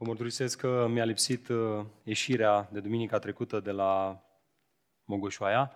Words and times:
Vă 0.00 0.06
mărturisesc 0.06 0.58
că 0.58 0.86
mi-a 0.90 1.04
lipsit 1.04 1.48
uh, 1.48 1.84
ieșirea 2.02 2.68
de 2.72 2.80
duminica 2.80 3.18
trecută 3.18 3.60
de 3.60 3.70
la 3.70 4.22
Mogoșoaia. 5.04 5.72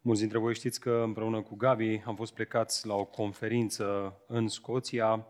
Mulți 0.00 0.20
dintre 0.20 0.38
voi 0.38 0.54
știți 0.54 0.80
că 0.80 1.02
împreună 1.04 1.42
cu 1.42 1.54
Gabi 1.54 2.02
am 2.04 2.16
fost 2.16 2.34
plecați 2.34 2.86
la 2.86 2.94
o 2.94 3.04
conferință 3.04 4.16
în 4.26 4.48
Scoția, 4.48 5.26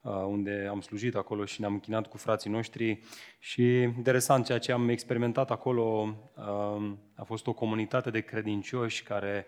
uh, 0.00 0.12
unde 0.12 0.66
am 0.70 0.80
slujit 0.80 1.14
acolo 1.14 1.44
și 1.44 1.60
ne-am 1.60 1.72
închinat 1.72 2.06
cu 2.06 2.16
frații 2.16 2.50
noștri 2.50 3.00
și 3.38 3.80
interesant, 3.80 4.44
ceea 4.44 4.58
ce 4.58 4.72
am 4.72 4.88
experimentat 4.88 5.50
acolo 5.50 6.16
uh, 6.36 6.92
a 7.14 7.24
fost 7.24 7.46
o 7.46 7.52
comunitate 7.52 8.10
de 8.10 8.20
credincioși 8.20 9.02
care 9.02 9.46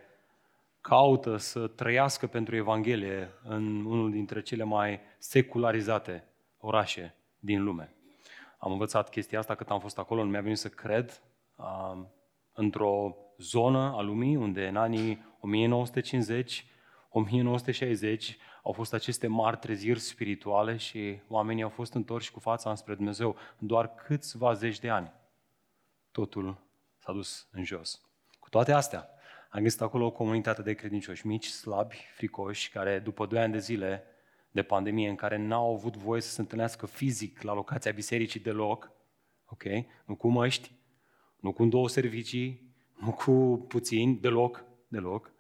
caută 0.80 1.36
să 1.36 1.66
trăiască 1.66 2.27
pentru 2.27 2.57
Evanghelie 2.57 3.30
în 3.43 3.84
unul 3.84 4.11
dintre 4.11 4.43
cele 4.43 4.64
mai 4.64 5.00
secularizate 5.18 6.25
orașe 6.59 7.14
din 7.45 7.62
lume. 7.62 7.95
Am 8.58 8.72
învățat 8.72 9.09
chestia 9.09 9.38
asta 9.38 9.55
cât 9.55 9.70
am 9.70 9.80
fost 9.80 9.98
acolo, 9.98 10.24
nu 10.24 10.30
mi-a 10.30 10.41
venit 10.41 10.59
să 10.59 10.69
cred, 10.69 11.23
uh, 11.56 12.02
într-o 12.52 13.16
zonă 13.38 13.95
a 13.96 14.00
lumii 14.00 14.36
unde 14.36 14.66
în 14.66 14.77
anii 14.77 15.24
1950, 15.41 16.66
1960 17.09 18.36
au 18.62 18.72
fost 18.72 18.92
aceste 18.92 19.27
mari 19.27 19.56
treziri 19.56 19.98
spirituale 19.98 20.77
și 20.77 21.20
oamenii 21.28 21.62
au 21.62 21.69
fost 21.69 21.95
întorși 21.95 22.30
cu 22.30 22.41
fața 22.41 22.70
înspre 22.70 22.95
Dumnezeu 22.95 23.36
în 23.58 23.66
doar 23.66 23.95
câțiva 23.95 24.52
zeci 24.52 24.78
de 24.78 24.91
ani. 24.91 25.12
Totul 26.11 26.56
s-a 26.98 27.12
dus 27.12 27.48
în 27.52 27.64
jos. 27.64 28.02
Cu 28.38 28.48
toate 28.48 28.72
astea, 28.72 29.08
am 29.50 29.62
găsit 29.62 29.80
acolo 29.80 30.06
o 30.06 30.11
comunitate 30.11 30.62
de 30.62 30.74
credincioși 30.74 31.27
mici, 31.27 31.47
slabi, 31.47 31.97
fricoși, 32.14 32.70
care 32.70 32.98
după 32.98 33.27
doi 33.27 33.41
ani 33.41 33.52
de 33.52 33.58
zile 33.58 34.05
de 34.54 34.62
pandemie 34.62 35.08
în 35.08 35.14
care 35.14 35.36
n-au 35.36 35.74
avut 35.74 35.96
voie 35.96 36.20
să 36.20 36.30
se 36.30 36.40
întâlnească 36.40 36.86
fizic 36.86 37.42
la 37.42 37.54
locația 37.54 37.92
bisericii 37.92 38.40
deloc, 38.40 38.90
ok? 39.46 39.62
Nu 40.04 40.14
cu 40.14 40.28
măști, 40.28 40.72
nu 41.41 41.52
cu 41.52 41.64
două 41.64 41.88
servicii, 41.88 42.74
nu 43.00 43.12
cu 43.12 43.64
puțini, 43.69 44.16
deloc, 44.16 44.64
deloc. 44.88 45.33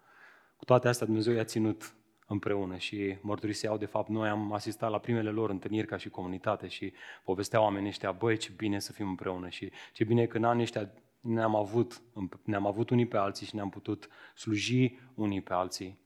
Cu 0.56 0.64
toate 0.64 0.88
astea 0.88 1.06
Dumnezeu 1.06 1.34
i-a 1.34 1.44
ținut 1.44 1.94
împreună 2.26 2.76
și 2.76 3.16
mărturiseau, 3.20 3.76
de 3.76 3.86
fapt, 3.86 4.08
noi 4.08 4.28
am 4.28 4.52
asistat 4.52 4.90
la 4.90 4.98
primele 4.98 5.30
lor 5.30 5.50
întâlniri 5.50 5.86
ca 5.86 5.96
și 5.96 6.08
comunitate 6.08 6.68
și 6.68 6.92
povesteau 7.24 7.62
oamenii 7.62 7.88
ăștia, 7.88 8.12
băi, 8.12 8.36
ce 8.36 8.52
bine 8.56 8.78
să 8.78 8.92
fim 8.92 9.08
împreună 9.08 9.48
și 9.48 9.70
ce 9.92 10.04
bine 10.04 10.26
că 10.26 10.36
în 10.36 10.44
anii 10.44 10.62
ăștia 10.62 10.90
ne-am 11.20 11.56
avut, 11.56 12.02
ne-am 12.44 12.66
avut 12.66 12.90
unii 12.90 13.06
pe 13.06 13.16
alții 13.16 13.46
și 13.46 13.54
ne-am 13.54 13.70
putut 13.70 14.08
sluji 14.34 14.98
unii 15.14 15.40
pe 15.40 15.52
alții. 15.52 15.98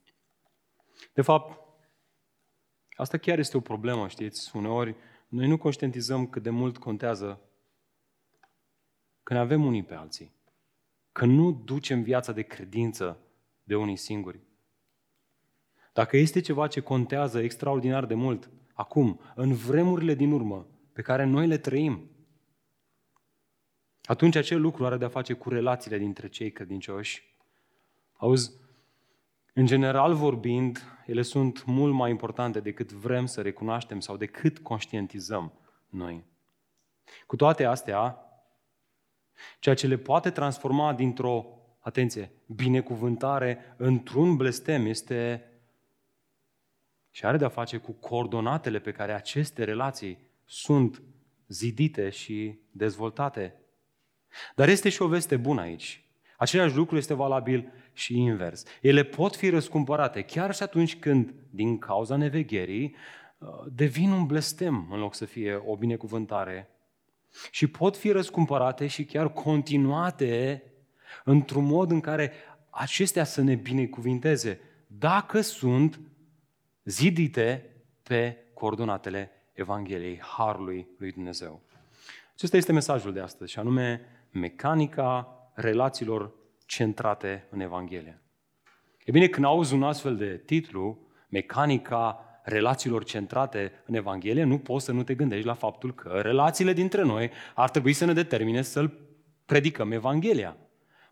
De 1.12 1.22
fapt, 1.22 1.67
Asta 2.98 3.18
chiar 3.18 3.38
este 3.38 3.56
o 3.56 3.60
problemă, 3.60 4.08
știți? 4.08 4.56
Uneori 4.56 4.94
noi 5.28 5.48
nu 5.48 5.58
conștientizăm 5.58 6.26
cât 6.26 6.42
de 6.42 6.50
mult 6.50 6.78
contează 6.78 7.40
când 9.22 9.38
avem 9.40 9.64
unii 9.64 9.82
pe 9.82 9.94
alții. 9.94 10.32
Că 11.12 11.24
nu 11.24 11.52
ducem 11.52 12.02
viața 12.02 12.32
de 12.32 12.42
credință 12.42 13.18
de 13.62 13.76
unii 13.76 13.96
singuri. 13.96 14.40
Dacă 15.92 16.16
este 16.16 16.40
ceva 16.40 16.66
ce 16.66 16.80
contează 16.80 17.40
extraordinar 17.40 18.06
de 18.06 18.14
mult, 18.14 18.50
acum, 18.72 19.20
în 19.34 19.54
vremurile 19.54 20.14
din 20.14 20.32
urmă, 20.32 20.66
pe 20.92 21.02
care 21.02 21.24
noi 21.24 21.46
le 21.46 21.58
trăim, 21.58 22.10
atunci 24.02 24.36
acel 24.36 24.60
lucru 24.60 24.86
are 24.86 24.96
de-a 24.96 25.08
face 25.08 25.32
cu 25.32 25.48
relațiile 25.48 25.98
dintre 25.98 26.28
cei 26.28 26.50
credincioși. 26.50 27.36
Auzi, 28.12 28.52
în 29.58 29.66
general 29.66 30.14
vorbind, 30.14 30.82
ele 31.06 31.22
sunt 31.22 31.64
mult 31.64 31.92
mai 31.92 32.10
importante 32.10 32.60
decât 32.60 32.92
vrem 32.92 33.26
să 33.26 33.42
recunoaștem 33.42 34.00
sau 34.00 34.16
decât 34.16 34.58
conștientizăm 34.58 35.52
noi. 35.88 36.24
Cu 37.26 37.36
toate 37.36 37.64
astea, 37.64 38.18
ceea 39.58 39.74
ce 39.74 39.86
le 39.86 39.96
poate 39.96 40.30
transforma 40.30 40.92
dintr-o, 40.94 41.46
atenție, 41.78 42.32
binecuvântare 42.46 43.74
într-un 43.76 44.36
blestem 44.36 44.86
este 44.86 45.50
și 47.10 47.26
are 47.26 47.36
de-a 47.36 47.48
face 47.48 47.76
cu 47.76 47.92
coordonatele 47.92 48.78
pe 48.78 48.92
care 48.92 49.12
aceste 49.12 49.64
relații 49.64 50.18
sunt 50.44 51.02
zidite 51.48 52.10
și 52.10 52.58
dezvoltate. 52.70 53.54
Dar 54.54 54.68
este 54.68 54.88
și 54.88 55.02
o 55.02 55.08
veste 55.08 55.36
bună 55.36 55.60
aici. 55.60 56.07
Același 56.38 56.74
lucru 56.74 56.96
este 56.96 57.14
valabil 57.14 57.72
și 57.92 58.18
invers. 58.18 58.64
Ele 58.80 59.02
pot 59.02 59.36
fi 59.36 59.48
răscumpărate 59.48 60.22
chiar 60.22 60.54
și 60.54 60.62
atunci 60.62 60.96
când, 60.96 61.34
din 61.50 61.78
cauza 61.78 62.16
nevegherii, 62.16 62.94
uh, 63.38 63.48
devin 63.72 64.10
un 64.10 64.26
blestem 64.26 64.88
în 64.90 64.98
loc 64.98 65.14
să 65.14 65.24
fie 65.24 65.62
o 65.66 65.76
binecuvântare. 65.76 66.68
Și 67.50 67.66
pot 67.66 67.96
fi 67.96 68.10
răscumpărate 68.10 68.86
și 68.86 69.04
chiar 69.04 69.32
continuate 69.32 70.62
într-un 71.24 71.64
mod 71.64 71.90
în 71.90 72.00
care 72.00 72.32
acestea 72.70 73.24
să 73.24 73.42
ne 73.42 73.54
binecuvinteze, 73.54 74.60
dacă 74.86 75.40
sunt 75.40 76.00
zidite 76.84 77.70
pe 78.02 78.36
coordonatele 78.54 79.30
Evangheliei, 79.52 80.20
Harului 80.20 80.86
lui 80.98 81.12
Dumnezeu. 81.12 81.60
Acesta 82.34 82.56
este 82.56 82.72
mesajul 82.72 83.12
de 83.12 83.20
astăzi, 83.20 83.52
și 83.52 83.58
anume 83.58 84.00
mecanica 84.30 85.37
relațiilor 85.60 86.32
centrate 86.66 87.46
în 87.50 87.60
Evanghelie. 87.60 88.22
E 89.04 89.10
bine, 89.10 89.26
când 89.26 89.46
auzi 89.46 89.74
un 89.74 89.82
astfel 89.82 90.16
de 90.16 90.42
titlu, 90.46 90.98
mecanica 91.28 92.24
relațiilor 92.42 93.04
centrate 93.04 93.72
în 93.86 93.94
Evanghelie, 93.94 94.44
nu 94.44 94.58
poți 94.58 94.84
să 94.84 94.92
nu 94.92 95.02
te 95.02 95.14
gândești 95.14 95.46
la 95.46 95.54
faptul 95.54 95.94
că 95.94 96.08
relațiile 96.22 96.72
dintre 96.72 97.02
noi 97.02 97.30
ar 97.54 97.70
trebui 97.70 97.92
să 97.92 98.04
ne 98.04 98.12
determine 98.12 98.62
să-L 98.62 98.98
predicăm 99.46 99.92
Evanghelia. 99.92 100.56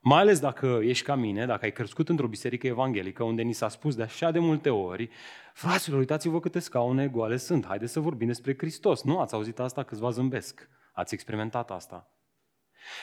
Mai 0.01 0.21
ales 0.21 0.41
dacă 0.41 0.79
ești 0.83 1.05
ca 1.05 1.15
mine, 1.15 1.47
dacă 1.47 1.65
ai 1.65 1.73
crescut 1.73 2.09
într-o 2.09 2.27
biserică 2.27 2.67
evanghelică, 2.67 3.23
unde 3.23 3.43
ni 3.43 3.53
s-a 3.53 3.69
spus 3.69 3.95
de 3.95 4.03
așa 4.03 4.31
de 4.31 4.39
multe 4.39 4.71
ori, 4.71 5.11
fraților, 5.53 5.99
uitați-vă 5.99 6.41
câte 6.41 6.59
scaune 6.59 7.09
goale 7.09 7.37
sunt, 7.37 7.67
haideți 7.67 7.93
să 7.93 8.01
vorbim 8.01 8.27
despre 8.27 8.55
Hristos. 8.59 9.03
Nu 9.03 9.21
ați 9.21 9.35
auzit 9.35 9.59
asta, 9.59 9.83
câțiva 9.83 10.11
zâmbesc. 10.11 10.69
Ați 10.93 11.15
experimentat 11.15 11.71
asta. 11.71 12.11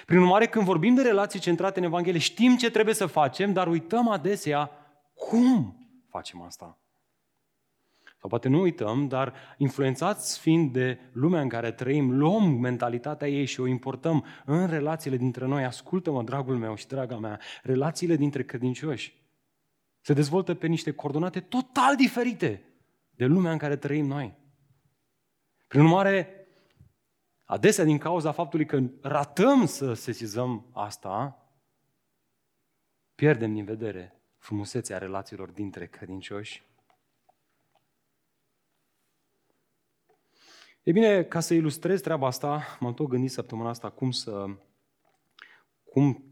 Prin 0.05 0.17
urmare, 0.17 0.47
când 0.47 0.65
vorbim 0.65 0.95
de 0.95 1.01
relații 1.01 1.39
centrate 1.39 1.79
în 1.79 1.85
Evanghelie, 1.85 2.19
știm 2.19 2.55
ce 2.55 2.71
trebuie 2.71 2.95
să 2.95 3.05
facem, 3.05 3.53
dar 3.53 3.67
uităm 3.67 4.07
adesea 4.07 4.71
cum 5.13 5.77
facem 6.09 6.41
asta. 6.41 6.77
Sau 8.19 8.29
poate 8.29 8.49
nu 8.49 8.61
uităm, 8.61 9.07
dar 9.07 9.33
influențați 9.57 10.39
fiind 10.39 10.73
de 10.73 10.99
lumea 11.13 11.41
în 11.41 11.49
care 11.49 11.71
trăim, 11.71 12.17
luăm 12.17 12.43
mentalitatea 12.43 13.27
ei 13.27 13.45
și 13.45 13.59
o 13.59 13.67
importăm 13.67 14.25
în 14.45 14.67
relațiile 14.67 15.17
dintre 15.17 15.45
noi. 15.45 15.63
Ascultă-mă, 15.63 16.23
dragul 16.23 16.57
meu 16.57 16.75
și 16.75 16.87
draga 16.87 17.17
mea, 17.17 17.39
relațiile 17.63 18.15
dintre 18.15 18.43
credincioși 18.43 19.21
se 20.01 20.13
dezvoltă 20.13 20.53
pe 20.53 20.67
niște 20.67 20.91
coordonate 20.91 21.39
total 21.39 21.95
diferite 21.95 22.63
de 23.09 23.25
lumea 23.25 23.51
în 23.51 23.57
care 23.57 23.75
trăim 23.75 24.05
noi. 24.05 24.33
Prin 25.67 25.81
urmare, 25.81 26.42
Adesea, 27.45 27.83
din 27.83 27.97
cauza 27.97 28.31
faptului 28.31 28.65
că 28.65 28.81
ratăm 29.01 29.65
să 29.65 29.93
sesizăm 29.93 30.65
asta, 30.71 31.37
pierdem 33.15 33.53
din 33.53 33.65
vedere 33.65 34.21
frumusețea 34.37 34.97
relațiilor 34.97 35.49
dintre 35.49 35.87
credincioși. 35.87 36.63
E 40.83 40.91
bine, 40.91 41.23
ca 41.23 41.39
să 41.39 41.53
ilustrez 41.53 42.01
treaba 42.01 42.27
asta, 42.27 42.77
m-am 42.79 42.93
tot 42.93 43.07
gândit 43.07 43.31
săptămâna 43.31 43.69
asta 43.69 43.89
cum 43.89 44.11
să... 44.11 44.45
cum 45.83 46.23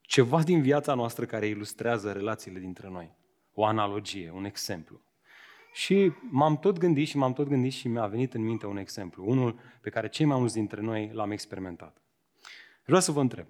ceva 0.00 0.42
din 0.42 0.62
viața 0.62 0.94
noastră 0.94 1.26
care 1.26 1.46
ilustrează 1.46 2.12
relațiile 2.12 2.58
dintre 2.58 2.88
noi. 2.88 3.16
O 3.52 3.64
analogie, 3.64 4.30
un 4.30 4.44
exemplu. 4.44 5.00
Și 5.72 6.12
m-am 6.30 6.56
tot 6.56 6.78
gândit 6.78 7.08
și 7.08 7.16
m-am 7.16 7.32
tot 7.32 7.48
gândit 7.48 7.72
și 7.72 7.88
mi-a 7.88 8.06
venit 8.06 8.34
în 8.34 8.42
minte 8.42 8.66
un 8.66 8.76
exemplu, 8.76 9.24
unul 9.26 9.58
pe 9.80 9.90
care 9.90 10.08
cei 10.08 10.26
mai 10.26 10.38
mulți 10.38 10.54
dintre 10.54 10.80
noi 10.80 11.10
l-am 11.12 11.30
experimentat. 11.30 12.02
Vreau 12.84 13.00
să 13.00 13.12
vă 13.12 13.20
întreb, 13.20 13.46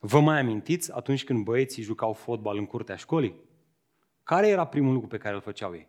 vă 0.00 0.20
mai 0.20 0.38
amintiți 0.38 0.92
atunci 0.92 1.24
când 1.24 1.44
băieții 1.44 1.82
jucau 1.82 2.12
fotbal 2.12 2.56
în 2.56 2.66
curtea 2.66 2.96
școlii? 2.96 3.44
Care 4.22 4.48
era 4.48 4.66
primul 4.66 4.92
lucru 4.92 5.08
pe 5.08 5.18
care 5.18 5.34
îl 5.34 5.40
făceau 5.40 5.74
ei? 5.74 5.88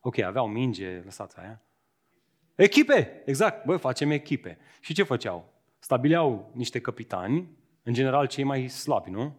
Ok, 0.00 0.18
aveau 0.18 0.48
minge, 0.48 1.00
lăsați 1.04 1.38
aia. 1.38 1.62
Echipe, 2.54 3.22
exact, 3.24 3.64
bă, 3.64 3.76
facem 3.76 4.10
echipe. 4.10 4.58
Și 4.80 4.94
ce 4.94 5.02
făceau? 5.02 5.52
Stabileau 5.78 6.50
niște 6.54 6.80
capitani, 6.80 7.48
în 7.82 7.92
general 7.92 8.26
cei 8.26 8.44
mai 8.44 8.68
slabi, 8.68 9.10
nu? 9.10 9.36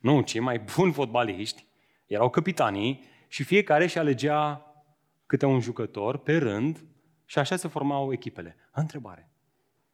Nu, 0.00 0.20
cei 0.20 0.40
mai 0.40 0.58
buni 0.76 0.92
fotbaliști, 0.92 1.66
erau 2.06 2.30
capitanii 2.30 3.04
și 3.34 3.42
fiecare 3.42 3.86
și 3.86 3.98
alegea 3.98 4.66
câte 5.26 5.46
un 5.46 5.60
jucător 5.60 6.18
pe 6.18 6.36
rând 6.36 6.84
și 7.24 7.38
așa 7.38 7.56
se 7.56 7.68
formau 7.68 8.12
echipele. 8.12 8.56
Întrebare. 8.72 9.30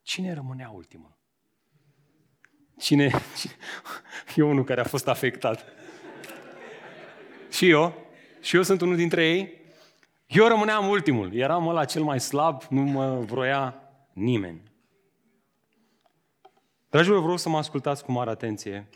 Cine 0.03 0.33
rămânea 0.33 0.71
ultimul? 0.71 1.19
Cine? 2.79 3.11
E 4.37 4.43
unul 4.43 4.65
care 4.65 4.81
a 4.81 4.85
fost 4.85 5.09
afectat. 5.09 5.65
Și 7.51 7.69
eu? 7.69 7.95
Și 8.41 8.57
eu 8.57 8.63
sunt 8.63 8.81
unul 8.81 8.97
dintre 8.97 9.29
ei? 9.29 9.61
Eu 10.27 10.47
rămâneam 10.47 10.89
ultimul, 10.89 11.35
eram 11.35 11.67
ăla 11.67 11.85
cel 11.85 12.03
mai 12.03 12.21
slab, 12.21 12.63
nu 12.69 12.81
mă 12.83 13.21
vroia 13.21 13.83
nimeni. 14.13 14.63
Dragilor, 16.89 17.21
vreau 17.21 17.37
să 17.37 17.49
mă 17.49 17.59
ascultați 17.59 18.05
cu 18.05 18.13
mare 18.13 18.31
atenție. 18.31 18.89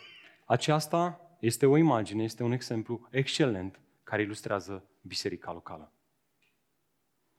Aceasta 0.44 1.20
este 1.41 1.67
o 1.67 1.76
imagine, 1.76 2.23
este 2.23 2.43
un 2.43 2.52
exemplu 2.52 3.08
excelent 3.11 3.79
care 4.04 4.22
ilustrează 4.22 4.84
biserica 5.00 5.52
locală. 5.52 5.92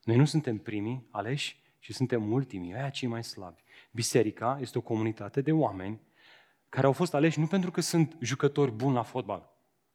Noi 0.04 0.16
nu 0.16 0.26
suntem 0.26 0.58
primii 0.58 1.08
aleși, 1.12 1.64
ci 1.80 1.94
suntem 1.94 2.32
ultimii, 2.32 2.74
aia 2.74 2.90
cei 2.90 3.08
mai 3.08 3.24
slabi. 3.24 3.64
Biserica 3.92 4.58
este 4.62 4.78
o 4.78 4.82
comunitate 4.82 5.42
de 5.42 5.52
oameni 5.52 6.02
care 6.70 6.88
au 6.88 6.94
fost 6.94 7.14
aleși 7.14 7.40
nu 7.40 7.48
pentru 7.48 7.72
că 7.72 7.82
sunt 7.82 8.18
jucători 8.20 8.72
buni 8.72 8.94
la 8.94 9.04
fotbal, 9.04 9.50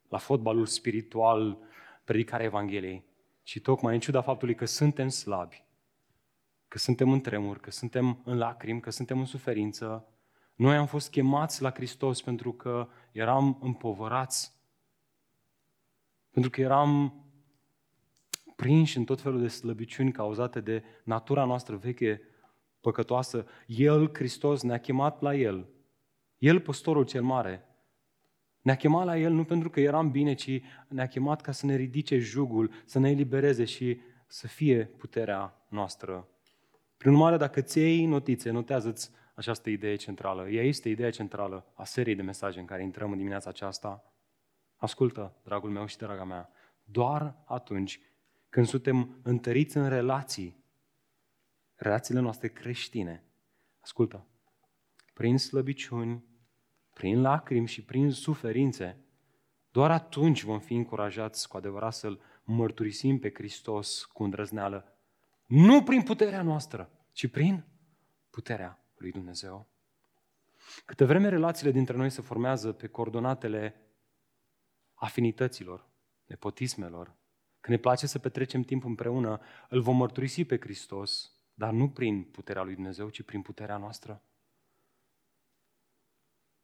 la 0.09 0.19
fotbalul 0.19 0.67
spiritual, 0.67 1.59
predicarea 2.05 2.47
Evangheliei, 2.47 3.05
ci 3.43 3.61
tocmai 3.61 3.95
în 3.95 4.01
ciuda 4.01 4.21
faptului 4.21 4.55
că 4.55 4.65
suntem 4.65 5.09
slabi, 5.09 5.65
că 6.69 6.79
suntem 6.79 7.13
în 7.13 7.21
tremur, 7.21 7.61
că 7.61 7.71
suntem 7.71 8.23
în 8.25 8.39
lacrimi, 8.39 8.81
că 8.81 8.91
suntem 8.91 9.19
în 9.19 9.25
suferință, 9.25 10.09
noi 10.55 10.77
am 10.77 10.87
fost 10.87 11.11
chemați 11.11 11.63
la 11.63 11.71
Hristos 11.71 12.23
pentru 12.23 12.53
că 12.53 12.89
eram 13.13 13.59
împovărați, 13.61 14.53
pentru 16.31 16.51
că 16.51 16.61
eram 16.61 17.15
prinși 18.57 18.97
în 18.97 19.05
tot 19.05 19.21
felul 19.21 19.41
de 19.41 19.49
slăbiciuni 19.49 20.13
cauzate 20.13 20.61
de 20.61 20.83
natura 21.05 21.45
noastră 21.45 21.77
veche, 21.77 22.23
păcătoasă. 22.81 23.47
El, 23.67 24.11
Hristos, 24.13 24.63
ne-a 24.63 24.79
chemat 24.79 25.21
la 25.21 25.35
El. 25.35 25.69
El, 26.39 26.61
păstorul 26.61 27.05
cel 27.05 27.23
mare, 27.23 27.65
ne-a 28.63 28.77
chemat 28.77 29.05
la 29.05 29.19
El 29.19 29.33
nu 29.33 29.45
pentru 29.45 29.71
că 29.71 29.81
eram 29.81 30.11
bine, 30.11 30.35
ci 30.35 30.61
ne-a 30.89 31.07
chemat 31.07 31.41
ca 31.41 31.53
să 31.53 31.67
ne 31.67 31.77
ridice 31.77 32.19
jugul, 32.19 32.71
să 32.85 32.99
ne 32.99 33.11
elibereze 33.11 33.65
și 33.65 34.01
să 34.27 34.47
fie 34.47 34.85
puterea 34.85 35.67
noastră. 35.69 36.29
Prin 36.97 37.13
urmare, 37.13 37.37
dacă 37.37 37.61
ți 37.61 37.79
iei 37.79 38.07
notițe, 38.07 38.51
notează-ți 38.51 39.11
această 39.35 39.71
idee 39.71 39.97
centrală. 39.97 40.49
Ea 40.49 40.63
este 40.63 40.89
ideea 40.89 41.11
centrală 41.11 41.73
a 41.75 41.85
seriei 41.85 42.17
de 42.17 42.23
mesaje 42.23 42.61
în 42.61 42.67
care 42.67 42.83
intrăm 42.83 43.11
în 43.11 43.17
dimineața 43.17 43.51
aceasta. 43.51 44.05
Ascultă, 44.81 45.37
dragul 45.43 45.71
meu 45.71 45.87
și 45.87 45.97
draga 45.97 46.25
mea, 46.25 46.51
doar 46.85 47.37
atunci 47.45 48.01
când 48.49 48.67
suntem 48.67 49.21
întăriți 49.23 49.77
în 49.77 49.89
relații, 49.89 50.65
relațiile 51.75 52.21
noastre 52.21 52.49
creștine, 52.49 53.25
ascultă, 53.81 54.27
prin 55.15 55.39
slăbiciuni, 55.39 56.25
prin 56.95 57.21
lacrimi 57.21 57.67
și 57.67 57.85
prin 57.85 58.11
suferințe, 58.11 59.05
doar 59.71 59.91
atunci 59.91 60.43
vom 60.43 60.61
fi 60.61 60.75
încurajați 60.75 61.49
cu 61.49 61.57
adevărat 61.57 61.93
să-L 61.93 62.21
mărturisim 62.45 63.19
pe 63.19 63.31
Hristos 63.35 64.05
cu 64.05 64.23
îndrăzneală. 64.23 64.99
Nu 65.47 65.83
prin 65.83 66.03
puterea 66.03 66.43
noastră, 66.43 66.91
ci 67.13 67.31
prin 67.31 67.65
puterea 68.31 68.85
lui 68.97 69.11
Dumnezeu. 69.11 69.69
Câte 70.85 71.05
vreme 71.05 71.29
relațiile 71.29 71.71
dintre 71.71 71.97
noi 71.97 72.11
se 72.11 72.23
formează 72.23 72.73
pe 72.73 72.87
coordonatele 72.87 73.90
afinităților, 75.01 75.89
nepotismelor, 76.27 77.07
când 77.61 77.77
ne 77.77 77.83
place 77.83 78.07
să 78.07 78.19
petrecem 78.19 78.63
timp 78.63 78.85
împreună, 78.85 79.41
îl 79.69 79.81
vom 79.81 79.97
mărturisi 79.97 80.45
pe 80.45 80.59
Hristos, 80.61 81.33
dar 81.55 81.73
nu 81.73 81.89
prin 81.89 82.23
puterea 82.23 82.63
lui 82.63 82.75
Dumnezeu, 82.75 83.09
ci 83.09 83.23
prin 83.23 83.43
puterea 83.43 83.77
noastră. 83.77 84.23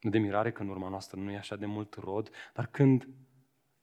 Nu 0.01 0.11
de 0.11 0.19
mirare 0.19 0.53
că 0.53 0.63
în 0.63 0.69
urma 0.69 0.89
noastră 0.89 1.21
nu 1.21 1.31
e 1.31 1.37
așa 1.37 1.57
de 1.57 1.67
mult 1.67 1.95
rod, 1.95 2.31
dar 2.55 2.67
când 2.67 3.09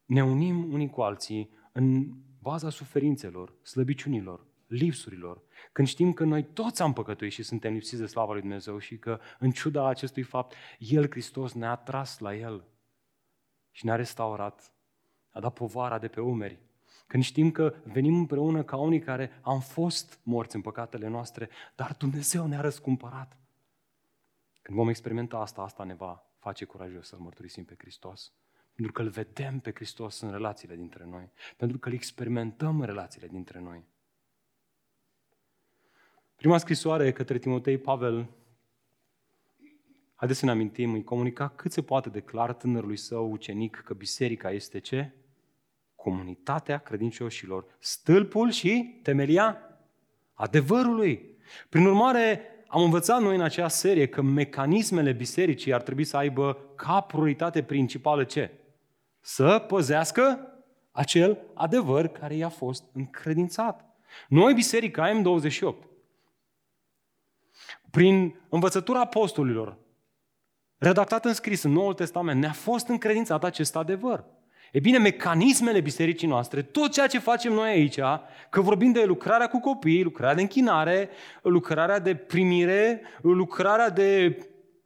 ne 0.05 0.23
unim 0.23 0.73
unii 0.73 0.89
cu 0.89 1.01
alții 1.01 1.49
în 1.71 2.13
baza 2.39 2.69
suferințelor, 2.69 3.53
slăbiciunilor, 3.61 4.45
lipsurilor, 4.67 5.41
când 5.71 5.87
știm 5.87 6.13
că 6.13 6.23
noi 6.23 6.43
toți 6.43 6.81
am 6.81 6.93
păcătuit 6.93 7.31
și 7.31 7.43
suntem 7.43 7.73
lipsiți 7.73 8.01
de 8.01 8.07
slava 8.07 8.31
lui 8.31 8.41
Dumnezeu 8.41 8.77
și 8.77 8.97
că 8.97 9.19
în 9.39 9.51
ciuda 9.51 9.87
acestui 9.87 10.23
fapt, 10.23 10.55
El, 10.77 11.09
Hristos, 11.09 11.53
ne-a 11.53 11.75
tras 11.75 12.19
la 12.19 12.35
El 12.35 12.71
și 13.73 13.85
ne-a 13.85 13.95
restaurat, 13.95 14.71
a 15.29 15.39
dat 15.39 15.53
povara 15.53 15.99
de 15.99 16.07
pe 16.07 16.21
umeri. 16.21 16.59
Când 17.07 17.23
știm 17.23 17.51
că 17.51 17.73
venim 17.83 18.15
împreună 18.15 18.63
ca 18.63 18.77
unii 18.77 18.99
care 18.99 19.39
am 19.41 19.59
fost 19.59 20.19
morți 20.23 20.55
în 20.55 20.61
păcatele 20.61 21.07
noastre, 21.07 21.49
dar 21.75 21.95
Dumnezeu 21.97 22.47
ne-a 22.47 22.61
răscumpărat. 22.61 23.37
Când 24.61 24.77
vom 24.77 24.89
experimenta 24.89 25.37
asta, 25.37 25.61
asta 25.61 25.83
ne 25.83 25.93
va 25.93 26.25
face 26.39 26.65
curajos 26.65 27.07
să-L 27.07 27.19
mărturisim 27.19 27.65
pe 27.65 27.75
Hristos. 27.77 28.33
Pentru 28.73 28.93
că 28.93 29.01
îl 29.01 29.09
vedem 29.09 29.59
pe 29.59 29.71
Hristos 29.73 30.19
în 30.19 30.31
relațiile 30.31 30.75
dintre 30.75 31.05
noi. 31.05 31.31
Pentru 31.57 31.77
că 31.77 31.87
îl 31.87 31.93
experimentăm 31.93 32.79
în 32.79 32.85
relațiile 32.85 33.27
dintre 33.27 33.59
noi. 33.59 33.83
Prima 36.35 36.57
scrisoare 36.57 37.11
către 37.11 37.37
Timotei 37.37 37.77
Pavel, 37.77 38.29
haideți 40.23 40.41
să 40.43 40.51
ne 40.51 40.59
amintim, 40.59 40.93
îi 40.93 41.03
comunica 41.03 41.47
cât 41.47 41.71
se 41.71 41.81
poate 41.81 42.09
de 42.09 42.19
clar 42.19 42.53
tânărului 42.53 42.97
său 42.97 43.31
ucenic 43.31 43.81
că 43.85 43.93
biserica 43.93 44.51
este 44.51 44.79
ce? 44.79 45.11
Comunitatea 45.95 46.77
credincioșilor, 46.77 47.65
stâlpul 47.79 48.51
și 48.51 48.99
temelia 49.01 49.57
adevărului. 50.33 51.37
Prin 51.69 51.85
urmare, 51.85 52.41
am 52.67 52.81
învățat 52.81 53.21
noi 53.21 53.35
în 53.35 53.41
acea 53.41 53.67
serie 53.67 54.07
că 54.07 54.21
mecanismele 54.21 55.11
bisericii 55.11 55.73
ar 55.73 55.81
trebui 55.81 56.03
să 56.03 56.17
aibă 56.17 56.57
ca 56.75 57.01
prioritate 57.01 57.63
principală 57.63 58.23
ce? 58.23 58.51
Să 59.19 59.65
păzească 59.67 60.47
acel 60.91 61.37
adevăr 61.53 62.07
care 62.07 62.35
i-a 62.35 62.49
fost 62.49 62.83
încredințat. 62.93 63.85
Noi, 64.27 64.53
Biserica 64.53 65.21
M28, 65.21 65.87
prin 67.89 68.39
învățătura 68.49 68.99
apostolilor, 68.99 69.81
redactată 70.83 71.27
în 71.27 71.33
scris 71.33 71.63
în 71.63 71.71
Noul 71.71 71.93
Testament, 71.93 72.39
ne-a 72.39 72.51
fost 72.51 72.87
încredințat 72.87 73.43
acest 73.43 73.75
adevăr. 73.75 74.23
E 74.71 74.79
bine, 74.79 74.97
mecanismele 74.97 75.79
bisericii 75.81 76.27
noastre, 76.27 76.61
tot 76.61 76.91
ceea 76.91 77.07
ce 77.07 77.19
facem 77.19 77.53
noi 77.53 77.69
aici, 77.69 77.99
că 78.49 78.61
vorbim 78.61 78.91
de 78.91 79.03
lucrarea 79.03 79.47
cu 79.47 79.59
copii, 79.59 80.03
lucrarea 80.03 80.35
de 80.35 80.41
închinare, 80.41 81.09
lucrarea 81.41 81.99
de 81.99 82.15
primire, 82.15 83.01
lucrarea 83.21 83.89
de 83.89 84.37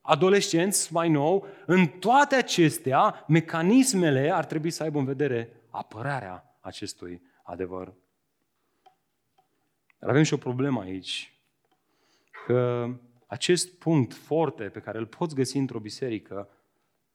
adolescenți 0.01 0.93
mai 0.93 1.09
nou, 1.09 1.47
în 1.65 1.87
toate 1.87 2.35
acestea, 2.35 3.25
mecanismele 3.27 4.31
ar 4.33 4.45
trebui 4.45 4.69
să 4.69 4.83
aibă 4.83 4.99
în 4.99 5.05
vedere 5.05 5.49
apărarea 5.69 6.57
acestui 6.59 7.21
adevăr. 7.43 7.93
Dar 9.99 10.09
avem 10.09 10.23
și 10.23 10.33
o 10.33 10.37
problemă 10.37 10.81
aici 10.81 11.33
că 12.45 12.89
acest 13.27 13.73
punct 13.73 14.13
forte 14.13 14.63
pe 14.63 14.79
care 14.79 14.97
îl 14.97 15.05
poți 15.05 15.35
găsi 15.35 15.57
într-o 15.57 15.79
biserică 15.79 16.49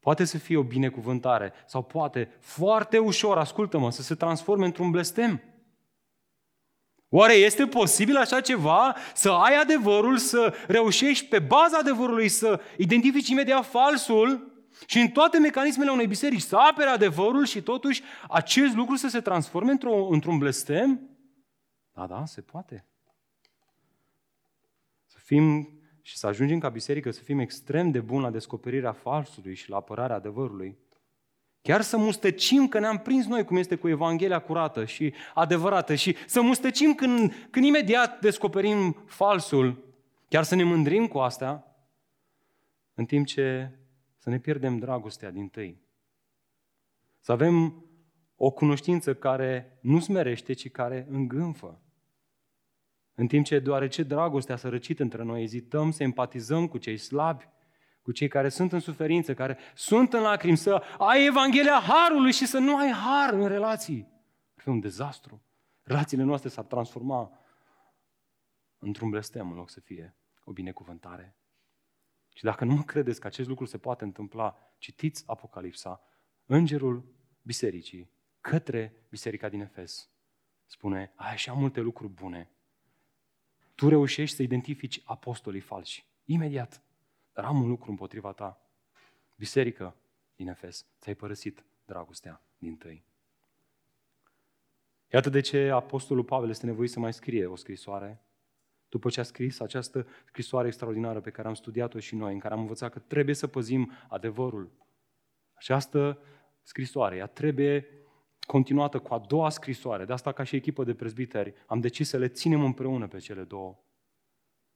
poate 0.00 0.24
să 0.24 0.38
fie 0.38 0.56
o 0.56 0.62
binecuvântare 0.62 1.52
sau 1.66 1.82
poate 1.82 2.36
foarte 2.40 2.98
ușor, 2.98 3.38
ascultă-mă, 3.38 3.90
să 3.90 4.02
se 4.02 4.14
transforme 4.14 4.64
într-un 4.64 4.90
blestem. 4.90 5.42
Oare 7.08 7.32
este 7.32 7.66
posibil 7.66 8.16
așa 8.16 8.40
ceva? 8.40 8.96
Să 9.14 9.30
ai 9.30 9.56
adevărul, 9.56 10.16
să 10.16 10.54
reușești 10.66 11.26
pe 11.26 11.38
baza 11.38 11.78
adevărului 11.78 12.28
să 12.28 12.60
identifici 12.76 13.28
imediat 13.28 13.66
falsul 13.66 14.50
și 14.86 14.98
în 14.98 15.08
toate 15.08 15.38
mecanismele 15.38 15.90
unei 15.90 16.06
biserici 16.06 16.40
să 16.40 16.56
apere 16.56 16.88
adevărul 16.88 17.44
și 17.44 17.62
totuși 17.62 18.02
acest 18.28 18.74
lucru 18.74 18.96
să 18.96 19.08
se 19.08 19.20
transforme 19.20 19.76
într-un 20.10 20.38
blestem? 20.38 21.00
Da, 21.92 22.06
da, 22.06 22.24
se 22.24 22.40
poate 22.40 22.86
fim 25.22 25.68
și 26.02 26.16
să 26.16 26.26
ajungem 26.26 26.58
ca 26.58 26.68
biserică 26.68 27.10
să 27.10 27.22
fim 27.22 27.38
extrem 27.38 27.90
de 27.90 28.00
buni 28.00 28.22
la 28.22 28.30
descoperirea 28.30 28.92
falsului 28.92 29.54
și 29.54 29.70
la 29.70 29.76
apărarea 29.76 30.16
adevărului. 30.16 30.76
Chiar 31.62 31.80
să 31.80 31.96
mustăcim 31.96 32.68
că 32.68 32.78
ne-am 32.78 32.98
prins 32.98 33.26
noi 33.26 33.44
cum 33.44 33.56
este 33.56 33.76
cu 33.76 33.88
Evanghelia 33.88 34.38
curată 34.38 34.84
și 34.84 35.14
adevărată 35.34 35.94
și 35.94 36.16
să 36.26 36.40
mustăcim 36.40 36.94
când, 36.94 37.46
când 37.50 37.64
imediat 37.64 38.20
descoperim 38.20 38.96
falsul, 39.06 39.94
chiar 40.28 40.42
să 40.42 40.54
ne 40.54 40.62
mândrim 40.62 41.06
cu 41.06 41.18
asta, 41.18 41.76
în 42.94 43.04
timp 43.04 43.26
ce 43.26 43.70
să 44.16 44.30
ne 44.30 44.38
pierdem 44.38 44.78
dragostea 44.78 45.30
din 45.30 45.48
tăi. 45.48 45.80
Să 47.20 47.32
avem 47.32 47.84
o 48.36 48.50
cunoștință 48.50 49.14
care 49.14 49.78
nu 49.80 50.00
smerește, 50.00 50.52
ci 50.52 50.70
care 50.70 51.06
îngânfă. 51.10 51.80
În 53.14 53.26
timp 53.26 53.44
ce, 53.44 53.58
deoarece 53.58 54.02
dragostea 54.02 54.56
s-a 54.56 54.68
răcit 54.68 55.00
între 55.00 55.22
noi, 55.22 55.42
ezităm 55.42 55.90
să 55.90 56.02
empatizăm 56.02 56.68
cu 56.68 56.78
cei 56.78 56.96
slabi, 56.96 57.48
cu 58.02 58.12
cei 58.12 58.28
care 58.28 58.48
sunt 58.48 58.72
în 58.72 58.80
suferință, 58.80 59.34
care 59.34 59.58
sunt 59.74 60.12
în 60.12 60.20
lacrimi, 60.20 60.56
să 60.56 60.82
ai 60.98 61.26
Evanghelia 61.26 61.80
Harului 61.80 62.32
și 62.32 62.46
să 62.46 62.58
nu 62.58 62.76
ai 62.76 62.90
har 62.90 63.32
în 63.32 63.48
relații. 63.48 64.08
Ar 64.56 64.62
fi 64.62 64.68
un 64.68 64.80
dezastru. 64.80 65.42
Relațiile 65.82 66.22
noastre 66.22 66.48
s-ar 66.48 66.64
transforma 66.64 67.38
într-un 68.78 69.10
blestem 69.10 69.50
în 69.50 69.56
loc 69.56 69.70
să 69.70 69.80
fie 69.80 70.16
o 70.44 70.52
binecuvântare. 70.52 71.36
Și 72.34 72.44
dacă 72.44 72.64
nu 72.64 72.74
mă 72.74 72.82
credeți 72.82 73.20
că 73.20 73.26
acest 73.26 73.48
lucru 73.48 73.64
se 73.64 73.78
poate 73.78 74.04
întâmpla, 74.04 74.56
citiți 74.78 75.24
Apocalipsa, 75.26 76.00
îngerul 76.46 77.14
bisericii 77.42 78.10
către 78.40 79.06
biserica 79.08 79.48
din 79.48 79.60
Efes 79.60 80.10
spune, 80.66 81.12
ai 81.16 81.32
așa 81.32 81.52
multe 81.52 81.80
lucruri 81.80 82.12
bune. 82.12 82.51
Tu 83.74 83.88
reușești 83.88 84.36
să 84.36 84.42
identifici 84.42 85.02
apostolii 85.04 85.60
falși. 85.60 86.06
Imediat. 86.24 86.82
Dar 87.32 87.44
am 87.44 87.62
un 87.62 87.68
lucru 87.68 87.90
împotriva 87.90 88.32
ta. 88.32 88.60
Biserică 89.36 89.96
din 90.36 90.48
Efes, 90.48 90.86
ți-ai 91.00 91.14
părăsit 91.14 91.64
dragostea 91.84 92.42
din 92.58 92.76
tăi. 92.76 93.04
Iată 95.12 95.30
de 95.30 95.40
ce 95.40 95.70
Apostolul 95.70 96.24
Pavel 96.24 96.48
este 96.48 96.66
nevoit 96.66 96.90
să 96.90 96.98
mai 96.98 97.12
scrie 97.12 97.46
o 97.46 97.56
scrisoare 97.56 98.22
după 98.88 99.08
ce 99.10 99.20
a 99.20 99.22
scris 99.22 99.60
această 99.60 100.06
scrisoare 100.24 100.66
extraordinară 100.66 101.20
pe 101.20 101.30
care 101.30 101.48
am 101.48 101.54
studiat-o 101.54 101.98
și 101.98 102.14
noi, 102.14 102.32
în 102.32 102.38
care 102.38 102.54
am 102.54 102.60
învățat 102.60 102.92
că 102.92 102.98
trebuie 102.98 103.34
să 103.34 103.46
păzim 103.46 103.92
adevărul. 104.08 104.70
Această 105.54 106.18
scrisoare, 106.62 107.16
ea 107.16 107.26
trebuie 107.26 107.86
continuată 108.46 108.98
cu 108.98 109.14
a 109.14 109.18
doua 109.18 109.48
scrisoare. 109.48 110.04
De 110.04 110.12
asta, 110.12 110.32
ca 110.32 110.42
și 110.42 110.56
echipă 110.56 110.84
de 110.84 110.94
prezbiteri, 110.94 111.54
am 111.66 111.80
decis 111.80 112.08
să 112.08 112.16
le 112.16 112.28
ținem 112.28 112.64
împreună 112.64 113.08
pe 113.08 113.18
cele 113.18 113.42
două. 113.42 113.78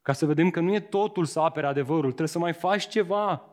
Ca 0.02 0.12
să 0.12 0.26
vedem 0.26 0.50
că 0.50 0.60
nu 0.60 0.74
e 0.74 0.80
totul 0.80 1.24
să 1.24 1.40
apere 1.40 1.66
adevărul, 1.66 2.06
trebuie 2.06 2.28
să 2.28 2.38
mai 2.38 2.52
faci 2.52 2.88
ceva. 2.88 3.50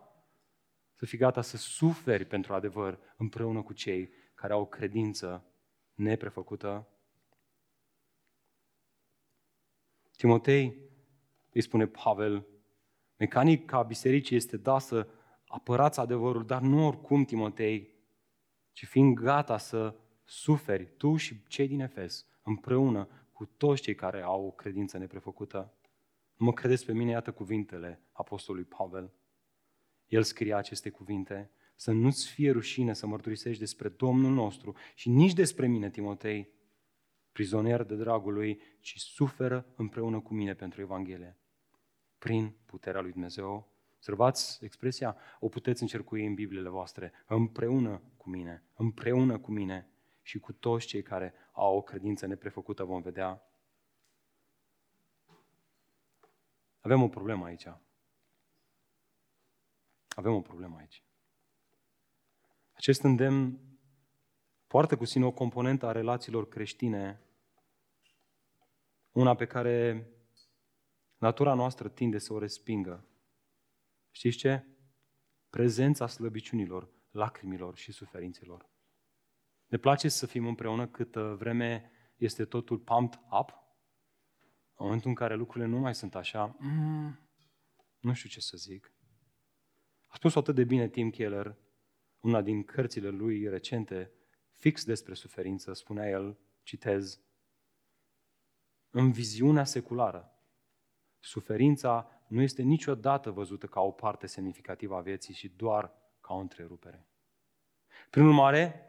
Să 0.96 1.06
fii 1.06 1.18
gata 1.18 1.42
să 1.42 1.58
suferi 1.58 2.26
pentru 2.26 2.54
adevăr 2.54 3.00
împreună 3.18 3.62
cu 3.62 3.74
cei 3.74 4.10
care 4.34 4.54
au 4.54 4.62
o 4.62 4.66
credință 4.66 5.46
neprefăcută. 5.94 6.88
Timotei, 10.18 10.78
îi 11.52 11.62
spune 11.62 11.88
Pavel, 11.88 12.48
mecanica 13.18 13.82
bisericii 13.82 14.36
este 14.36 14.58
da 14.58 14.80
să 14.80 15.08
apărați 15.48 16.00
adevărul, 16.00 16.46
dar 16.46 16.62
nu 16.62 16.88
oricum, 16.88 17.24
Timotei, 17.24 17.94
ci 18.72 18.86
fiind 18.86 19.16
gata 19.16 19.58
să 19.58 19.96
suferi, 20.34 20.94
tu 20.98 21.16
și 21.16 21.44
cei 21.48 21.68
din 21.68 21.80
Efes, 21.80 22.26
împreună 22.44 23.08
cu 23.32 23.46
toți 23.46 23.82
cei 23.82 23.96
care 23.96 24.22
au 24.22 24.46
o 24.46 24.52
credință 24.52 24.98
neprefăcută. 24.98 25.74
Nu 26.36 26.46
mă 26.46 26.54
credeți 26.54 26.86
pe 26.86 26.94
mine, 26.94 27.12
iată 27.12 27.32
cuvintele 27.32 28.02
apostolului 28.12 28.68
Pavel. 28.68 29.14
El 30.08 30.24
scria 30.24 30.58
aceste 30.58 30.90
cuvinte, 30.90 31.52
să 31.76 31.92
nu-ți 31.92 32.28
fie 32.28 32.52
rușine 32.52 32.94
să 32.94 33.08
mărturisești 33.08 33.60
despre 33.60 33.90
Domnul 33.90 34.32
nostru 34.32 34.76
și 34.96 35.10
nici 35.10 35.34
despre 35.34 35.68
mine, 35.68 35.90
Timotei, 35.90 36.50
prizonier 37.32 37.84
de 37.84 37.96
dragul 37.96 38.34
lui, 38.34 38.62
ci 38.80 38.98
suferă 38.98 39.74
împreună 39.76 40.20
cu 40.20 40.34
mine 40.34 40.54
pentru 40.54 40.82
Evanghelie. 40.82 41.38
Prin 42.18 42.56
puterea 42.66 43.02
lui 43.02 43.12
Dumnezeu. 43.12 43.72
Observați 43.96 44.64
expresia? 44.64 45.18
O 45.40 45.48
puteți 45.48 45.82
încercui 45.82 46.26
în 46.26 46.34
Bibliile 46.34 46.70
voastre. 46.70 47.12
Împreună 47.28 48.02
cu 48.18 48.30
mine. 48.30 48.64
Împreună 48.74 49.40
cu 49.40 49.52
mine 49.52 49.93
și 50.24 50.40
cu 50.40 50.54
toți 50.54 50.86
cei 50.86 51.02
care 51.02 51.34
au 51.52 51.76
o 51.76 51.82
credință 51.82 52.26
neprefăcută 52.26 52.84
vom 52.84 53.02
vedea. 53.02 53.48
Avem 56.80 57.02
o 57.02 57.08
problemă 57.08 57.46
aici. 57.46 57.68
Avem 60.08 60.34
o 60.34 60.42
problemă 60.42 60.78
aici. 60.78 61.04
Acest 62.74 63.04
îndemn 63.04 63.60
poartă 64.68 64.98
cu 64.98 65.06
sine 65.06 65.26
o 65.26 65.32
componentă 65.32 65.86
a 65.86 65.92
relațiilor 65.92 66.48
creștine, 66.48 67.22
una 69.12 69.36
pe 69.36 69.46
care 69.46 70.08
natura 71.18 71.54
noastră 71.54 71.90
tinde 71.90 72.18
să 72.18 72.34
o 72.34 72.40
respingă. 72.40 73.06
Știți 74.12 74.38
ce? 74.38 74.66
Prezența 75.50 76.08
slăbiciunilor, 76.08 76.90
lacrimilor 77.12 77.76
și 77.76 77.92
suferințelor. 77.92 78.73
Ne 79.74 79.80
place 79.80 80.10
să 80.10 80.26
fim 80.26 80.46
împreună 80.48 80.88
cât 80.88 81.16
vreme 81.16 81.92
este 82.16 82.46
totul 82.46 82.80
pumped 82.80 83.20
up. 83.40 83.50
În 84.76 84.86
momentul 84.86 85.10
în 85.10 85.16
care 85.16 85.36
lucrurile 85.36 85.70
nu 85.70 85.78
mai 85.78 85.96
sunt 85.96 86.16
așa, 86.16 86.56
mm, 86.60 87.20
nu 88.00 88.14
știu 88.14 88.30
ce 88.30 88.40
să 88.40 88.58
zic. 88.58 88.94
A 90.08 90.16
spus 90.16 90.36
atât 90.36 90.56
de 90.56 90.64
bine 90.64 90.88
Tim 90.88 91.10
Keller, 91.10 91.58
una 92.20 92.42
din 92.42 92.64
cărțile 92.64 93.10
lui 93.10 93.50
recente, 93.50 94.12
fix 94.52 94.86
despre 94.86 95.14
suferință, 95.14 95.74
spunea 95.74 96.10
el, 96.10 96.40
citez, 96.64 97.22
în 98.90 99.12
viziunea 99.12 99.64
seculară, 99.64 100.32
suferința 101.20 102.24
nu 102.28 102.42
este 102.42 102.62
niciodată 102.62 103.32
văzută 103.32 103.66
ca 103.66 103.82
o 103.82 103.92
parte 103.92 104.28
semnificativă 104.28 104.96
a 104.96 105.02
vieții 105.02 105.34
și 105.34 105.50
doar 105.50 105.94
ca 106.22 106.34
o 106.34 106.38
întrerupere. 106.38 107.08
Prin 108.10 108.26
urmare, 108.26 108.86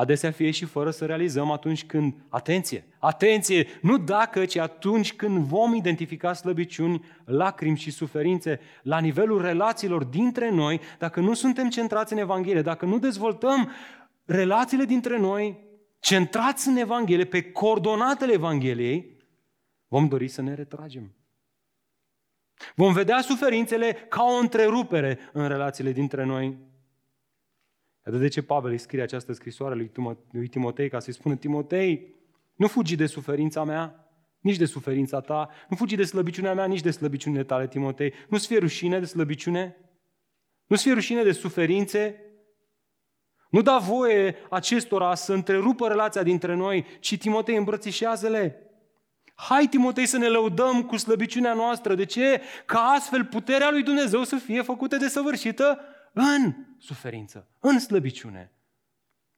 adesea 0.00 0.30
fie 0.30 0.50
și 0.50 0.64
fără 0.64 0.90
să 0.90 1.06
realizăm 1.06 1.50
atunci 1.50 1.84
când, 1.84 2.14
atenție, 2.28 2.84
atenție, 2.98 3.66
nu 3.82 3.98
dacă, 3.98 4.44
ci 4.44 4.56
atunci 4.56 5.12
când 5.12 5.38
vom 5.38 5.74
identifica 5.74 6.32
slăbiciuni, 6.32 7.04
lacrimi 7.24 7.76
și 7.76 7.90
suferințe 7.90 8.60
la 8.82 8.98
nivelul 8.98 9.40
relațiilor 9.40 10.04
dintre 10.04 10.50
noi, 10.50 10.80
dacă 10.98 11.20
nu 11.20 11.34
suntem 11.34 11.68
centrați 11.68 12.12
în 12.12 12.18
Evanghelie, 12.18 12.62
dacă 12.62 12.84
nu 12.84 12.98
dezvoltăm 12.98 13.70
relațiile 14.24 14.84
dintre 14.84 15.18
noi, 15.18 15.58
centrați 15.98 16.68
în 16.68 16.76
Evanghelie, 16.76 17.24
pe 17.24 17.42
coordonatele 17.42 18.32
Evangheliei, 18.32 19.16
vom 19.88 20.08
dori 20.08 20.28
să 20.28 20.42
ne 20.42 20.54
retragem. 20.54 21.14
Vom 22.74 22.92
vedea 22.92 23.20
suferințele 23.20 23.92
ca 24.08 24.22
o 24.22 24.38
întrerupere 24.40 25.18
în 25.32 25.48
relațiile 25.48 25.92
dintre 25.92 26.24
noi. 26.24 26.58
Iată 28.06 28.18
de 28.18 28.28
ce 28.28 28.42
Pavel 28.42 28.70
îi 28.70 28.78
scrie 28.78 29.02
această 29.02 29.32
scrisoare 29.32 29.90
lui 30.30 30.48
Timotei 30.48 30.88
ca 30.88 30.98
să-i 30.98 31.12
spună 31.12 31.34
Timotei, 31.34 32.14
nu 32.54 32.66
fugi 32.66 32.96
de 32.96 33.06
suferința 33.06 33.64
mea, 33.64 34.10
nici 34.40 34.56
de 34.56 34.64
suferința 34.64 35.20
ta, 35.20 35.48
nu 35.68 35.76
fugi 35.76 35.96
de 35.96 36.04
slăbiciunea 36.04 36.54
mea, 36.54 36.64
nici 36.64 36.80
de 36.80 36.90
slăbiciunile 36.90 37.44
tale, 37.44 37.68
Timotei. 37.68 38.12
Nu-ți 38.28 38.46
fie 38.46 38.58
rușine 38.58 38.98
de 38.98 39.04
slăbiciune, 39.04 39.76
nu-ți 40.66 40.82
fie 40.82 40.92
rușine 40.92 41.22
de 41.22 41.32
suferințe, 41.32 42.24
nu 43.50 43.62
da 43.62 43.78
voie 43.78 44.36
acestora 44.50 45.14
să 45.14 45.32
întrerupă 45.32 45.88
relația 45.88 46.22
dintre 46.22 46.54
noi, 46.54 46.86
ci 47.00 47.18
Timotei 47.18 47.56
îmbrățișează-le. 47.56 48.64
Hai, 49.34 49.66
Timotei, 49.66 50.06
să 50.06 50.18
ne 50.18 50.28
lăudăm 50.28 50.82
cu 50.82 50.96
slăbiciunea 50.96 51.54
noastră. 51.54 51.94
De 51.94 52.04
ce? 52.04 52.40
Ca 52.66 52.78
astfel 52.78 53.24
puterea 53.24 53.70
lui 53.70 53.82
Dumnezeu 53.82 54.24
să 54.24 54.36
fie 54.36 54.62
făcută 54.62 54.96
de 54.96 55.08
săvârșită 55.08 55.80
în 56.12 56.54
suferință, 56.78 57.48
în 57.58 57.78
slăbiciune. 57.78 58.52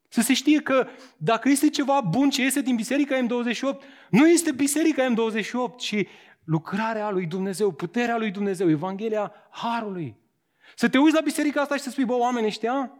Să 0.08 0.20
se 0.20 0.34
știe 0.34 0.62
că 0.62 0.86
dacă 1.16 1.48
este 1.48 1.70
ceva 1.70 2.00
bun 2.00 2.30
ce 2.30 2.42
iese 2.42 2.60
din 2.60 2.76
Biserica 2.76 3.26
M28, 3.26 4.08
nu 4.10 4.28
este 4.28 4.52
Biserica 4.52 5.14
M28, 5.14 5.76
ci 5.76 6.06
lucrarea 6.44 7.10
lui 7.10 7.26
Dumnezeu, 7.26 7.72
puterea 7.72 8.16
lui 8.16 8.30
Dumnezeu, 8.30 8.70
Evanghelia 8.70 9.32
Harului. 9.50 10.16
Să 10.76 10.88
te 10.88 10.98
uiți 10.98 11.14
la 11.14 11.20
biserica 11.20 11.60
asta 11.60 11.76
și 11.76 11.82
să 11.82 11.90
spui, 11.90 12.04
bă, 12.04 12.14
oameni 12.14 12.46
ăștia 12.46 12.92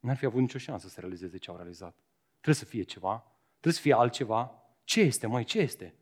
n-ar 0.00 0.16
fi 0.16 0.24
avut 0.24 0.40
nicio 0.40 0.58
șansă 0.58 0.88
să 0.88 1.00
realizeze 1.00 1.38
ce 1.38 1.50
au 1.50 1.56
realizat. 1.56 1.96
Trebuie 2.30 2.54
să 2.54 2.64
fie 2.64 2.82
ceva, 2.82 3.26
trebuie 3.50 3.72
să 3.72 3.80
fie 3.80 3.94
altceva. 3.94 4.62
Ce 4.84 5.00
este, 5.00 5.26
mai 5.26 5.44
ce 5.44 5.58
este? 5.58 5.94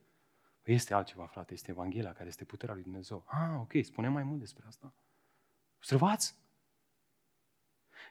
Păi 0.63 0.75
este 0.75 0.95
altceva, 0.95 1.27
frate, 1.27 1.53
este 1.53 1.71
Evanghelia 1.71 2.13
care 2.13 2.29
este 2.29 2.45
puterea 2.45 2.75
lui 2.75 2.83
Dumnezeu. 2.83 3.25
Ah, 3.27 3.61
ok, 3.61 3.73
spune 3.83 4.09
mai 4.09 4.23
mult 4.23 4.41
despre 4.41 4.65
asta. 4.67 4.95
Observați? 5.77 6.35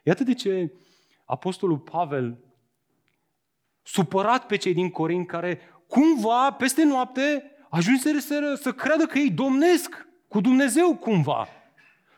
Iată 0.06 0.24
de 0.24 0.34
ce 0.34 0.72
Apostolul 1.24 1.78
Pavel, 1.78 2.38
supărat 3.82 4.46
pe 4.46 4.56
cei 4.56 4.74
din 4.74 4.90
Corint, 4.90 5.26
care 5.26 5.60
cumva, 5.86 6.52
peste 6.52 6.84
noapte, 6.84 7.50
ajunse 7.70 8.20
să, 8.20 8.58
să 8.62 8.72
creadă 8.72 9.06
că 9.06 9.18
ei 9.18 9.30
domnesc 9.30 10.06
cu 10.28 10.40
Dumnezeu 10.40 10.96
cumva. 10.96 11.48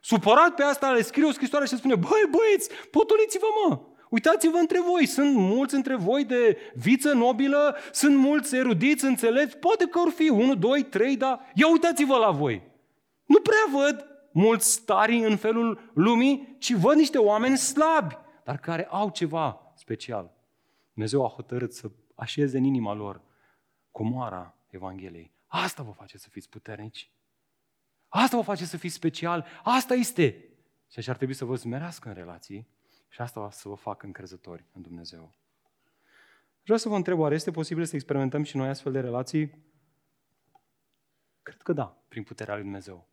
Supărat 0.00 0.54
pe 0.54 0.62
asta, 0.62 0.90
le 0.90 1.02
scrie 1.02 1.24
o 1.24 1.30
scrisoare 1.30 1.66
și 1.66 1.76
spune, 1.76 1.94
băi 1.94 2.28
băieți, 2.30 2.70
potoliți-vă 2.90 3.46
mă! 3.68 3.80
Uitați-vă 4.10 4.56
între 4.56 4.80
voi, 4.80 5.06
sunt 5.06 5.34
mulți 5.34 5.74
între 5.74 5.96
voi 5.96 6.24
de 6.24 6.58
viță 6.74 7.12
nobilă, 7.12 7.76
sunt 7.92 8.16
mulți 8.16 8.56
erudiți, 8.56 9.04
înțelepți, 9.04 9.56
poate 9.56 9.86
că 9.86 9.98
or 9.98 10.10
fi 10.10 10.28
unul, 10.28 10.58
doi, 10.58 10.82
trei, 10.82 11.16
dar 11.16 11.50
ia 11.54 11.70
uitați-vă 11.70 12.16
la 12.16 12.30
voi. 12.30 12.62
Nu 13.24 13.40
prea 13.40 13.80
văd 13.80 14.06
mulți 14.38 14.72
stari 14.72 15.24
în 15.24 15.36
felul 15.36 15.90
lumii, 15.94 16.56
ci 16.58 16.72
văd 16.72 16.96
niște 16.96 17.18
oameni 17.18 17.56
slabi, 17.56 18.16
dar 18.44 18.58
care 18.58 18.86
au 18.86 19.10
ceva 19.10 19.72
special. 19.74 20.34
Dumnezeu 20.92 21.24
a 21.24 21.28
hotărât 21.28 21.72
să 21.72 21.90
așeze 22.14 22.58
în 22.58 22.64
inima 22.64 22.92
lor 22.92 23.22
comoara 23.90 24.54
Evangheliei. 24.70 25.32
Asta 25.46 25.82
vă 25.82 25.90
face 25.90 26.18
să 26.18 26.28
fiți 26.28 26.48
puternici. 26.48 27.10
Asta 28.08 28.36
vă 28.36 28.42
face 28.42 28.64
să 28.64 28.76
fiți 28.76 28.94
special. 28.94 29.46
Asta 29.62 29.94
este. 29.94 30.48
Și 30.90 30.98
așa 30.98 31.10
ar 31.10 31.16
trebui 31.16 31.34
să 31.34 31.44
vă 31.44 31.54
zmerească 31.54 32.08
în 32.08 32.14
relații 32.14 32.68
și 33.08 33.20
asta 33.20 33.40
va 33.40 33.50
să 33.50 33.68
vă 33.68 33.74
facă 33.74 34.06
încrezători 34.06 34.64
în 34.72 34.82
Dumnezeu. 34.82 35.34
Vreau 36.62 36.78
să 36.78 36.88
vă 36.88 36.96
întreb, 36.96 37.18
oare 37.18 37.34
este 37.34 37.50
posibil 37.50 37.84
să 37.84 37.94
experimentăm 37.94 38.42
și 38.42 38.56
noi 38.56 38.68
astfel 38.68 38.92
de 38.92 39.00
relații? 39.00 39.66
Cred 41.42 41.62
că 41.62 41.72
da, 41.72 41.96
prin 42.08 42.22
puterea 42.22 42.54
lui 42.54 42.62
Dumnezeu. 42.62 43.08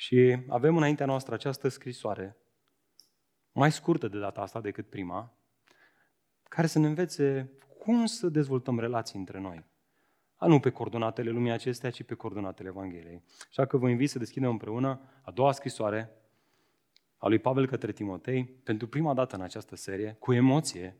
Și 0.00 0.38
avem 0.48 0.76
înaintea 0.76 1.06
noastră 1.06 1.34
această 1.34 1.68
scrisoare, 1.68 2.36
mai 3.52 3.72
scurtă 3.72 4.08
de 4.08 4.18
data 4.18 4.40
asta 4.40 4.60
decât 4.60 4.88
prima, 4.88 5.32
care 6.42 6.66
să 6.66 6.78
ne 6.78 6.86
învețe 6.86 7.50
cum 7.78 8.06
să 8.06 8.28
dezvoltăm 8.28 8.78
relații 8.78 9.18
între 9.18 9.40
noi. 9.40 9.64
A, 10.36 10.46
nu 10.46 10.60
pe 10.60 10.70
coordonatele 10.70 11.30
lumii 11.30 11.50
acestea, 11.50 11.90
ci 11.90 12.02
pe 12.02 12.14
coordonatele 12.14 12.68
Evangheliei. 12.68 13.22
Așa 13.48 13.66
că 13.66 13.76
vă 13.76 13.88
invit 13.88 14.10
să 14.10 14.18
deschidem 14.18 14.50
împreună 14.50 15.00
a 15.22 15.30
doua 15.30 15.52
scrisoare 15.52 16.10
a 17.16 17.28
lui 17.28 17.38
Pavel 17.38 17.66
către 17.66 17.92
Timotei, 17.92 18.44
pentru 18.44 18.88
prima 18.88 19.14
dată 19.14 19.36
în 19.36 19.42
această 19.42 19.76
serie, 19.76 20.16
cu 20.18 20.32
emoție, 20.32 20.96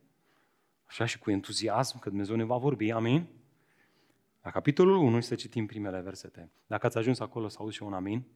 așa 0.84 1.04
și 1.04 1.18
cu 1.18 1.30
entuziasm, 1.30 1.98
că 1.98 2.08
Dumnezeu 2.08 2.36
ne 2.36 2.44
va 2.44 2.56
vorbi, 2.56 2.90
amin? 2.90 3.26
La 4.42 4.50
capitolul 4.50 4.96
1 4.96 5.20
să 5.20 5.34
citim 5.34 5.66
primele 5.66 6.00
versete. 6.00 6.50
Dacă 6.66 6.86
ați 6.86 6.98
ajuns 6.98 7.20
acolo 7.20 7.48
să 7.48 7.56
auzi 7.60 7.76
și 7.76 7.82
un 7.82 7.92
amin, 7.92 8.26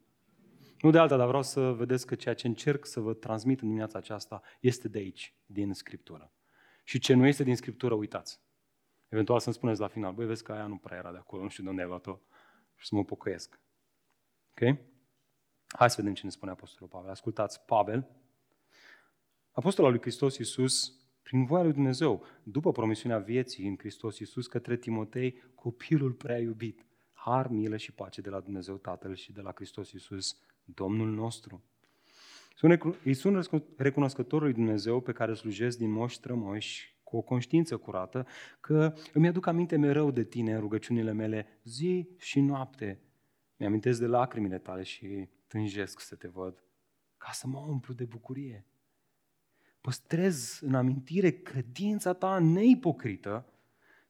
nu 0.84 0.90
de 0.90 0.98
alta, 0.98 1.16
dar 1.16 1.26
vreau 1.26 1.42
să 1.42 1.72
vedeți 1.72 2.06
că 2.06 2.14
ceea 2.14 2.34
ce 2.34 2.46
încerc 2.46 2.86
să 2.86 3.00
vă 3.00 3.14
transmit 3.14 3.60
în 3.60 3.66
dimineața 3.66 3.98
aceasta 3.98 4.42
este 4.60 4.88
de 4.88 4.98
aici, 4.98 5.34
din 5.46 5.72
Scriptură. 5.72 6.32
Și 6.82 6.98
ce 6.98 7.14
nu 7.14 7.26
este 7.26 7.42
din 7.42 7.56
Scriptură, 7.56 7.94
uitați. 7.94 8.40
Eventual 9.08 9.40
să-mi 9.40 9.54
spuneți 9.54 9.80
la 9.80 9.88
final, 9.88 10.12
băi, 10.12 10.26
vezi 10.26 10.42
că 10.42 10.52
aia 10.52 10.66
nu 10.66 10.76
prea 10.76 10.98
era 10.98 11.10
de 11.12 11.18
acolo, 11.18 11.42
nu 11.42 11.48
știu 11.48 11.62
de 11.62 11.68
unde 11.68 11.82
ai 11.82 11.88
luat-o 11.88 12.20
și 12.76 12.86
să 12.86 12.94
mă 12.94 13.04
pocăiesc. 13.04 13.60
Ok? 14.50 14.78
Hai 15.66 15.90
să 15.90 15.96
vedem 15.98 16.14
ce 16.14 16.20
ne 16.24 16.30
spune 16.30 16.50
Apostolul 16.50 16.88
Pavel. 16.88 17.10
Ascultați, 17.10 17.64
Pavel, 17.64 18.08
Apostolul 19.50 19.90
lui 19.90 20.00
Hristos 20.00 20.38
Iisus, 20.38 20.98
prin 21.22 21.44
voia 21.44 21.62
lui 21.62 21.72
Dumnezeu, 21.72 22.24
după 22.42 22.72
promisiunea 22.72 23.18
vieții 23.18 23.66
în 23.68 23.76
Hristos 23.78 24.18
Iisus 24.18 24.46
către 24.46 24.76
Timotei, 24.76 25.42
copilul 25.54 26.12
prea 26.12 26.38
iubit, 26.38 26.86
har, 27.12 27.48
milă 27.48 27.76
și 27.76 27.92
pace 27.92 28.20
de 28.20 28.30
la 28.30 28.40
Dumnezeu 28.40 28.76
Tatăl 28.76 29.14
și 29.14 29.32
de 29.32 29.40
la 29.40 29.52
Hristos 29.54 29.92
Iisus, 29.92 30.38
Domnul 30.64 31.11
nostru. 31.11 31.62
Îi 33.02 33.14
sunt 33.14 33.64
recunoscătorul 33.76 34.44
lui 34.44 34.54
Dumnezeu 34.54 35.00
pe 35.00 35.12
care 35.12 35.35
slujesc 35.35 35.78
din 35.78 35.90
moși 35.90 36.16
strămoși 36.16 36.97
cu 37.02 37.16
o 37.16 37.23
conștiință 37.23 37.76
curată, 37.76 38.26
că 38.61 38.94
îmi 39.12 39.28
aduc 39.28 39.47
aminte 39.47 39.76
mereu 39.76 40.11
de 40.11 40.25
tine 40.25 40.54
în 40.54 40.61
rugăciunile 40.61 41.12
mele 41.12 41.47
zi 41.64 42.09
și 42.18 42.40
noapte. 42.40 43.00
Mi-amintesc 43.56 44.00
de 44.00 44.06
lacrimile 44.06 44.59
tale 44.59 44.83
și 44.83 45.28
tânjesc 45.47 46.00
să 46.00 46.14
te 46.14 46.28
văd, 46.28 46.64
ca 47.16 47.30
să 47.33 47.47
mă 47.47 47.59
umplu 47.59 47.94
de 47.94 48.04
bucurie. 48.04 48.66
Păstrez 49.80 50.59
în 50.61 50.75
amintire 50.75 51.30
credința 51.30 52.12
ta 52.12 52.38
neipocrită, 52.38 53.47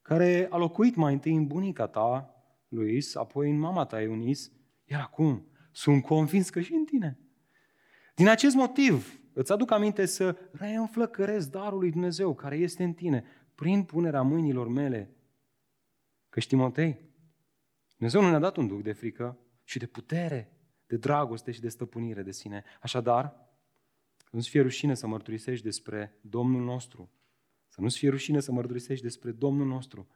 care 0.03 0.47
a 0.51 0.57
locuit 0.57 0.95
mai 0.95 1.13
întâi 1.13 1.35
în 1.35 1.47
bunica 1.47 1.87
ta, 1.87 2.35
Luis, 2.69 3.15
apoi 3.15 3.51
în 3.51 3.59
mama 3.59 3.85
ta, 3.85 4.03
Eunice, 4.03 4.51
iar 4.85 5.01
acum 5.01 5.47
sunt 5.75 6.02
convins 6.02 6.50
că 6.50 6.61
și 6.61 6.73
în 6.73 6.85
tine. 6.85 7.19
Din 8.14 8.28
acest 8.28 8.54
motiv, 8.54 9.21
îți 9.33 9.52
aduc 9.52 9.71
aminte 9.71 10.07
să 10.07 10.37
reînflăcăresc 10.52 11.50
darul 11.50 11.78
lui 11.78 11.90
Dumnezeu 11.90 12.35
care 12.35 12.57
este 12.57 12.85
în 12.85 12.93
tine, 12.93 13.25
prin 13.54 13.83
punerea 13.85 14.23
mâinilor 14.23 14.69
mele. 14.69 15.14
Că 16.28 16.40
Timotei, 16.40 16.99
Dumnezeu 17.97 18.21
nu 18.23 18.28
ne-a 18.28 18.38
dat 18.38 18.57
un 18.57 18.66
duc 18.66 18.83
de 18.83 18.93
frică, 18.93 19.38
și 19.64 19.78
de 19.78 19.87
putere, 19.87 20.52
de 20.87 20.97
dragoste 20.97 21.50
și 21.50 21.61
de 21.61 21.69
stăpânire 21.69 22.23
de 22.23 22.33
sine. 22.33 22.64
Așadar, 22.83 23.37
nu-ți 24.31 24.49
fie 24.49 24.61
rușine 24.61 24.95
să 24.95 25.07
mărturisești 25.07 25.64
despre 25.64 26.19
Domnul 26.21 26.64
nostru, 26.64 27.11
să 27.69 27.81
nu-ți 27.81 27.99
fie 27.99 28.11
rușine 28.11 28.40
să 28.40 28.52
mărturisești 28.52 29.04
despre 29.04 29.31
Domnul 29.31 29.66
nostru 29.66 30.09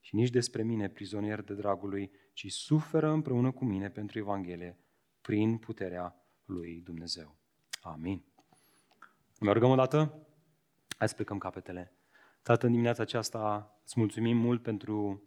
și 0.00 0.14
nici 0.14 0.30
despre 0.30 0.62
mine, 0.62 0.88
prizonier 0.88 1.42
de 1.42 1.54
dragul 1.54 1.88
lui, 1.88 2.10
ci 2.32 2.52
suferă 2.52 3.10
împreună 3.10 3.50
cu 3.50 3.64
mine 3.64 3.90
pentru 3.90 4.18
Evanghelie, 4.18 4.78
prin 5.22 5.58
puterea 5.58 6.16
lui 6.44 6.80
Dumnezeu. 6.84 7.36
Amin. 7.80 8.24
Mergăm 9.40 9.70
o 9.70 9.74
dată? 9.74 10.26
Hai 10.98 11.08
să 11.08 11.14
plecăm 11.14 11.38
capetele. 11.38 11.92
Tată, 12.42 12.66
în 12.66 12.72
dimineața 12.72 13.02
aceasta 13.02 13.72
îți 13.84 14.00
mulțumim 14.00 14.36
mult 14.36 14.62
pentru 14.62 15.22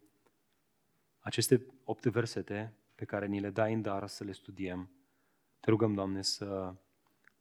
aceste 1.19 1.65
opt 1.83 2.05
versete 2.05 2.73
pe 2.95 3.05
care 3.05 3.25
ni 3.25 3.39
le 3.39 3.49
dai 3.49 3.73
în 3.73 3.81
dar 3.81 4.07
să 4.07 4.23
le 4.23 4.31
studiem. 4.31 4.89
Te 5.59 5.69
rugăm, 5.69 5.93
Doamne, 5.93 6.21
să 6.21 6.75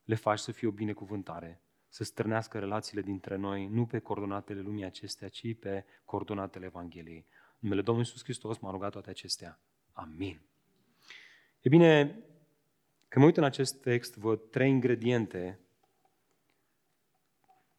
le 0.05 0.15
faci 0.15 0.39
să 0.39 0.53
fie 0.53 0.69
o 0.69 0.71
binecuvântare, 0.71 1.63
să 1.89 2.05
strânească 2.05 2.59
relațiile 2.59 3.03
dintre 3.03 3.37
noi, 3.37 3.67
nu 3.67 3.87
pe 3.87 3.99
coordonatele 3.99 4.61
lumii 4.61 4.85
acestea, 4.85 5.29
ci 5.29 5.59
pe 5.59 5.85
coordonatele 6.05 6.65
Evangheliei. 6.65 7.27
În 7.29 7.59
numele 7.59 7.83
Domnului 7.83 8.09
Iisus 8.09 8.25
Hristos 8.25 8.59
m-a 8.59 8.71
rugat 8.71 8.91
toate 8.91 9.11
acestea. 9.11 9.61
Amin. 9.93 10.41
E 11.61 11.69
bine, 11.69 12.19
când 13.15 13.27
mă 13.27 13.33
uit 13.33 13.41
în 13.41 13.51
acest 13.51 13.81
text, 13.81 14.17
văd 14.17 14.51
trei 14.51 14.71
ingrediente 14.71 15.61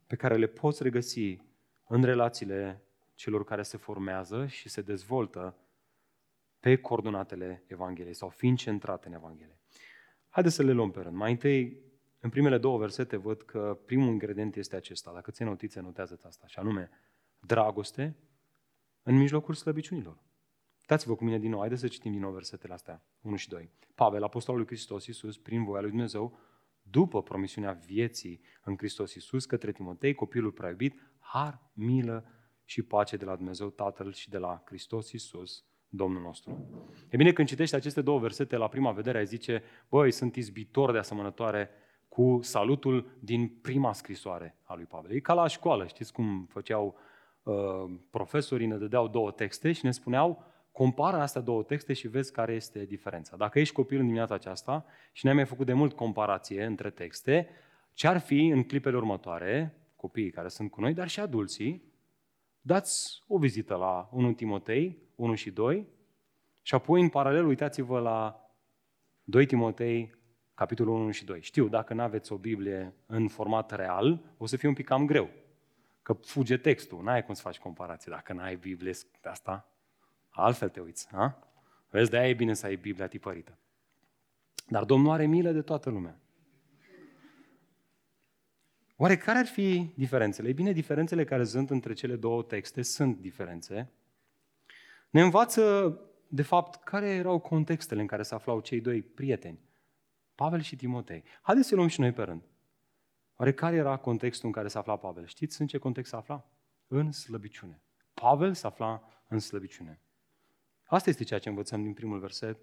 pe 0.08 0.16
care 0.16 0.36
le 0.36 0.48
poți 0.48 0.84
regăsi 0.84 1.40
în 1.88 2.04
relațiile 2.04 2.84
celor 3.16 3.44
care 3.44 3.62
se 3.62 3.78
formează 3.78 4.48
și 4.48 4.70
se 4.70 4.82
dezvoltă 4.82 5.58
pe 6.60 6.76
coordonatele 6.76 7.64
Evangheliei 7.68 8.14
sau 8.14 8.30
fiind 8.30 8.58
centrate 8.58 9.08
în 9.08 9.14
Evanghelie. 9.14 9.60
Haideți 10.30 10.56
să 10.56 10.64
le 10.64 10.72
luăm 10.72 10.92
pe 10.92 11.02
rând. 11.02 11.16
Mai 11.16 11.32
întâi, 11.32 11.80
în 12.20 12.30
primele 12.30 12.58
două 12.58 12.78
versete 12.78 13.16
văd 13.16 13.42
că 13.42 13.80
primul 13.86 14.08
ingredient 14.08 14.56
este 14.56 14.76
acesta. 14.76 15.14
Dacă 15.14 15.32
ți 15.32 15.44
notițe, 15.44 15.80
notează 15.80 16.20
asta. 16.24 16.48
Și 16.48 16.60
anume, 16.60 16.90
dragoste 17.40 18.16
în 19.04 19.16
mijlocul 19.18 19.54
slăbiciunilor. 19.54 20.18
Dați-vă 20.88 21.16
cu 21.16 21.24
mine 21.24 21.40
din 21.40 21.50
nou, 21.50 21.60
haideți 21.60 21.82
să 21.82 21.88
citim 21.88 22.12
din 22.12 22.22
nou 22.22 22.32
versetele 22.32 22.74
astea, 22.74 23.04
1 23.22 23.36
și 23.36 23.50
2. 23.50 23.72
Pavel, 23.96 24.24
apostolul 24.24 24.60
lui 24.60 24.70
Hristos 24.70 25.06
Iisus, 25.06 25.38
prin 25.38 25.64
voia 25.64 25.82
lui 25.82 25.90
Dumnezeu, 25.90 26.38
după 26.82 27.24
promisiunea 27.24 27.72
vieții 27.72 28.42
în 28.64 28.78
Hristos 28.78 29.14
Iisus, 29.14 29.46
către 29.46 29.72
Timotei, 29.72 30.14
copilul 30.14 30.52
prea 30.52 30.70
iubit, 30.70 31.00
har, 31.20 31.62
milă 31.74 32.26
și 32.64 32.82
pace 32.82 33.18
de 33.18 33.26
la 33.26 33.36
Dumnezeu 33.36 33.70
Tatăl 33.70 34.14
și 34.14 34.30
de 34.30 34.38
la 34.38 34.64
Hristos 34.66 35.12
Iisus, 35.12 35.66
Domnul 35.90 36.22
nostru. 36.22 36.68
E 37.10 37.18
bine, 37.18 37.32
când 37.32 37.48
citești 37.48 37.76
aceste 37.76 38.02
două 38.02 38.20
versete, 38.20 38.58
la 38.58 38.68
prima 38.68 38.92
vedere 38.92 39.18
ai 39.18 39.26
zice, 39.26 39.64
băi, 39.90 40.12
sunt 40.12 40.36
izbitor 40.36 40.92
de 40.92 40.98
asemănătoare 40.98 41.70
cu 42.08 42.40
salutul 42.42 43.18
din 43.20 43.48
prima 43.48 43.94
scrisoare 43.94 44.58
a 44.64 44.76
lui 44.76 44.86
Pavel. 44.86 45.12
E 45.12 45.20
ca 45.20 45.34
la 45.34 45.48
școală, 45.48 45.88
știți 45.88 46.14
cum 46.14 46.46
făceau 46.46 46.98
uh, 47.44 47.54
profesorii, 48.10 48.68
ne 48.68 48.78
dădeau 48.78 49.08
două 49.08 49.32
texte 49.32 49.72
și 49.72 49.86
ne 49.86 49.92
spuneau, 49.92 50.44
compară 50.76 51.18
astea 51.18 51.42
două 51.42 51.64
texte 51.64 51.94
și 51.94 52.08
vezi 52.08 52.32
care 52.32 52.54
este 52.54 52.86
diferența. 52.86 53.38
Dacă 53.38 53.60
ești 53.60 53.74
copil 53.74 53.98
în 53.98 54.06
dimineața 54.06 54.34
aceasta 54.34 54.86
și 55.12 55.26
n-ai 55.26 55.34
mai 55.34 55.46
făcut 55.46 55.66
de 55.66 55.74
mult 55.74 55.94
comparație 55.94 56.64
între 56.64 56.90
texte, 56.90 57.50
ce 57.94 58.08
ar 58.08 58.20
fi 58.20 58.48
în 58.48 58.64
clipele 58.64 58.96
următoare, 58.96 59.78
copiii 59.96 60.32
care 60.32 60.48
sunt 60.48 60.72
cu 60.72 60.82
noi, 60.82 60.94
dar 60.94 61.08
și 61.08 61.20
adulții, 61.20 61.84
dați 62.62 63.24
o 63.28 63.38
vizită 63.38 63.76
la 63.76 64.10
1 64.12 64.34
Timotei 64.34 64.98
1 65.16 65.36
și 65.36 65.52
2 65.52 65.88
și 66.62 66.76
apoi 66.76 67.02
în 67.02 67.10
paralel 67.10 67.46
uitați-vă 67.46 68.00
la 68.00 68.50
2 69.24 69.46
Timotei 69.46 70.16
capitolul 70.54 70.96
1 70.96 71.12
și 71.12 71.26
2. 71.26 71.42
Știu, 71.42 71.68
dacă 71.68 71.94
nu 71.94 72.02
aveți 72.02 72.32
o 72.32 72.38
Biblie 72.38 72.94
în 73.06 73.28
format 73.28 73.72
real, 73.72 74.22
o 74.38 74.46
să 74.46 74.58
fie 74.58 74.68
un 74.68 74.74
pic 74.74 74.86
cam 74.86 75.06
greu. 75.06 75.30
Că 76.02 76.14
fuge 76.14 76.58
textul, 76.58 77.04
n-ai 77.04 77.26
cum 77.26 77.34
să 77.34 77.42
faci 77.42 77.60
comparație 77.60 78.12
dacă 78.12 78.34
n-ai 78.34 78.56
Biblie 78.56 78.94
de 79.22 79.30
asta. 79.30 79.70
Altfel 80.36 80.70
te 80.70 80.80
uiți, 80.80 81.08
ha? 81.12 81.50
Vezi, 81.90 82.10
de-aia 82.10 82.30
e 82.30 82.34
bine 82.34 82.54
să 82.54 82.66
ai 82.66 82.76
Biblia 82.76 83.08
tipărită. 83.08 83.58
Dar 84.68 84.84
Domnul 84.84 85.12
are 85.12 85.26
milă 85.26 85.52
de 85.52 85.62
toată 85.62 85.90
lumea. 85.90 86.20
Oare 88.98 89.18
care 89.18 89.38
ar 89.38 89.46
fi 89.46 89.94
diferențele? 89.96 90.48
Ei 90.48 90.54
bine, 90.54 90.72
diferențele 90.72 91.24
care 91.24 91.44
sunt 91.44 91.70
între 91.70 91.94
cele 91.94 92.16
două 92.16 92.44
texte 92.44 92.82
sunt 92.82 93.18
diferențe. 93.18 93.92
Ne 95.10 95.22
învață, 95.22 96.00
de 96.28 96.42
fapt, 96.42 96.84
care 96.84 97.10
erau 97.10 97.40
contextele 97.40 98.02
în 98.02 98.08
care 98.08 98.24
se 98.24 98.36
aflau 98.36 98.60
cei 98.60 98.82
doi 98.82 99.02
prieteni, 99.02 99.60
Pavel 100.36 100.62
și 100.62 100.76
Timotei. 100.76 101.24
Haideți 101.42 101.68
să 101.68 101.76
luăm 101.76 101.88
și 101.88 102.00
noi 102.00 102.12
pe 102.12 102.24
rând. 102.24 102.44
Oare 103.36 103.54
care 103.54 103.76
era 103.76 103.98
contextul 103.98 104.48
în 104.48 104.54
care 104.54 104.68
se 104.68 104.78
afla 104.78 104.98
Pavel? 104.98 105.26
Știți 105.26 105.62
în 105.62 105.68
ce 105.68 105.78
context 105.78 106.10
se 106.10 106.16
afla? 106.16 106.50
În 106.88 107.12
slăbiciune. 107.12 107.82
Pavel 108.14 108.54
se 108.54 108.68
afla 108.68 109.04
în 109.28 109.40
slăbiciune. 109.40 110.00
Asta 110.86 111.10
este 111.10 111.24
ceea 111.24 111.40
ce 111.40 111.50
învățăm 111.50 111.84
din 111.84 111.94
primul 111.94 112.20
verset. 112.20 112.58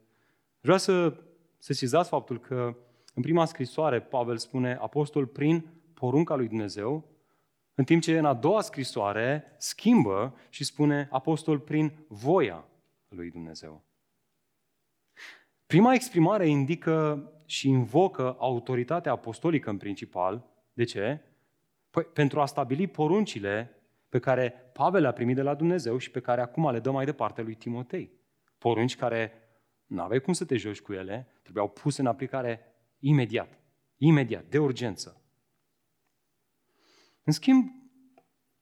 Vreau 0.60 0.78
să 0.78 1.20
sesizați 1.58 2.08
faptul 2.08 2.40
că 2.40 2.76
în 3.14 3.22
prima 3.22 3.44
scrisoare 3.44 4.00
Pavel 4.00 4.36
spune 4.36 4.74
apostol 4.80 5.26
prin 5.26 5.66
porunca 5.94 6.34
lui 6.34 6.48
Dumnezeu, 6.48 7.04
în 7.74 7.84
timp 7.84 8.02
ce 8.02 8.18
în 8.18 8.24
a 8.24 8.34
doua 8.34 8.60
scrisoare 8.60 9.54
schimbă 9.58 10.34
și 10.48 10.64
spune 10.64 11.08
apostol 11.10 11.58
prin 11.58 11.92
voia 12.08 12.64
lui 13.08 13.30
Dumnezeu. 13.30 13.82
Prima 15.66 15.94
exprimare 15.94 16.48
indică 16.48 17.30
și 17.46 17.68
invocă 17.68 18.36
autoritatea 18.38 19.12
apostolică 19.12 19.70
în 19.70 19.76
principal. 19.76 20.44
De 20.72 20.84
ce? 20.84 21.20
Păi, 21.90 22.04
pentru 22.04 22.40
a 22.40 22.46
stabili 22.46 22.86
poruncile 22.86 23.81
pe 24.12 24.18
care 24.18 24.70
Pavel 24.72 25.00
le-a 25.00 25.12
primit 25.12 25.36
de 25.36 25.42
la 25.42 25.54
Dumnezeu 25.54 25.98
și 25.98 26.10
pe 26.10 26.20
care 26.20 26.40
acum 26.40 26.70
le 26.70 26.80
dă 26.80 26.90
mai 26.90 27.04
departe 27.04 27.42
lui 27.42 27.54
Timotei. 27.54 28.12
Porunci 28.58 28.96
care 28.96 29.32
nu 29.86 30.02
aveai 30.02 30.20
cum 30.20 30.32
să 30.32 30.44
te 30.44 30.56
joci 30.56 30.80
cu 30.80 30.92
ele, 30.92 31.28
trebuiau 31.42 31.68
puse 31.68 32.00
în 32.00 32.06
aplicare 32.06 32.60
imediat. 32.98 33.58
Imediat, 33.96 34.44
de 34.44 34.58
urgență. 34.58 35.22
În 37.22 37.32
schimb, 37.32 37.68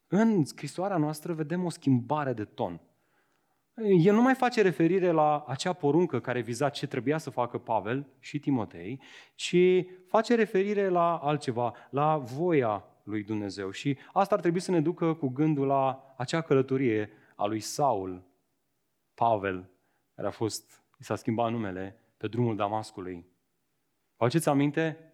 în 0.07 0.45
scrisoarea 0.45 0.97
noastră 0.97 1.33
vedem 1.33 1.65
o 1.65 1.71
schimbare 1.71 2.33
de 2.33 2.45
ton. 2.45 2.81
El 4.03 4.15
nu 4.15 4.23
mai 4.23 4.35
face 4.35 4.63
referire 4.63 5.11
la 5.11 5.45
acea 5.47 5.73
poruncă 5.73 6.21
care 6.21 6.41
viza 6.41 6.69
ce 6.69 6.87
trebuia 6.87 7.19
să 7.19 7.31
facă 7.31 7.59
Pavel 7.59 8.07
și 8.19 8.39
Timotei, 8.39 9.03
ci 9.35 9.57
face 10.07 10.35
referire 10.35 10.89
la 10.89 11.17
altceva, 11.17 11.75
la 11.91 12.17
voia 12.17 12.90
lui 13.03 13.25
Dumnezeu. 13.25 13.71
Și 13.71 13.99
asta 14.13 14.35
ar 14.35 14.41
trebui 14.41 14.61
să 14.61 14.71
ne 14.71 14.81
ducă 14.81 15.15
cu 15.15 15.29
gândul 15.29 15.67
la 15.67 16.15
acea 16.17 16.41
călătorie 16.41 17.11
a 17.35 17.45
lui 17.47 17.61
Saul, 17.61 18.23
Pavel, 19.15 19.71
care 20.15 20.29
a 20.29 20.31
fost, 20.31 20.85
i 20.99 21.05
s-a 21.05 21.17
schimbat 21.17 21.51
numele, 21.51 21.97
pe 22.17 22.29
drumul 22.29 22.57
Damascului. 22.57 23.27
Vă 24.17 24.25
aduceți 24.25 24.49
aminte? 24.49 25.13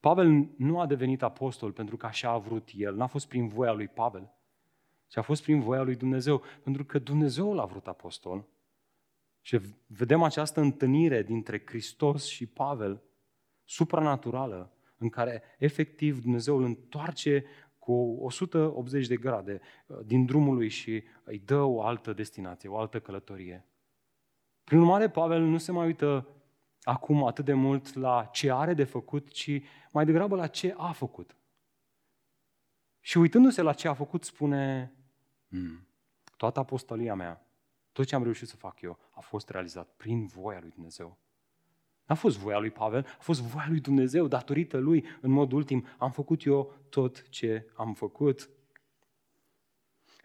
Pavel 0.00 0.48
nu 0.56 0.80
a 0.80 0.86
devenit 0.86 1.22
apostol 1.22 1.72
pentru 1.72 1.96
că 1.96 2.06
așa 2.06 2.30
a 2.30 2.38
vrut 2.38 2.68
el, 2.74 2.94
n-a 2.94 3.06
fost 3.06 3.28
prin 3.28 3.48
voia 3.48 3.72
lui 3.72 3.88
Pavel, 3.88 4.32
ci 5.06 5.16
a 5.16 5.22
fost 5.22 5.42
prin 5.42 5.60
voia 5.60 5.82
lui 5.82 5.96
Dumnezeu, 5.96 6.42
pentru 6.62 6.84
că 6.84 6.98
Dumnezeu 6.98 7.54
l-a 7.54 7.64
vrut 7.64 7.86
apostol. 7.86 8.46
Și 9.40 9.60
vedem 9.86 10.22
această 10.22 10.60
întâlnire 10.60 11.22
dintre 11.22 11.62
Hristos 11.66 12.26
și 12.26 12.46
Pavel, 12.46 13.02
supranaturală, 13.64 14.72
în 14.98 15.08
care 15.08 15.42
efectiv 15.58 16.20
Dumnezeu 16.20 16.56
îl 16.56 16.64
întoarce 16.64 17.44
cu 17.78 18.18
180 18.20 19.06
de 19.06 19.16
grade 19.16 19.60
uh, 19.86 19.98
din 20.04 20.24
drumul 20.24 20.54
lui 20.54 20.68
și 20.68 21.02
îi 21.24 21.38
dă 21.38 21.60
o 21.60 21.82
altă 21.82 22.12
destinație, 22.12 22.68
o 22.68 22.78
altă 22.78 23.00
călătorie. 23.00 23.66
Prin 24.64 24.78
urmare, 24.78 25.10
Pavel 25.10 25.42
nu 25.42 25.58
se 25.58 25.72
mai 25.72 25.86
uită 25.86 26.28
acum 26.82 27.24
atât 27.24 27.44
de 27.44 27.52
mult 27.52 27.94
la 27.94 28.28
ce 28.32 28.52
are 28.52 28.74
de 28.74 28.84
făcut, 28.84 29.30
ci 29.30 29.62
mai 29.92 30.04
degrabă 30.04 30.36
la 30.36 30.46
ce 30.46 30.74
a 30.76 30.92
făcut. 30.92 31.36
Și 33.00 33.18
uitându-se 33.18 33.62
la 33.62 33.72
ce 33.72 33.88
a 33.88 33.94
făcut, 33.94 34.24
spune, 34.24 34.92
hmm, 35.48 35.88
toată 36.36 36.58
apostolia 36.58 37.14
mea, 37.14 37.46
tot 37.92 38.06
ce 38.06 38.14
am 38.14 38.22
reușit 38.22 38.48
să 38.48 38.56
fac 38.56 38.80
eu, 38.80 38.98
a 39.10 39.20
fost 39.20 39.48
realizat 39.48 39.88
prin 39.96 40.26
voia 40.26 40.60
lui 40.60 40.70
Dumnezeu. 40.70 41.18
N-a 42.08 42.14
fost 42.14 42.38
voia 42.38 42.58
lui 42.58 42.70
Pavel, 42.70 43.06
a 43.18 43.20
fost 43.20 43.40
voia 43.40 43.66
lui 43.68 43.80
Dumnezeu, 43.80 44.26
datorită 44.26 44.76
lui, 44.76 45.04
în 45.20 45.30
mod 45.30 45.52
ultim, 45.52 45.86
am 45.98 46.10
făcut 46.10 46.44
eu 46.44 46.74
tot 46.88 47.28
ce 47.28 47.70
am 47.74 47.94
făcut. 47.94 48.48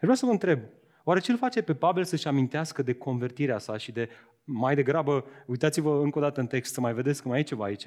Vreau 0.00 0.14
să 0.14 0.26
vă 0.26 0.32
întreb, 0.32 0.60
oare 1.02 1.20
ce 1.20 1.32
îl 1.32 1.38
face 1.38 1.62
pe 1.62 1.74
Pavel 1.74 2.04
să-și 2.04 2.28
amintească 2.28 2.82
de 2.82 2.94
convertirea 2.94 3.58
sa 3.58 3.76
și 3.76 3.92
de 3.92 4.08
mai 4.44 4.74
degrabă, 4.74 5.24
uitați-vă 5.46 6.00
încă 6.00 6.18
o 6.18 6.20
dată 6.20 6.40
în 6.40 6.46
text 6.46 6.72
să 6.72 6.80
mai 6.80 6.94
vedeți 6.94 7.22
că 7.22 7.28
mai 7.28 7.40
e 7.40 7.42
ceva 7.42 7.64
aici, 7.64 7.86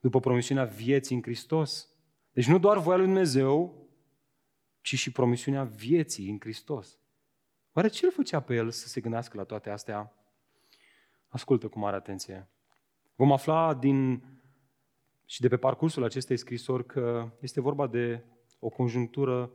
după 0.00 0.20
promisiunea 0.20 0.64
vieții 0.64 1.16
în 1.16 1.22
Hristos. 1.22 1.88
Deci 2.32 2.46
nu 2.46 2.58
doar 2.58 2.78
voia 2.78 2.96
lui 2.96 3.06
Dumnezeu, 3.06 3.88
ci 4.80 4.94
și 4.94 5.12
promisiunea 5.12 5.64
vieții 5.64 6.30
în 6.30 6.36
Hristos. 6.40 6.98
Oare 7.72 7.88
ce 7.88 8.06
îl 8.06 8.12
făcea 8.12 8.40
pe 8.40 8.54
el 8.54 8.70
să 8.70 8.88
se 8.88 9.00
gândească 9.00 9.36
la 9.36 9.44
toate 9.44 9.70
astea? 9.70 10.14
Ascultă 11.28 11.68
cu 11.68 11.78
mare 11.78 11.96
atenție. 11.96 12.48
Vom 13.20 13.32
afla 13.32 13.74
din 13.74 14.22
și 15.24 15.40
de 15.40 15.48
pe 15.48 15.56
parcursul 15.56 16.04
acestei 16.04 16.36
scrisori 16.36 16.86
că 16.86 17.30
este 17.40 17.60
vorba 17.60 17.86
de 17.86 18.24
o 18.58 18.68
conjunctură 18.68 19.52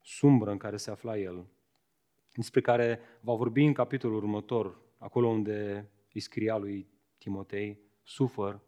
sumbră 0.00 0.50
în 0.50 0.58
care 0.58 0.76
se 0.76 0.90
afla 0.90 1.18
el, 1.18 1.46
despre 2.34 2.60
care 2.60 3.00
va 3.20 3.34
vorbi 3.34 3.64
în 3.64 3.72
capitolul 3.72 4.16
următor, 4.16 4.80
acolo 4.98 5.26
unde 5.28 5.90
îi 6.12 6.20
scria 6.20 6.56
lui 6.56 6.88
Timotei, 7.18 7.78
sufăr 8.02 8.60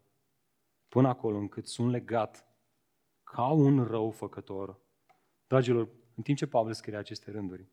până 0.88 1.08
acolo 1.08 1.36
încât 1.36 1.66
sunt 1.66 1.90
legat 1.90 2.46
ca 3.22 3.50
un 3.50 3.84
răufăcător. 3.84 4.80
Dragilor, 5.46 5.88
în 6.14 6.22
timp 6.22 6.38
ce 6.38 6.46
Pavel 6.46 6.72
scria 6.72 6.98
aceste 6.98 7.30
rânduri, 7.30 7.68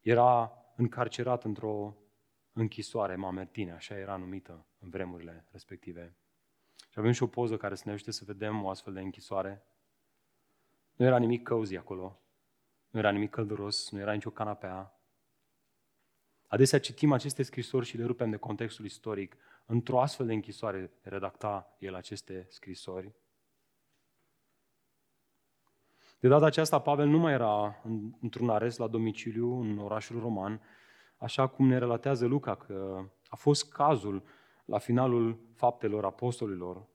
era 0.00 0.52
încarcerat 0.76 1.44
într-o 1.44 1.96
închisoare 2.60 3.16
mamertine, 3.16 3.72
așa 3.72 3.98
era 3.98 4.16
numită 4.16 4.66
în 4.78 4.90
vremurile 4.90 5.46
respective. 5.50 6.16
Și 6.90 6.98
avem 6.98 7.12
și 7.12 7.22
o 7.22 7.26
poză 7.26 7.56
care 7.56 7.74
să 7.74 7.82
ne 7.86 7.92
ajute 7.92 8.10
să 8.10 8.24
vedem 8.26 8.64
o 8.64 8.68
astfel 8.68 8.92
de 8.92 9.00
închisoare. 9.00 9.66
Nu 10.92 11.04
era 11.04 11.18
nimic 11.18 11.48
cozy 11.48 11.76
acolo, 11.76 12.20
nu 12.90 12.98
era 12.98 13.10
nimic 13.10 13.30
călduros, 13.30 13.90
nu 13.90 13.98
era 13.98 14.12
nicio 14.12 14.30
canapea, 14.30 14.96
Adesea 16.48 16.80
citim 16.80 17.12
aceste 17.12 17.42
scrisori 17.42 17.86
și 17.86 17.96
le 17.96 18.04
rupem 18.04 18.30
de 18.30 18.36
contextul 18.36 18.84
istoric. 18.84 19.36
Într-o 19.66 20.00
astfel 20.00 20.26
de 20.26 20.32
închisoare 20.32 20.90
redacta 21.02 21.76
el 21.78 21.94
aceste 21.94 22.46
scrisori. 22.48 23.14
De 26.18 26.28
data 26.28 26.46
aceasta, 26.46 26.78
Pavel 26.78 27.08
nu 27.08 27.18
mai 27.18 27.32
era 27.32 27.82
într-un 28.20 28.50
arest 28.50 28.78
la 28.78 28.86
domiciliu 28.86 29.60
în 29.60 29.78
orașul 29.78 30.20
roman, 30.20 30.60
așa 31.16 31.46
cum 31.46 31.66
ne 31.66 31.78
relatează 31.78 32.26
Luca 32.26 32.56
că 32.56 33.04
a 33.28 33.36
fost 33.36 33.72
cazul 33.72 34.22
la 34.64 34.78
finalul 34.78 35.38
faptelor 35.54 36.04
apostolilor, 36.04 36.86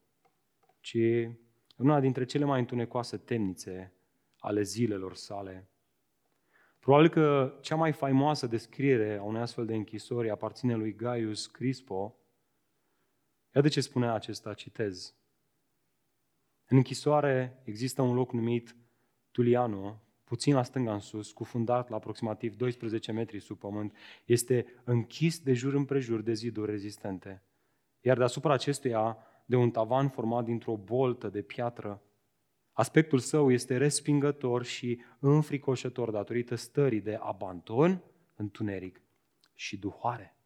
ci 0.80 0.98
în 1.78 1.88
una 1.88 2.00
dintre 2.00 2.26
cele 2.26 2.46
mai 2.46 2.60
întunecoase 2.60 3.18
temnițe 3.18 3.94
ale 4.38 4.62
zilelor 4.62 5.16
sale. 5.16 5.70
Probabil 6.80 7.10
că 7.10 7.58
cea 7.62 7.76
mai 7.76 7.92
faimoasă 7.92 8.48
descriere 8.48 9.18
a 9.18 9.24
unei 9.24 9.42
astfel 9.42 9.66
de 9.66 9.76
închisori 9.76 10.30
aparține 10.30 10.76
lui 10.76 10.96
Gaius 10.96 11.48
Crispo. 11.48 12.16
Iată 13.56 13.68
ce 13.68 13.82
spunea 13.82 14.14
acesta, 14.14 14.54
citez. 14.54 15.16
În 16.66 16.78
închisoare 16.78 17.62
există 17.64 18.02
un 18.02 18.16
loc 18.16 18.32
numit 18.32 18.76
Tuliano, 19.32 20.02
puțin 20.32 20.54
la 20.54 20.64
stânga 20.64 20.94
în 20.94 21.00
sus, 21.00 21.32
cufundat 21.32 21.90
la 21.90 21.96
aproximativ 21.96 22.56
12 22.56 23.12
metri 23.12 23.40
sub 23.40 23.58
pământ. 23.58 23.96
Este 24.26 24.66
închis 24.84 25.40
de 25.40 25.54
jur 25.54 25.74
împrejur 25.74 26.22
de 26.22 26.34
ziduri 26.34 26.72
rezistente. 26.72 27.44
Iar 28.02 28.18
deasupra 28.18 28.54
acestuia, 28.54 29.18
de 29.46 29.56
un 29.56 29.72
tavan 29.72 30.10
format 30.10 30.46
dintr-o 30.46 30.78
boltă 30.78 31.30
de 31.30 31.42
piatră, 31.42 32.02
Aspectul 32.72 33.20
său 33.20 33.52
este 33.52 33.78
respingător 33.78 34.64
și 34.64 35.02
înfricoșător 35.20 36.12
datorită 36.12 36.56
stării 36.56 37.02
de 37.02 37.16
abandon, 37.16 38.04
întuneric 38.36 39.02
și 39.54 39.78
duhoare. 39.78 40.38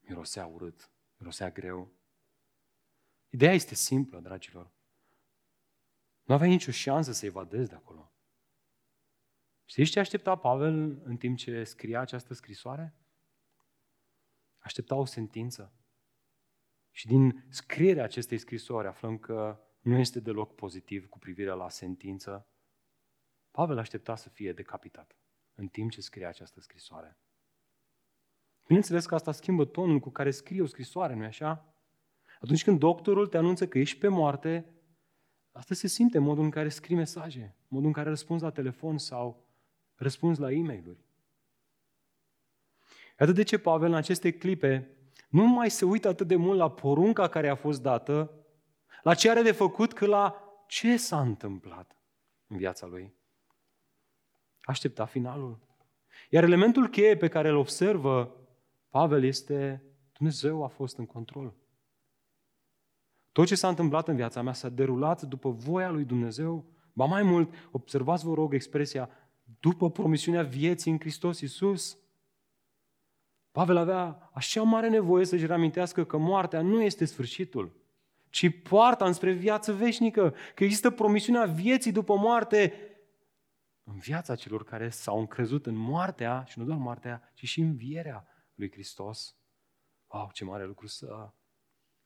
Mirosea 0.00 0.46
urât, 0.46 0.90
mirosea 1.16 1.50
greu. 1.50 1.92
Ideea 3.28 3.52
este 3.52 3.74
simplă, 3.74 4.20
dragilor. 4.20 4.70
Nu 6.22 6.34
aveai 6.34 6.50
nicio 6.50 6.70
șansă 6.70 7.12
să 7.12 7.26
evadezi 7.26 7.68
de 7.68 7.74
acolo. 7.74 8.11
Știți 9.64 9.90
ce 9.90 9.98
aștepta 9.98 10.36
Pavel 10.36 11.00
în 11.04 11.16
timp 11.16 11.36
ce 11.36 11.64
scria 11.64 12.00
această 12.00 12.34
scrisoare? 12.34 12.94
Aștepta 14.58 14.94
o 14.94 15.04
sentință. 15.04 15.72
Și 16.90 17.06
din 17.06 17.44
scrierea 17.48 18.04
acestei 18.04 18.38
scrisori 18.38 18.86
aflăm 18.86 19.18
că 19.18 19.60
nu 19.80 19.98
este 19.98 20.20
deloc 20.20 20.54
pozitiv 20.54 21.08
cu 21.08 21.18
privire 21.18 21.50
la 21.50 21.68
sentință. 21.68 22.46
Pavel 23.50 23.78
aștepta 23.78 24.16
să 24.16 24.28
fie 24.28 24.52
decapitat 24.52 25.16
în 25.54 25.68
timp 25.68 25.90
ce 25.90 26.00
scria 26.00 26.28
această 26.28 26.60
scrisoare. 26.60 27.18
Bineînțeles 28.66 29.06
că 29.06 29.14
asta 29.14 29.32
schimbă 29.32 29.64
tonul 29.64 29.98
cu 29.98 30.10
care 30.10 30.30
scrie 30.30 30.62
o 30.62 30.66
scrisoare, 30.66 31.14
nu-i 31.14 31.26
așa? 31.26 31.74
Atunci 32.40 32.64
când 32.64 32.78
doctorul 32.78 33.26
te 33.26 33.36
anunță 33.36 33.68
că 33.68 33.78
ești 33.78 33.98
pe 33.98 34.08
moarte, 34.08 34.72
asta 35.52 35.74
se 35.74 35.86
simte 35.86 36.16
în 36.16 36.24
modul 36.24 36.44
în 36.44 36.50
care 36.50 36.68
scrii 36.68 36.96
mesaje, 36.96 37.56
modul 37.68 37.86
în 37.86 37.92
care 37.92 38.08
răspunzi 38.08 38.42
la 38.42 38.50
telefon 38.50 38.98
sau 38.98 39.46
răspunzi 40.02 40.40
la 40.40 40.50
e 40.50 40.62
mail 40.62 40.96
Iată 43.20 43.32
de 43.32 43.42
ce 43.42 43.58
Pavel 43.58 43.88
în 43.88 43.94
aceste 43.94 44.32
clipe 44.32 44.96
nu 45.28 45.46
mai 45.46 45.70
se 45.70 45.84
uită 45.84 46.08
atât 46.08 46.26
de 46.26 46.36
mult 46.36 46.58
la 46.58 46.70
porunca 46.70 47.28
care 47.28 47.48
a 47.48 47.54
fost 47.54 47.82
dată, 47.82 48.30
la 49.02 49.14
ce 49.14 49.30
are 49.30 49.42
de 49.42 49.52
făcut, 49.52 49.92
că 49.92 50.06
la 50.06 50.42
ce 50.66 50.96
s-a 50.96 51.20
întâmplat 51.20 51.96
în 52.46 52.56
viața 52.56 52.86
lui. 52.86 53.14
Aștepta 54.60 55.04
finalul. 55.04 55.58
Iar 56.30 56.42
elementul 56.42 56.88
cheie 56.88 57.16
pe 57.16 57.28
care 57.28 57.48
îl 57.48 57.56
observă 57.56 58.36
Pavel 58.88 59.24
este 59.24 59.82
Dumnezeu 60.12 60.64
a 60.64 60.68
fost 60.68 60.98
în 60.98 61.06
control. 61.06 61.54
Tot 63.32 63.46
ce 63.46 63.54
s-a 63.54 63.68
întâmplat 63.68 64.08
în 64.08 64.16
viața 64.16 64.42
mea 64.42 64.52
s-a 64.52 64.68
derulat 64.68 65.22
după 65.22 65.50
voia 65.50 65.90
lui 65.90 66.04
Dumnezeu. 66.04 66.64
Ba 66.92 67.04
mai 67.04 67.22
mult, 67.22 67.54
observați, 67.70 68.24
vă 68.24 68.34
rog, 68.34 68.54
expresia 68.54 69.10
după 69.60 69.90
promisiunea 69.90 70.42
vieții 70.42 70.90
în 70.90 70.98
Hristos 70.98 71.40
Iisus. 71.40 71.98
Pavel 73.50 73.76
avea 73.76 74.30
așa 74.32 74.62
mare 74.62 74.88
nevoie 74.88 75.24
să-și 75.24 75.46
reamintească 75.46 76.04
că 76.04 76.16
moartea 76.16 76.60
nu 76.62 76.82
este 76.82 77.04
sfârșitul 77.04 77.82
ci 78.32 78.62
poarta 78.62 79.04
înspre 79.04 79.32
viață 79.32 79.72
veșnică, 79.72 80.34
că 80.54 80.64
există 80.64 80.90
promisiunea 80.90 81.44
vieții 81.44 81.92
după 81.92 82.16
moarte 82.16 82.74
în 83.82 83.98
viața 83.98 84.34
celor 84.34 84.64
care 84.64 84.88
s-au 84.88 85.18
încrezut 85.18 85.66
în 85.66 85.74
moartea, 85.74 86.44
și 86.44 86.58
nu 86.58 86.64
doar 86.64 86.78
moartea, 86.78 87.30
ci 87.34 87.44
și 87.44 87.60
învierea 87.60 88.26
lui 88.54 88.70
Hristos. 88.70 89.36
Wow, 90.06 90.30
ce 90.32 90.44
mare 90.44 90.64
lucru 90.64 90.86
să 90.86 91.32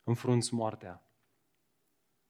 înfrunți 0.03 0.55
moartea, 0.55 1.07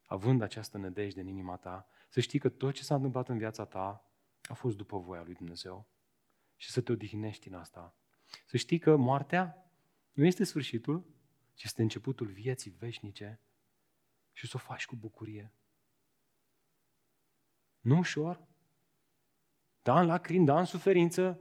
având 0.07 0.43
această 0.43 0.79
nădejde 0.79 1.21
în 1.21 1.27
inima 1.27 1.57
ta, 1.57 1.89
să 2.09 2.21
știi 2.21 2.39
că 2.39 2.49
tot 2.49 2.75
ce 2.75 2.83
s-a 2.83 2.95
întâmplat 2.95 3.29
în 3.29 3.39
viața 3.39 3.65
ta 3.65 4.06
a 4.49 4.55
fost 4.55 4.77
după 4.77 4.99
voia 4.99 5.23
lui 5.23 5.35
Dumnezeu 5.35 5.89
și 6.57 6.71
să 6.71 6.81
te 6.81 6.93
odihnești 6.93 7.49
în 7.49 7.55
asta. 7.55 7.97
Să 8.47 8.57
știi 8.57 8.79
că 8.79 8.97
moartea 8.97 9.71
nu 10.13 10.25
este 10.25 10.45
sfârșitul, 10.45 11.07
ci 11.55 11.63
este 11.63 11.83
începutul 11.83 12.27
vieții 12.27 12.71
veșnice 12.71 13.41
și 14.33 14.47
să 14.47 14.53
o 14.57 14.59
faci 14.59 14.87
cu 14.87 14.97
bucurie. 14.97 15.53
Nu 17.81 17.97
ușor, 17.97 18.47
da 19.83 20.01
în 20.01 20.07
lacrimi, 20.07 20.47
da 20.47 20.59
în 20.59 20.65
suferință, 20.65 21.41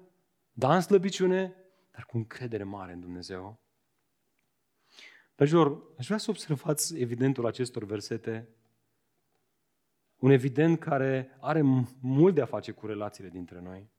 da 0.51 0.75
în 0.75 0.81
slăbiciune, 0.81 1.55
dar 1.91 2.05
cu 2.05 2.17
încredere 2.17 2.63
mare 2.63 2.93
în 2.93 2.99
Dumnezeu. 2.99 3.59
Dragilor, 5.35 5.83
aș 5.97 6.05
vrea 6.05 6.17
să 6.17 6.29
observați 6.29 6.99
evidentul 6.99 7.45
acestor 7.45 7.83
versete, 7.83 8.49
un 10.17 10.31
evident 10.31 10.79
care 10.79 11.37
are 11.39 11.61
mult 11.99 12.35
de 12.35 12.41
a 12.41 12.45
face 12.45 12.71
cu 12.71 12.85
relațiile 12.85 13.29
dintre 13.29 13.61
noi. 13.61 13.89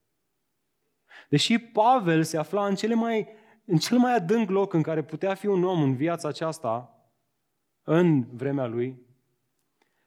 Deși 1.29 1.59
Pavel 1.59 2.23
se 2.23 2.37
afla 2.37 2.67
în, 2.67 2.75
cele 2.75 2.95
mai, 2.95 3.29
în 3.65 3.77
cel 3.77 3.99
mai 3.99 4.15
adânc 4.15 4.51
loc 4.51 4.73
în 4.73 4.83
care 4.83 5.03
putea 5.03 5.35
fi 5.35 5.47
un 5.47 5.65
om 5.65 5.83
în 5.83 5.95
viața 5.95 6.29
aceasta, 6.29 6.91
în 7.83 8.37
vremea 8.37 8.67
lui, 8.67 8.99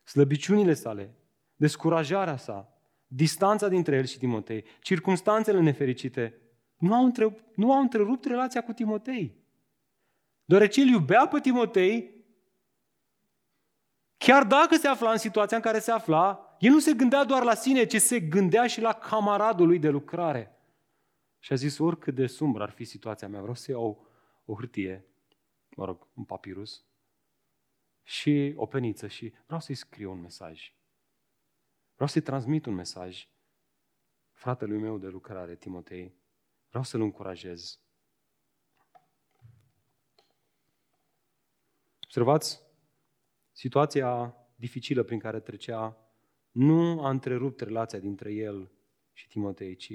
slăbiciunile 0.04 0.74
sale, 0.74 1.14
descurajarea 1.56 2.38
sa, 2.38 2.74
distanța 3.08 3.68
dintre 3.68 3.96
el 3.96 4.06
și 4.06 4.18
Timotei, 4.18 4.64
circumstanțele 4.82 5.60
nefericite, 5.60 6.42
nu 6.78 6.94
au, 6.94 7.06
întrerupt, 7.06 7.56
nu 7.56 7.74
au 7.74 7.82
întrerupt 7.82 8.26
relația 8.26 8.64
cu 8.64 8.74
Timotei. 8.74 9.38
Deoarece 10.46 10.82
el 10.82 10.88
iubea 10.88 11.28
pe 11.28 11.40
Timotei, 11.40 12.19
chiar 14.20 14.44
dacă 14.44 14.76
se 14.76 14.88
afla 14.88 15.12
în 15.12 15.18
situația 15.18 15.58
în 15.58 15.64
care 15.64 15.80
se 15.80 15.92
afla, 15.92 16.56
el 16.60 16.72
nu 16.72 16.80
se 16.80 16.94
gândea 16.94 17.24
doar 17.24 17.44
la 17.44 17.54
sine, 17.54 17.86
ci 17.86 17.96
se 17.96 18.20
gândea 18.20 18.68
și 18.68 18.82
la 18.82 18.94
camaradul 18.94 19.68
lui 19.68 19.80
de 19.80 19.90
lucrare. 19.90 20.56
Și 21.40 21.54
a 21.54 21.56
zis, 21.56 21.78
oricât 21.78 22.16
de 22.16 22.28
sumbră 22.28 22.64
ar 22.64 22.70
fi 22.70 22.84
situația 22.84 23.28
mea, 23.28 23.40
vreau 23.40 23.56
să 23.56 23.72
iau 23.72 24.08
o 24.46 24.56
hârtie, 24.56 25.06
mă 25.76 25.86
rog, 25.86 26.08
un 26.14 26.24
papirus, 26.24 26.84
și 28.04 28.54
o 28.56 28.66
peniță 28.66 29.08
și 29.08 29.34
vreau 29.46 29.60
să-i 29.60 29.76
scriu 29.76 30.12
un 30.12 30.22
mesaj. 30.22 30.74
Vreau 31.94 32.10
să-i 32.10 32.22
transmit 32.22 32.66
un 32.66 32.74
mesaj 32.74 33.28
fratelui 34.32 34.80
meu 34.80 34.98
de 34.98 35.08
lucrare, 35.08 35.56
Timotei. 35.56 36.14
Vreau 36.70 36.84
să-l 36.84 37.02
încurajez. 37.02 37.80
Observați, 42.04 42.62
situația 43.60 44.36
dificilă 44.56 45.04
prin 45.04 45.20
care 45.20 45.40
trecea 45.40 45.98
nu 46.52 47.04
a 47.04 47.10
întrerupt 47.10 47.60
relația 47.60 48.00
dintre 48.00 48.34
el 48.34 48.72
și 49.14 49.28
Timotei, 49.28 49.76
ci 49.76 49.94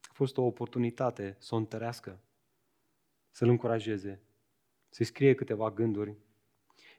a 0.00 0.12
fost 0.12 0.36
o 0.36 0.42
oportunitate 0.42 1.36
să 1.38 1.54
o 1.54 1.58
întărească, 1.58 2.20
să-l 3.30 3.48
încurajeze, 3.48 4.22
să-i 4.88 5.04
scrie 5.04 5.34
câteva 5.34 5.70
gânduri. 5.70 6.16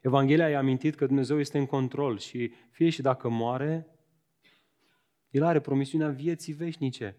Evanghelia 0.00 0.48
i-a 0.48 0.58
amintit 0.58 0.94
că 0.94 1.06
Dumnezeu 1.06 1.38
este 1.38 1.58
în 1.58 1.66
control 1.66 2.18
și 2.18 2.52
fie 2.70 2.90
și 2.90 3.02
dacă 3.02 3.28
moare, 3.28 3.86
el 5.30 5.42
are 5.42 5.60
promisiunea 5.60 6.08
vieții 6.08 6.52
veșnice. 6.52 7.16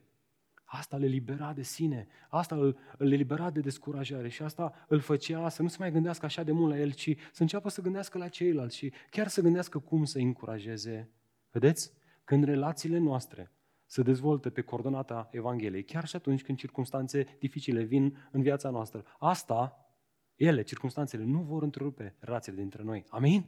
Asta 0.76 0.98
le 0.98 1.06
libera 1.06 1.54
de 1.54 1.62
sine, 1.62 2.08
asta 2.30 2.56
îl, 2.56 2.78
îl 2.98 3.08
libera 3.08 3.50
de 3.50 3.60
descurajare 3.60 4.30
și 4.30 4.42
asta 4.42 4.86
îl 4.88 5.00
făcea 5.00 5.50
să 5.50 5.62
nu 5.62 5.68
se 5.68 5.76
mai 5.80 5.92
gândească 5.92 6.26
așa 6.26 6.44
de 6.44 6.52
mult 6.52 6.72
la 6.72 6.80
el, 6.80 6.92
ci 6.92 7.16
să 7.32 7.42
înceapă 7.42 7.70
să 7.70 7.82
gândească 7.82 8.18
la 8.18 8.28
ceilalți 8.28 8.78
și 8.78 8.94
chiar 9.10 9.28
să 9.28 9.42
gândească 9.42 9.80
cum 9.80 10.04
să 10.04 10.18
încurajeze. 10.18 11.10
Vedeți? 11.52 11.92
Când 12.24 12.44
relațiile 12.44 12.98
noastre 12.98 13.52
se 13.86 14.02
dezvoltă 14.02 14.50
pe 14.50 14.62
coordonata 14.62 15.30
Evangheliei, 15.32 15.84
chiar 15.84 16.08
și 16.08 16.16
atunci 16.16 16.44
când 16.44 16.58
circunstanțe 16.58 17.38
dificile 17.40 17.84
vin 17.84 18.28
în 18.32 18.42
viața 18.42 18.70
noastră, 18.70 19.06
asta, 19.20 19.88
ele, 20.36 20.62
circunstanțele, 20.62 21.24
nu 21.24 21.42
vor 21.42 21.64
întrerupe 21.64 22.16
relațiile 22.20 22.58
dintre 22.58 22.84
noi. 22.84 23.06
Amin? 23.10 23.46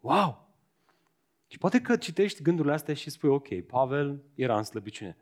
Wow! 0.00 0.48
Și 1.46 1.58
poate 1.58 1.80
că 1.80 1.96
citești 1.96 2.42
gândurile 2.42 2.74
astea 2.74 2.94
și 2.94 3.10
spui, 3.10 3.28
ok, 3.28 3.60
Pavel 3.60 4.22
era 4.34 4.56
în 4.56 4.62
slăbiciune. 4.62 5.16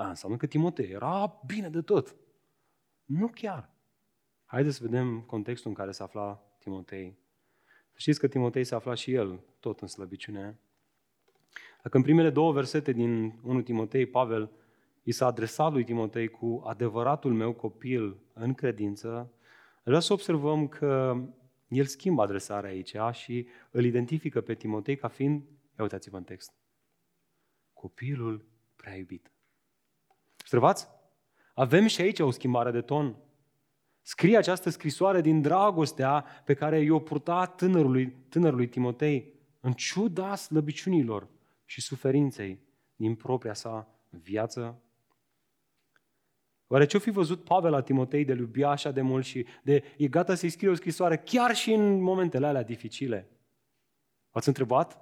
A, 0.00 0.08
înseamnă 0.08 0.36
că 0.36 0.46
Timotei 0.46 0.90
era 0.90 1.40
bine 1.46 1.68
de 1.68 1.80
tot. 1.80 2.16
Nu 3.04 3.28
chiar. 3.28 3.70
Haideți 4.44 4.76
să 4.76 4.84
vedem 4.84 5.20
contextul 5.20 5.70
în 5.70 5.76
care 5.76 5.90
se 5.90 6.02
afla 6.02 6.42
Timotei. 6.58 7.18
Știți 7.94 8.18
că 8.18 8.28
Timotei 8.28 8.64
se 8.64 8.74
afla 8.74 8.94
și 8.94 9.12
el 9.12 9.40
tot 9.58 9.80
în 9.80 9.86
slăbiciune. 9.86 10.58
Dacă 11.82 11.96
în 11.96 12.02
primele 12.02 12.30
două 12.30 12.52
versete 12.52 12.92
din 12.92 13.38
1 13.42 13.62
Timotei, 13.62 14.06
Pavel 14.06 14.50
i 15.02 15.12
s-a 15.12 15.26
adresat 15.26 15.72
lui 15.72 15.84
Timotei 15.84 16.28
cu 16.28 16.62
adevăratul 16.66 17.32
meu 17.32 17.52
copil 17.52 18.16
în 18.32 18.54
credință, 18.54 19.32
vreau 19.84 20.00
să 20.00 20.12
observăm 20.12 20.68
că 20.68 21.22
el 21.68 21.84
schimbă 21.84 22.22
adresarea 22.22 22.70
aici 22.70 22.94
și 23.12 23.46
îl 23.70 23.84
identifică 23.84 24.40
pe 24.40 24.54
Timotei 24.54 24.96
ca 24.96 25.08
fiind 25.08 25.42
Ia 25.78 25.82
uitați-vă 25.82 26.16
în 26.16 26.24
text. 26.24 26.52
Copilul 27.72 28.44
prea 28.76 28.96
iubit. 28.96 29.30
Observați? 30.50 30.88
Avem 31.54 31.86
și 31.86 32.00
aici 32.00 32.18
o 32.18 32.30
schimbare 32.30 32.70
de 32.70 32.80
ton. 32.80 33.16
Scrie 34.02 34.36
această 34.36 34.70
scrisoare 34.70 35.20
din 35.20 35.40
dragostea 35.40 36.24
pe 36.44 36.54
care 36.54 36.80
i-o 36.80 36.98
purta 36.98 37.46
tânărului, 37.46 38.10
tânărului 38.28 38.68
Timotei, 38.68 39.34
în 39.60 39.72
ciuda 39.72 40.34
slăbiciunilor 40.34 41.28
și 41.64 41.80
suferinței 41.80 42.60
din 42.96 43.14
propria 43.14 43.54
sa 43.54 43.88
viață. 44.08 44.82
Oare 46.66 46.86
ce-o 46.86 47.00
fi 47.00 47.10
văzut 47.10 47.44
Pavel 47.44 47.70
la 47.70 47.82
Timotei 47.82 48.24
de 48.24 48.32
iubia 48.32 48.68
așa 48.68 48.90
de 48.90 49.00
mult 49.00 49.24
și 49.24 49.46
de 49.62 49.82
e 49.96 50.08
gata 50.08 50.34
să-i 50.34 50.50
scrie 50.50 50.68
o 50.68 50.74
scrisoare 50.74 51.16
chiar 51.16 51.54
și 51.54 51.72
în 51.72 52.00
momentele 52.00 52.46
alea 52.46 52.62
dificile? 52.62 53.30
Ați 54.30 54.48
întrebat? 54.48 54.98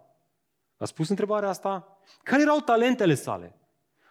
A 0.77 0.85
spus 0.85 1.09
întrebarea 1.09 1.49
asta? 1.49 1.99
Care 2.23 2.43
erau 2.43 2.61
talentele 2.61 3.15
sale? 3.15 3.59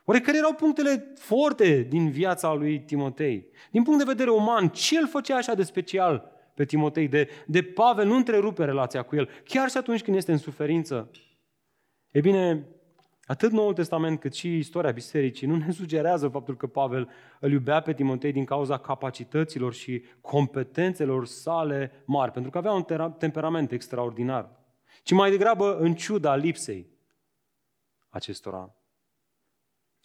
Oare 0.10 0.22
care 0.22 0.38
erau 0.38 0.54
punctele 0.54 1.14
forte 1.16 1.82
din 1.82 2.10
viața 2.10 2.54
lui 2.54 2.80
Timotei? 2.80 3.48
Din 3.72 3.84
punct 3.84 4.00
de 4.00 4.12
vedere 4.12 4.30
uman, 4.30 4.70
ce 4.70 4.98
îl 4.98 5.08
făcea 5.08 5.36
așa 5.36 5.54
de 5.54 5.64
special 5.64 6.32
pe 6.54 6.66
Timotei? 6.66 7.08
De, 7.08 7.30
de 7.46 7.64
Pavel 7.64 8.06
nu 8.06 8.16
întrerupe 8.16 8.66
relația 8.66 9.02
cu 9.04 9.16
el, 9.16 9.30
chiar 9.44 9.70
și 9.70 9.78
atunci 9.78 10.02
când 10.02 10.18
este 10.18 10.32
în 10.32 10.38
suferință. 10.38 11.12
E 12.12 12.20
bine, 12.20 12.68
atât 13.24 13.52
Noul 13.52 13.74
Testament 13.74 14.20
cât 14.20 14.34
și 14.34 14.58
istoria 14.58 14.92
bisericii 14.92 15.48
nu 15.48 15.56
ne 15.56 15.72
sugerează 15.72 16.28
faptul 16.28 16.58
că 16.58 16.68
Pavel 16.68 17.10
îl 17.40 17.52
iubea 17.52 17.82
pe 17.82 17.94
Timotei 17.94 18.32
din 18.32 18.46
cauza 18.46 18.78
capacităților 18.78 19.74
și 19.74 20.04
competențelor 20.22 21.26
sale 21.26 21.92
mari, 22.06 22.32
pentru 22.32 22.52
că 22.52 22.58
avea 22.58 22.72
un 22.72 22.86
temperament 23.18 23.72
extraordinar 23.72 24.58
ci 25.04 25.12
mai 25.12 25.30
degrabă 25.30 25.78
în 25.78 25.96
ciuda 25.96 26.36
lipsei 26.36 26.88
acestora. 28.10 28.77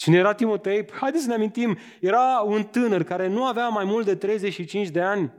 Cine 0.02 0.16
era 0.16 0.34
Timotei? 0.34 0.84
Păi, 0.84 0.96
haideți 0.98 1.22
să 1.22 1.28
ne 1.28 1.34
amintim, 1.34 1.78
era 2.00 2.40
un 2.40 2.64
tânăr 2.64 3.02
care 3.02 3.26
nu 3.26 3.44
avea 3.44 3.68
mai 3.68 3.84
mult 3.84 4.04
de 4.04 4.16
35 4.16 4.88
de 4.88 5.00
ani, 5.00 5.32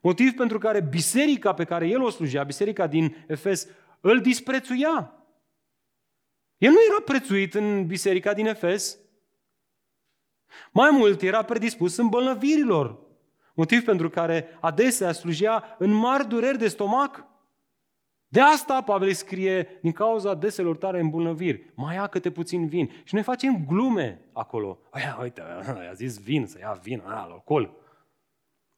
motiv 0.00 0.32
pentru 0.32 0.58
care 0.58 0.80
biserica 0.80 1.54
pe 1.54 1.64
care 1.64 1.88
el 1.88 2.02
o 2.02 2.10
slujea, 2.10 2.42
biserica 2.42 2.86
din 2.86 3.24
Efes, 3.26 3.68
îl 4.00 4.20
disprețuia. 4.20 5.14
El 6.58 6.70
nu 6.70 6.76
era 6.90 7.02
prețuit 7.04 7.54
în 7.54 7.86
biserica 7.86 8.34
din 8.34 8.46
Efes. 8.46 8.98
Mai 10.72 10.90
mult, 10.90 11.22
era 11.22 11.42
predispus 11.42 11.96
îmbolnăvirilor, 11.96 12.98
motiv 13.54 13.84
pentru 13.84 14.10
care 14.10 14.58
adesea 14.60 15.12
slujea 15.12 15.76
în 15.78 15.92
mari 15.92 16.28
dureri 16.28 16.58
de 16.58 16.68
stomac. 16.68 17.25
De 18.28 18.40
asta 18.40 18.82
Pavel 18.82 19.12
scrie, 19.12 19.78
din 19.82 19.92
cauza 19.92 20.34
deselor 20.34 20.76
tare 20.76 21.00
îmbunăviri, 21.00 21.72
mai 21.74 21.94
ia 21.94 22.06
câte 22.06 22.30
puțin 22.30 22.68
vin. 22.68 22.90
Și 23.04 23.14
noi 23.14 23.22
facem 23.22 23.64
glume 23.66 24.20
acolo. 24.32 24.78
Aia, 24.90 25.18
uite, 25.22 25.40
a 25.90 25.92
zis 25.92 26.18
vin, 26.18 26.46
să 26.46 26.58
ia 26.58 26.78
vin, 26.82 27.02
aia, 27.06 27.20
alcool. 27.20 27.74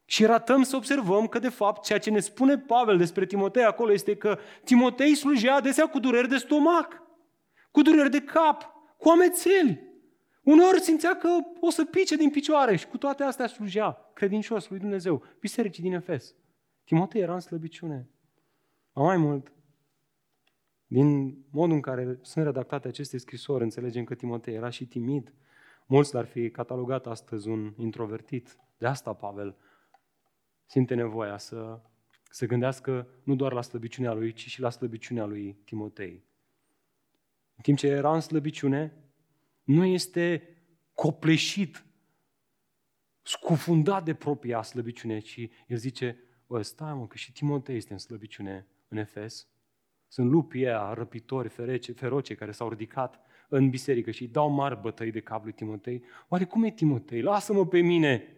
Și 0.05 0.25
ratăm 0.25 0.63
să 0.63 0.77
observăm 0.77 1.27
că, 1.27 1.39
de 1.39 1.49
fapt, 1.49 1.85
ceea 1.85 1.99
ce 1.99 2.11
ne 2.11 2.21
spune 2.21 2.59
Pavel 2.59 2.97
despre 2.97 3.27
Timotei 3.27 3.65
acolo 3.65 3.93
este 3.93 4.17
că 4.17 4.39
Timotei 4.65 5.15
slujea 5.15 5.55
adesea 5.55 5.87
cu 5.87 5.99
dureri 5.99 6.29
de 6.29 6.37
stomac, 6.37 7.03
cu 7.71 7.83
dureri 7.83 8.11
de 8.11 8.21
cap, 8.21 8.73
cu 8.97 9.09
amețeli. 9.09 9.87
Uneori 10.43 10.81
simțea 10.81 11.17
că 11.17 11.29
o 11.61 11.71
să 11.71 11.85
pice 11.85 12.17
din 12.17 12.31
picioare 12.31 12.77
și 12.77 12.87
cu 12.87 12.99
toate 12.99 13.23
astea 13.23 13.47
slujea 13.47 14.11
credincios 14.15 14.69
lui 14.69 14.79
Dumnezeu, 14.79 15.23
bisericii 15.41 15.83
din 15.83 15.93
Efes. 15.93 16.35
Timotei 16.85 17.21
era 17.21 17.35
în 17.35 17.41
slăbiciune. 17.41 18.09
Mai 18.93 19.17
mult, 19.17 19.53
din 20.87 21.39
modul 21.51 21.75
în 21.75 21.81
care 21.81 22.19
sunt 22.23 22.45
redactate 22.45 22.89
aceste 22.89 23.19
scrisori, 23.19 23.63
înțelegem 23.63 24.05
că 24.05 24.15
Timotei 24.15 24.55
era 24.55 24.71
și 24.71 24.87
timid. 24.87 25.35
Mulți 25.87 26.15
l-ar 26.15 26.27
fi 26.27 26.51
catalogat 26.51 27.07
astăzi 27.07 27.49
un 27.49 27.75
introvertit. 27.77 28.57
De 28.79 28.87
asta 28.87 29.13
Pavel 29.13 29.57
simte 30.67 30.95
nevoia 30.95 31.39
să 31.39 31.81
se 32.31 32.47
gândească 32.47 33.09
nu 33.23 33.35
doar 33.35 33.53
la 33.53 33.63
slăbiciunea 33.63 34.13
lui, 34.13 34.33
ci 34.33 34.47
și 34.47 34.61
la 34.61 34.71
slăbiciunea 34.71 35.25
lui 35.25 35.59
Timotei. 35.65 36.25
în 37.57 37.63
timp 37.63 37.79
ce 37.79 37.87
era 37.87 38.15
în 38.15 38.21
slăbiciune, 38.21 38.95
nu 39.63 39.85
este 39.85 40.57
copleșit, 40.95 41.85
scufundat 43.23 44.05
de 44.05 44.15
propria 44.15 44.63
slăbiciune, 44.63 45.19
ci 45.19 45.49
el 45.67 45.77
zice, 45.77 46.17
bă, 46.47 46.63
stai 46.63 46.95
mă, 46.95 47.07
că 47.07 47.17
și 47.17 47.33
Timotei 47.33 47.77
este 47.77 47.93
în 47.93 47.99
slăbiciune 47.99 48.67
în 48.89 48.99
Efes. 48.99 49.47
Sunt 50.09 50.31
lupii 50.31 50.67
aia, 50.67 50.93
răpitori, 50.93 51.49
ferece, 51.49 51.93
feroce, 51.93 52.35
care 52.35 52.53
s-au 52.53 52.69
ridicat 52.69 53.21
în 53.49 53.71
biserică 53.71 54.11
și 54.11 54.23
îi 54.23 54.29
dau 54.29 54.51
mari 54.51 54.81
bătăi 54.81 55.11
de 55.11 55.21
cap 55.21 55.43
lui 55.43 55.53
Timotei. 55.53 56.03
Oare 56.29 56.45
cum 56.45 56.65
e 56.65 56.71
Timotei? 56.71 57.23
Lasă-mă 57.23 57.67
pe 57.67 57.81
mine! 57.81 58.33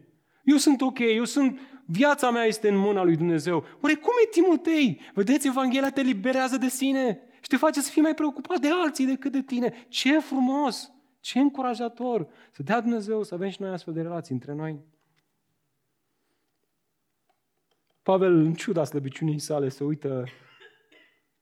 Eu 0.45 0.57
sunt 0.57 0.81
ok, 0.81 0.99
eu 0.99 1.25
sunt, 1.25 1.59
viața 1.87 2.31
mea 2.31 2.45
este 2.45 2.69
în 2.69 2.77
mâna 2.77 3.03
lui 3.03 3.17
Dumnezeu. 3.17 3.65
Oare 3.81 3.95
cum 3.95 4.13
e 4.25 4.29
Timotei? 4.29 5.01
Vedeți, 5.15 5.47
Evanghelia 5.47 5.91
te 5.91 6.01
liberează 6.01 6.57
de 6.57 6.69
sine 6.69 7.21
și 7.41 7.49
te 7.49 7.57
face 7.57 7.81
să 7.81 7.91
fii 7.91 8.03
mai 8.03 8.15
preocupat 8.15 8.59
de 8.59 8.69
alții 8.71 9.07
decât 9.07 9.33
de 9.33 9.43
tine. 9.43 9.87
Ce 9.89 10.19
frumos! 10.19 10.93
Ce 11.21 11.39
încurajator! 11.39 12.29
Să 12.51 12.63
dea 12.63 12.81
Dumnezeu 12.81 13.23
să 13.23 13.35
avem 13.35 13.49
și 13.49 13.63
noi 13.63 13.71
astfel 13.71 13.95
de 13.95 14.03
relații 14.03 14.35
între 14.35 14.53
noi. 14.55 14.81
Pavel, 18.11 18.37
în 18.37 18.55
ciuda 18.55 18.85
slăbiciunii 18.85 19.39
sale, 19.39 19.69
se 19.69 19.85
uită 19.85 20.25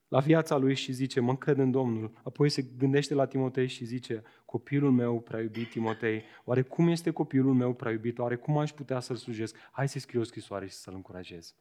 la 0.08 0.20
viața 0.20 0.56
lui 0.56 0.74
și 0.74 0.92
zice, 0.92 1.20
mă 1.20 1.30
încred 1.30 1.58
în 1.58 1.70
Domnul. 1.70 2.12
Apoi 2.24 2.48
se 2.48 2.62
gândește 2.62 3.14
la 3.14 3.26
Timotei 3.26 3.66
și 3.66 3.84
zice, 3.84 4.22
copilul 4.44 4.90
meu 4.90 5.20
prea 5.20 5.40
iubit 5.40 5.70
Timotei, 5.70 6.22
oare 6.44 6.62
cum 6.62 6.88
este 6.88 7.10
copilul 7.10 7.54
meu 7.54 7.74
prea 7.74 7.92
iubit? 7.92 8.18
Oare 8.18 8.36
cum 8.36 8.58
aș 8.58 8.72
putea 8.72 9.00
să-l 9.00 9.16
slujesc? 9.16 9.56
Hai 9.70 9.88
să 9.88 9.98
scriu 9.98 10.20
o 10.20 10.24
scrisoare 10.24 10.66
și 10.66 10.72
să-l 10.72 10.94
încurajez. 10.94 11.54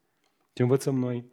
Ce 0.54 0.62
învățăm 0.62 0.98
noi? 0.98 1.26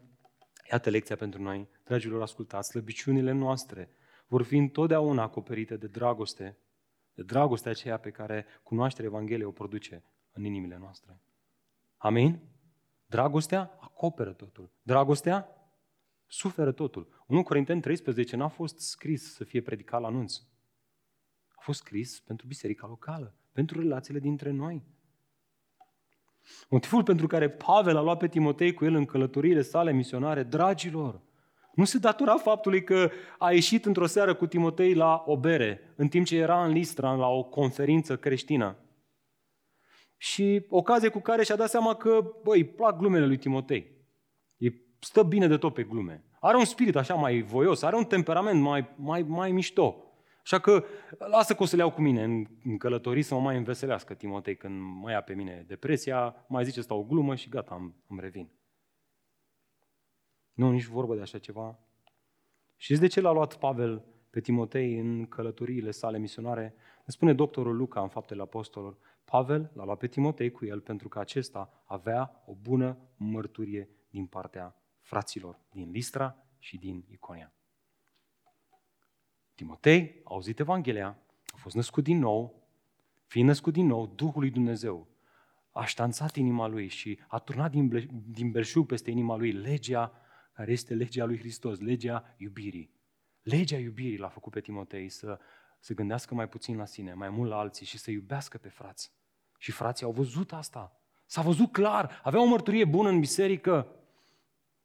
Iată 0.71 0.91
lecția 0.91 1.17
pentru 1.17 1.43
noi. 1.43 1.69
Dragilor, 1.85 2.23
ascultați, 2.23 2.69
slăbiciunile 2.69 3.33
noastre 3.33 3.91
vor 4.27 4.43
fi 4.43 4.57
întotdeauna 4.57 5.23
acoperite 5.23 5.77
de 5.77 5.87
dragoste, 5.87 6.57
de 7.15 7.23
dragostea 7.23 7.71
aceea 7.71 7.97
pe 7.97 8.11
care 8.11 8.47
cunoașterea 8.63 9.11
Evangheliei 9.11 9.47
o 9.47 9.51
produce 9.51 10.03
în 10.33 10.45
inimile 10.45 10.77
noastre. 10.81 11.19
Amin? 11.97 12.53
Dragostea 13.15 13.77
acoperă 13.81 14.33
totul. 14.33 14.71
Dragostea 14.83 15.49
suferă 16.27 16.73
totul. 16.73 17.25
1 17.27 17.43
Corinteni 17.43 17.81
13 17.81 18.37
n-a 18.37 18.49
fost 18.49 18.79
scris 18.79 19.35
să 19.35 19.45
fie 19.45 19.63
predicat 19.63 20.01
la 20.01 20.07
anunț. 20.07 20.37
A 21.49 21.61
fost 21.61 21.79
scris 21.79 22.21
pentru 22.21 22.47
biserica 22.47 22.87
locală, 22.87 23.35
pentru 23.53 23.81
relațiile 23.81 24.19
dintre 24.19 24.51
noi. 24.51 24.83
Motivul 26.69 27.03
pentru 27.03 27.27
care 27.27 27.51
Pavel 27.51 27.97
a 27.97 28.01
luat 28.01 28.19
pe 28.19 28.29
Timotei 28.29 28.75
cu 28.75 28.85
el 28.85 28.95
în 28.95 29.05
călătoriile 29.05 29.63
sale 29.63 29.93
misionare, 29.93 30.43
dragilor, 30.43 31.21
nu 31.75 31.85
se 31.85 31.99
datora 31.99 32.37
faptului 32.37 32.85
că 32.85 33.11
a 33.39 33.53
ieșit 33.53 33.85
într-o 33.85 34.07
seară 34.07 34.35
cu 34.35 34.47
Timotei 34.47 34.95
la 34.95 35.23
o 35.27 35.37
bere, 35.37 35.95
în 35.97 36.09
timp 36.09 36.27
ce 36.27 36.37
era 36.37 36.65
în 36.65 36.73
Listra, 36.73 37.13
la 37.13 37.27
o 37.27 37.45
conferință 37.45 38.17
creștină. 38.17 38.77
Și 40.25 40.67
ocazie 40.69 41.09
cu 41.09 41.21
care 41.21 41.45
și-a 41.45 41.57
dat 41.57 41.69
seama 41.69 41.95
că, 41.95 42.33
băi, 42.43 42.59
îi 42.59 42.65
plac 42.65 42.99
glumele 42.99 43.27
lui 43.27 43.37
Timotei. 43.37 43.91
E, 44.57 44.69
stă 44.99 45.23
bine 45.23 45.47
de 45.47 45.57
tot 45.57 45.75
pe 45.75 45.83
glume. 45.83 46.25
Are 46.41 46.57
un 46.57 46.65
spirit 46.65 46.97
așa 46.97 47.15
mai 47.15 47.41
voios, 47.41 47.83
are 47.83 47.97
un 47.97 48.05
temperament 48.05 48.61
mai, 48.61 48.89
mai, 48.97 49.23
mai 49.23 49.53
mișto. 49.53 49.97
Așa 50.43 50.59
că 50.59 50.85
lasă 51.19 51.55
că 51.55 51.63
o 51.63 51.67
să 51.67 51.77
le 51.77 51.83
iau 51.83 51.91
cu 51.91 52.01
mine 52.01 52.23
în, 52.23 52.47
în 52.65 52.79
călătorii 52.79 53.23
să 53.23 53.35
mă 53.35 53.41
mai 53.41 53.57
înveselească 53.57 54.15
Timotei 54.15 54.57
când 54.57 54.81
mă 55.03 55.11
ia 55.11 55.21
pe 55.21 55.35
mine 55.35 55.65
depresia, 55.67 56.45
mai 56.49 56.65
zice 56.65 56.79
asta 56.79 56.95
o 56.95 57.03
glumă 57.03 57.35
și 57.35 57.49
gata, 57.49 57.75
îmi, 57.75 57.95
îmi 58.09 58.21
revin. 58.21 58.51
Nu, 60.53 60.71
nici 60.71 60.85
vorbă 60.85 61.15
de 61.15 61.21
așa 61.21 61.39
ceva. 61.39 61.79
Știți 62.77 63.01
de 63.01 63.07
ce 63.07 63.21
l-a 63.21 63.33
luat 63.33 63.59
Pavel 63.59 64.05
pe 64.31 64.41
Timotei 64.41 64.99
în 64.99 65.27
călătoriile 65.27 65.91
sale 65.91 66.19
misionare? 66.19 66.75
Ne 66.97 67.13
spune 67.13 67.33
doctorul 67.33 67.77
Luca 67.77 68.01
în 68.01 68.09
Faptele 68.09 68.43
Apostolilor. 68.43 68.97
Pavel 69.25 69.71
l-a 69.75 69.85
luat 69.85 69.99
pe 69.99 70.07
Timotei 70.07 70.51
cu 70.51 70.65
el 70.65 70.81
pentru 70.81 71.09
că 71.09 71.19
acesta 71.19 71.83
avea 71.85 72.43
o 72.47 72.55
bună 72.55 72.99
mărturie 73.17 73.89
din 74.11 74.27
partea 74.27 74.77
fraților 75.01 75.61
din 75.71 75.91
Listra 75.91 76.37
și 76.59 76.79
din 76.79 77.05
Iconia. 77.09 77.53
Timotei 79.55 80.21
a 80.25 80.31
auzit 80.33 80.59
Evanghelia, 80.59 81.19
a 81.47 81.57
fost 81.57 81.75
născut 81.75 82.05
din 82.05 82.19
nou, 82.19 82.69
fiind 83.27 83.49
născut 83.49 83.73
din 83.73 83.87
nou, 83.87 84.07
Duhul 84.07 84.41
lui 84.41 84.51
Dumnezeu 84.51 85.09
a 85.75 85.85
ștanțat 85.85 86.37
inima 86.37 86.67
lui 86.67 86.89
și 86.89 87.19
a 87.29 87.39
turnat 87.39 87.71
din, 87.71 88.09
din 88.31 88.51
belșug 88.51 88.87
peste 88.87 89.11
inima 89.11 89.37
lui 89.37 89.53
legea 89.53 90.13
care 90.53 90.73
este 90.73 90.95
legea 90.95 91.25
lui 91.25 91.39
Hristos, 91.39 91.81
legea 91.81 92.35
iubirii. 92.37 92.91
Legea 93.43 93.79
iubirii 93.79 94.19
l-a 94.19 94.29
făcut 94.29 94.53
pe 94.53 94.61
Timotei 94.61 95.09
să 95.09 95.39
se 95.85 95.95
gândească 95.95 96.35
mai 96.35 96.49
puțin 96.49 96.77
la 96.77 96.85
sine, 96.85 97.15
mai 97.15 97.29
mult 97.29 97.51
la 97.51 97.59
alții 97.59 97.87
și 97.87 97.99
să 97.99 98.11
iubească 98.11 98.59
pe 98.59 98.69
frați. 98.69 99.13
Și 99.59 99.73
frații 99.73 100.07
au 100.07 100.13
văzut 100.13 100.53
asta. 100.53 101.01
S-a 101.27 101.43
văzut 101.43 101.73
clar, 101.73 102.21
avea 102.23 102.41
o 102.41 102.45
mărturie 102.45 102.85
bună 102.85 103.09
în 103.09 103.21
biserică. 103.21 103.87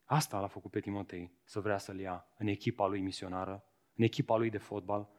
Asta 0.04 0.40
l-a 0.40 0.48
făcut 0.48 0.72
pe 0.72 0.80
Timotei, 0.80 1.32
să 1.44 1.60
vrea 1.60 1.78
să-l 1.78 2.00
ia 2.00 2.28
în 2.38 2.48
echipa 2.48 2.88
lui 2.88 3.02
misionară, 3.02 3.64
în 3.96 4.04
echipa 4.04 4.38
lui 4.38 4.50
de 4.50 4.58
fotbal. 4.58 5.10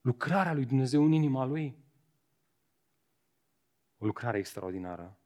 Lucrarea 0.00 0.52
lui 0.52 0.64
Dumnezeu 0.64 1.04
în 1.04 1.12
inima 1.12 1.44
lui. 1.44 1.76
O 3.98 4.06
lucrare 4.06 4.38
extraordinară. 4.38 5.18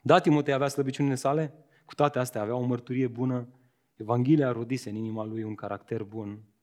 Da, 0.00 0.18
Timotei 0.20 0.54
avea 0.54 0.68
slăbiciunile 0.68 1.14
sale, 1.14 1.54
cu 1.84 1.94
toate 1.94 2.18
astea 2.18 2.40
avea 2.40 2.54
o 2.54 2.64
mărturie 2.64 3.06
bună, 3.06 3.48
Evanghelia 3.96 4.52
rodise 4.52 4.90
în 4.90 4.96
inima 4.96 5.24
lui 5.24 5.42
un 5.42 5.54
caracter 5.54 6.02
bun 6.02 6.53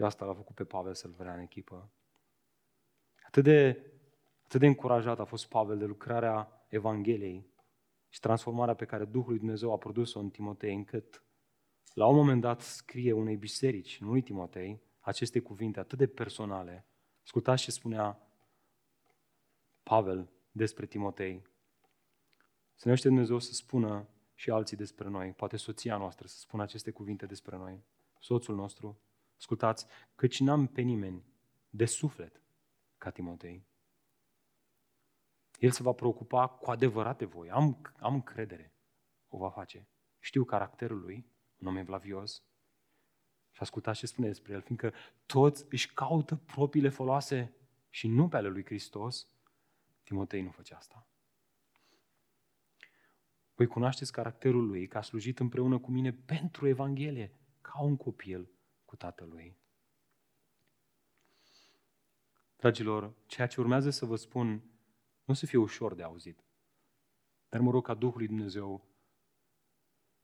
și 0.00 0.06
asta 0.06 0.24
l-a 0.24 0.34
făcut 0.34 0.54
pe 0.54 0.64
Pavel 0.64 0.94
să-l 0.94 1.10
vrea 1.10 1.34
în 1.34 1.40
echipă. 1.40 1.90
Atât 3.26 3.44
de, 3.44 3.68
atât 4.44 4.60
de 4.60 4.66
încurajat 4.66 5.18
a 5.20 5.24
fost 5.24 5.48
Pavel 5.48 5.78
de 5.78 5.84
lucrarea 5.84 6.64
Evangheliei 6.68 7.46
și 8.08 8.20
transformarea 8.20 8.74
pe 8.74 8.84
care 8.84 9.04
Duhul 9.04 9.28
lui 9.28 9.38
Dumnezeu 9.38 9.72
a 9.72 9.78
produs-o 9.78 10.18
în 10.18 10.30
Timotei, 10.30 10.74
încât 10.74 11.24
la 11.94 12.06
un 12.06 12.14
moment 12.14 12.40
dat 12.40 12.60
scrie 12.60 13.12
unei 13.12 13.36
biserici, 13.36 14.00
nu 14.00 14.10
lui 14.10 14.22
Timotei, 14.22 14.82
aceste 15.00 15.40
cuvinte 15.40 15.80
atât 15.80 15.98
de 15.98 16.06
personale. 16.06 16.86
Ascultați 17.22 17.62
ce 17.62 17.70
spunea 17.70 18.18
Pavel 19.82 20.30
despre 20.50 20.86
Timotei. 20.86 21.42
Să 22.74 22.88
ne 22.88 22.94
Dumnezeu 23.02 23.38
să 23.38 23.52
spună 23.52 24.08
și 24.34 24.50
alții 24.50 24.76
despre 24.76 25.08
noi, 25.08 25.32
poate 25.32 25.56
soția 25.56 25.96
noastră 25.96 26.26
să 26.26 26.38
spună 26.38 26.62
aceste 26.62 26.90
cuvinte 26.90 27.26
despre 27.26 27.56
noi, 27.56 27.84
soțul 28.18 28.54
nostru. 28.54 29.00
Ascultați, 29.40 29.86
căci 30.14 30.40
n-am 30.40 30.66
pe 30.66 30.80
nimeni 30.80 31.24
de 31.70 31.84
suflet 31.84 32.42
ca 32.98 33.10
Timotei. 33.10 33.66
El 35.58 35.70
se 35.70 35.82
va 35.82 35.92
preocupa 35.92 36.48
cu 36.48 36.70
adevărat 36.70 37.18
de 37.18 37.24
voi. 37.24 37.50
Am, 37.50 37.94
am 37.98 38.14
încredere. 38.14 38.74
O 39.28 39.38
va 39.38 39.50
face. 39.50 39.88
Știu 40.18 40.44
caracterul 40.44 41.00
lui, 41.00 41.26
un 41.58 41.66
om 41.66 41.76
evlavios. 41.76 42.42
Și 43.50 43.60
ascultați 43.60 43.98
ce 43.98 44.06
spune 44.06 44.26
despre 44.26 44.52
el, 44.52 44.60
fiindcă 44.60 44.92
toți 45.26 45.66
își 45.70 45.92
caută 45.92 46.36
propriile 46.36 46.88
foloase 46.88 47.54
și 47.90 48.08
nu 48.08 48.28
pe 48.28 48.36
ale 48.36 48.48
lui 48.48 48.64
Hristos, 48.64 49.26
Timotei 50.02 50.42
nu 50.42 50.50
făcea 50.50 50.76
asta. 50.76 51.06
Voi 53.54 53.66
cunoașteți 53.66 54.12
caracterul 54.12 54.66
lui, 54.66 54.86
că 54.86 54.98
a 54.98 55.02
slujit 55.02 55.38
împreună 55.38 55.78
cu 55.78 55.90
mine 55.90 56.12
pentru 56.12 56.66
Evanghelie, 56.66 57.32
ca 57.60 57.82
un 57.82 57.96
copil 57.96 58.48
cu 58.90 58.96
tatălui. 58.96 59.56
Dragilor, 62.56 63.14
ceea 63.26 63.46
ce 63.46 63.60
urmează 63.60 63.90
să 63.90 64.04
vă 64.04 64.16
spun 64.16 64.48
nu 65.24 65.32
o 65.32 65.32
să 65.32 65.46
fie 65.46 65.58
ușor 65.58 65.94
de 65.94 66.02
auzit. 66.02 66.44
Dar 67.48 67.60
mă 67.60 67.70
rog 67.70 67.84
ca 67.84 67.94
Duhul 67.94 68.18
lui 68.18 68.26
Dumnezeu 68.26 68.88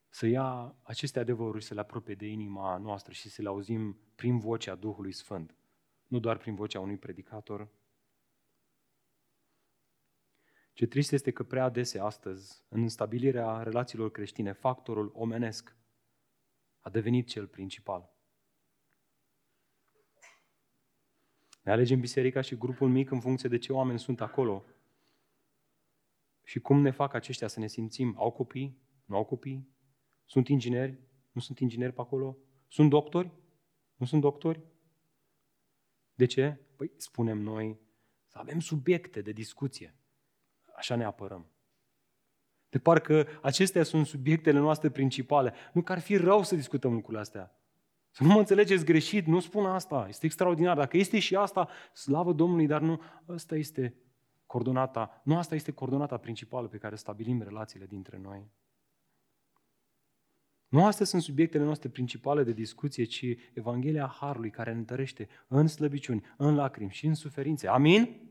să 0.09 0.25
ia 0.25 0.75
aceste 0.83 1.19
adevăruri, 1.19 1.63
să 1.63 1.73
le 1.73 1.79
apropie 1.79 2.15
de 2.15 2.25
inima 2.25 2.77
noastră 2.77 3.13
și 3.13 3.29
să 3.29 3.41
le 3.41 3.47
auzim 3.47 3.97
prin 4.15 4.39
vocea 4.39 4.75
Duhului 4.75 5.11
Sfânt, 5.11 5.55
nu 6.07 6.19
doar 6.19 6.37
prin 6.37 6.55
vocea 6.55 6.79
unui 6.79 6.97
predicator, 6.97 7.69
ce 10.73 10.85
trist 10.85 11.11
este 11.11 11.31
că 11.31 11.43
prea 11.43 11.63
adesea 11.63 12.05
astăzi, 12.05 12.63
în 12.69 12.89
stabilirea 12.89 13.63
relațiilor 13.63 14.11
creștine, 14.11 14.51
factorul 14.51 15.11
omenesc 15.13 15.75
a 16.79 16.89
devenit 16.89 17.27
cel 17.27 17.47
principal. 17.47 18.16
Ne 21.67 21.73
alegem 21.73 21.99
biserica 21.99 22.41
și 22.41 22.57
grupul 22.57 22.89
mic 22.89 23.11
în 23.11 23.19
funcție 23.19 23.49
de 23.49 23.57
ce 23.57 23.73
oameni 23.73 23.99
sunt 23.99 24.21
acolo. 24.21 24.65
Și 26.43 26.59
cum 26.59 26.81
ne 26.81 26.91
fac 26.91 27.13
aceștia 27.13 27.47
să 27.47 27.59
ne 27.59 27.67
simțim? 27.67 28.15
Au 28.17 28.31
copii? 28.31 28.81
Nu 29.05 29.15
au 29.15 29.25
copii? 29.25 29.69
Sunt 30.25 30.47
ingineri? 30.47 30.99
Nu 31.31 31.41
sunt 31.41 31.59
ingineri 31.59 31.93
pe 31.93 32.01
acolo? 32.01 32.37
Sunt 32.67 32.89
doctori? 32.89 33.31
Nu 33.95 34.05
sunt 34.05 34.21
doctori? 34.21 34.63
De 36.13 36.25
ce? 36.25 36.59
Păi 36.75 36.91
spunem 36.97 37.37
noi 37.37 37.79
să 38.25 38.37
avem 38.37 38.59
subiecte 38.59 39.21
de 39.21 39.31
discuție. 39.31 39.95
Așa 40.75 40.95
ne 40.95 41.03
apărăm. 41.03 41.51
De 42.69 42.79
parcă 42.79 43.27
acestea 43.41 43.83
sunt 43.83 44.05
subiectele 44.05 44.59
noastre 44.59 44.89
principale. 44.89 45.53
Nu 45.73 45.81
că 45.81 45.91
ar 45.91 45.99
fi 45.99 46.17
rău 46.17 46.43
să 46.43 46.55
discutăm 46.55 46.93
lucrurile 46.93 47.21
astea. 47.21 47.56
Să 48.17 48.23
nu 48.23 48.29
mă 48.29 48.39
înțelegeți 48.39 48.85
greșit, 48.85 49.25
nu 49.25 49.39
spun 49.39 49.65
asta. 49.65 50.05
Este 50.09 50.25
extraordinar. 50.25 50.77
Dacă 50.77 50.97
este 50.97 51.19
și 51.19 51.35
asta, 51.35 51.69
slavă 51.93 52.33
Domnului, 52.33 52.67
dar 52.67 52.81
nu, 52.81 53.01
asta 53.25 53.55
este 53.55 53.95
coordonata, 54.45 55.21
nu 55.23 55.37
asta 55.37 55.55
este 55.55 55.71
coordonata 55.71 56.17
principală 56.17 56.67
pe 56.67 56.77
care 56.77 56.95
stabilim 56.95 57.41
relațiile 57.41 57.85
dintre 57.85 58.17
noi. 58.17 58.51
Nu 60.67 60.85
astea 60.85 61.05
sunt 61.05 61.21
subiectele 61.21 61.63
noastre 61.63 61.89
principale 61.89 62.43
de 62.43 62.51
discuție, 62.51 63.03
ci 63.03 63.25
Evanghelia 63.53 64.15
Harului 64.19 64.49
care 64.49 64.71
ne 64.71 64.77
întărește 64.77 65.27
în 65.47 65.67
slăbiciuni, 65.67 66.25
în 66.37 66.55
lacrimi 66.55 66.91
și 66.91 67.05
în 67.05 67.13
suferințe. 67.13 67.67
Amin? 67.67 68.21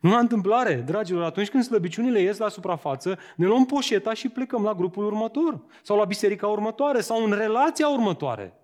Nu 0.00 0.10
la 0.10 0.18
întâmplare, 0.18 0.74
dragilor, 0.74 1.22
atunci 1.22 1.50
când 1.50 1.62
slăbiciunile 1.62 2.20
ies 2.20 2.38
la 2.38 2.48
suprafață, 2.48 3.18
ne 3.36 3.46
luăm 3.46 3.66
poșeta 3.66 4.14
și 4.14 4.28
plecăm 4.28 4.62
la 4.62 4.74
grupul 4.74 5.04
următor, 5.04 5.64
sau 5.82 5.96
la 5.96 6.04
biserica 6.04 6.46
următoare, 6.48 7.00
sau 7.00 7.24
în 7.24 7.32
relația 7.32 7.88
următoare. 7.88 8.54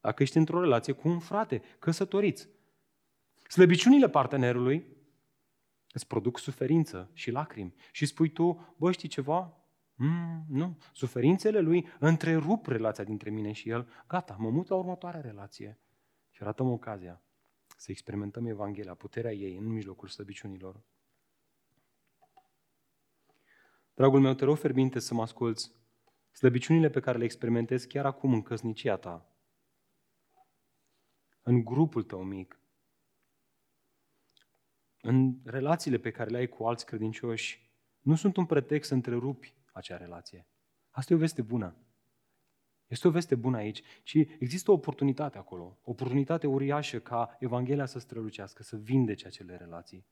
Dacă 0.00 0.22
ești 0.22 0.36
într-o 0.36 0.60
relație 0.60 0.92
cu 0.92 1.08
un 1.08 1.18
frate, 1.18 1.62
căsătoriți. 1.78 2.48
Slăbiciunile 3.48 4.08
partenerului 4.08 4.86
îți 5.92 6.06
produc 6.06 6.38
suferință 6.38 7.10
și 7.12 7.30
lacrimi. 7.30 7.74
Și 7.92 8.06
spui 8.06 8.28
tu, 8.28 8.74
bă, 8.76 8.92
știi 8.92 9.08
ceva? 9.08 9.56
Mm, 9.94 10.44
nu. 10.48 10.78
Suferințele 10.92 11.60
lui 11.60 11.88
întrerup 11.98 12.66
relația 12.66 13.04
dintre 13.04 13.30
mine 13.30 13.52
și 13.52 13.68
el. 13.68 13.88
Gata, 14.08 14.36
mă 14.38 14.50
mut 14.50 14.68
la 14.68 14.76
următoarea 14.76 15.20
relație. 15.20 15.80
Și 16.30 16.42
arătăm 16.42 16.70
ocazia 16.70 17.20
să 17.76 17.90
experimentăm 17.90 18.46
Evanghelia, 18.46 18.94
puterea 18.94 19.32
ei 19.32 19.56
în 19.56 19.64
mijlocul 19.64 20.08
slăbiciunilor. 20.08 20.82
Dragul 23.94 24.20
meu, 24.20 24.34
te 24.34 24.44
rog 24.44 24.56
ferbinte 24.56 24.98
să 24.98 25.14
mă 25.14 25.22
asculți. 25.22 25.72
Slăbiciunile 26.32 26.90
pe 26.90 27.00
care 27.00 27.18
le 27.18 27.24
experimentezi 27.24 27.86
chiar 27.86 28.06
acum 28.06 28.32
în 28.32 28.42
căsnicia 28.42 28.96
ta, 28.96 29.30
în 31.42 31.64
grupul 31.64 32.02
tău 32.02 32.22
mic, 32.22 32.60
în 35.00 35.38
relațiile 35.44 35.98
pe 35.98 36.10
care 36.10 36.30
le 36.30 36.36
ai 36.36 36.48
cu 36.48 36.64
alți 36.64 36.86
credincioși, 36.86 37.70
nu 38.00 38.14
sunt 38.14 38.36
un 38.36 38.46
pretext 38.46 38.88
să 38.88 38.94
întrerupi 38.94 39.54
acea 39.72 39.96
relație. 39.96 40.46
Asta 40.90 41.12
e 41.12 41.16
o 41.16 41.18
veste 41.18 41.42
bună. 41.42 41.76
Este 42.86 43.08
o 43.08 43.10
veste 43.10 43.34
bună 43.34 43.56
aici, 43.56 43.82
ci 44.02 44.14
există 44.14 44.70
o 44.70 44.74
oportunitate 44.74 45.38
acolo, 45.38 45.78
o 45.82 45.90
oportunitate 45.90 46.46
uriașă 46.46 46.98
ca 46.98 47.36
Evanghelia 47.40 47.86
să 47.86 47.98
strălucească, 47.98 48.62
să 48.62 48.76
vindece 48.76 49.26
acele 49.26 49.56
relații, 49.56 50.06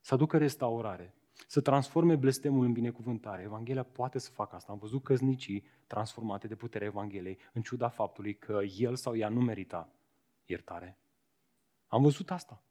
să 0.00 0.14
aducă 0.14 0.38
restaurare, 0.38 1.14
să 1.46 1.60
transforme 1.60 2.16
blestemul 2.16 2.64
în 2.64 2.72
binecuvântare. 2.72 3.42
Evanghelia 3.42 3.82
poate 3.82 4.18
să 4.18 4.30
facă 4.30 4.56
asta. 4.56 4.72
Am 4.72 4.78
văzut 4.78 5.02
căznicii 5.02 5.64
transformate 5.86 6.46
de 6.46 6.54
puterea 6.54 6.86
Evangheliei, 6.86 7.38
în 7.52 7.62
ciuda 7.62 7.88
faptului 7.88 8.34
că 8.34 8.60
el 8.76 8.96
sau 8.96 9.16
ea 9.16 9.28
nu 9.28 9.40
merita 9.40 9.92
iertare. 10.44 10.98
Am 11.86 12.02
văzut 12.02 12.30
asta. 12.30 12.62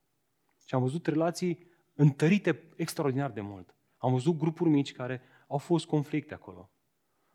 Și 0.66 0.76
am 0.76 0.82
văzut 0.82 1.06
relații 1.06 1.68
întărite 1.94 2.64
extraordinar 2.76 3.32
de 3.32 3.42
mult. 3.42 3.76
Am 3.98 4.12
văzut 4.12 4.38
grupuri 4.38 4.70
mici 4.70 4.92
care 4.92 5.22
au 5.48 5.58
fost 5.58 5.86
conflicte 5.86 6.34
acolo. 6.34 6.72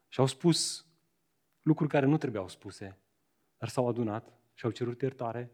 Și 0.09 0.21
au 0.21 0.27
spus 0.27 0.87
lucruri 1.63 1.91
care 1.91 2.07
nu 2.07 2.17
trebuiau 2.17 2.49
spuse, 2.49 2.99
dar 3.59 3.69
s-au 3.69 3.89
adunat 3.89 4.33
și 4.55 4.65
au 4.65 4.71
cerut 4.71 5.01
iertare, 5.01 5.53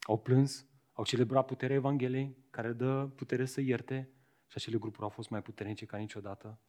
au 0.00 0.18
plâns, 0.18 0.66
au 0.92 1.04
celebrat 1.04 1.46
puterea 1.46 1.76
Evangheliei, 1.76 2.36
care 2.50 2.72
dă 2.72 3.06
putere 3.06 3.44
să 3.44 3.60
ierte 3.60 4.10
și 4.46 4.56
acele 4.56 4.78
grupuri 4.78 5.02
au 5.02 5.08
fost 5.08 5.28
mai 5.28 5.42
puternice 5.42 5.86
ca 5.86 5.96
niciodată. 5.96 6.60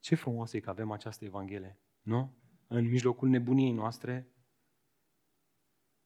Ce 0.00 0.14
frumos 0.14 0.52
e 0.52 0.60
că 0.60 0.70
avem 0.70 0.90
această 0.90 1.24
Evanghelie, 1.24 1.78
nu? 2.00 2.36
În 2.66 2.88
mijlocul 2.88 3.28
nebuniei 3.28 3.72
noastre, 3.72 4.32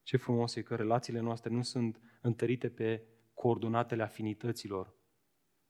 ce 0.02 0.16
frumos 0.16 0.54
e 0.54 0.62
că 0.62 0.76
relațiile 0.76 1.20
noastre 1.20 1.50
nu 1.50 1.62
sunt 1.62 2.00
întărite 2.20 2.70
pe 2.70 3.06
coordonatele 3.34 4.02
afinităților, 4.02 4.94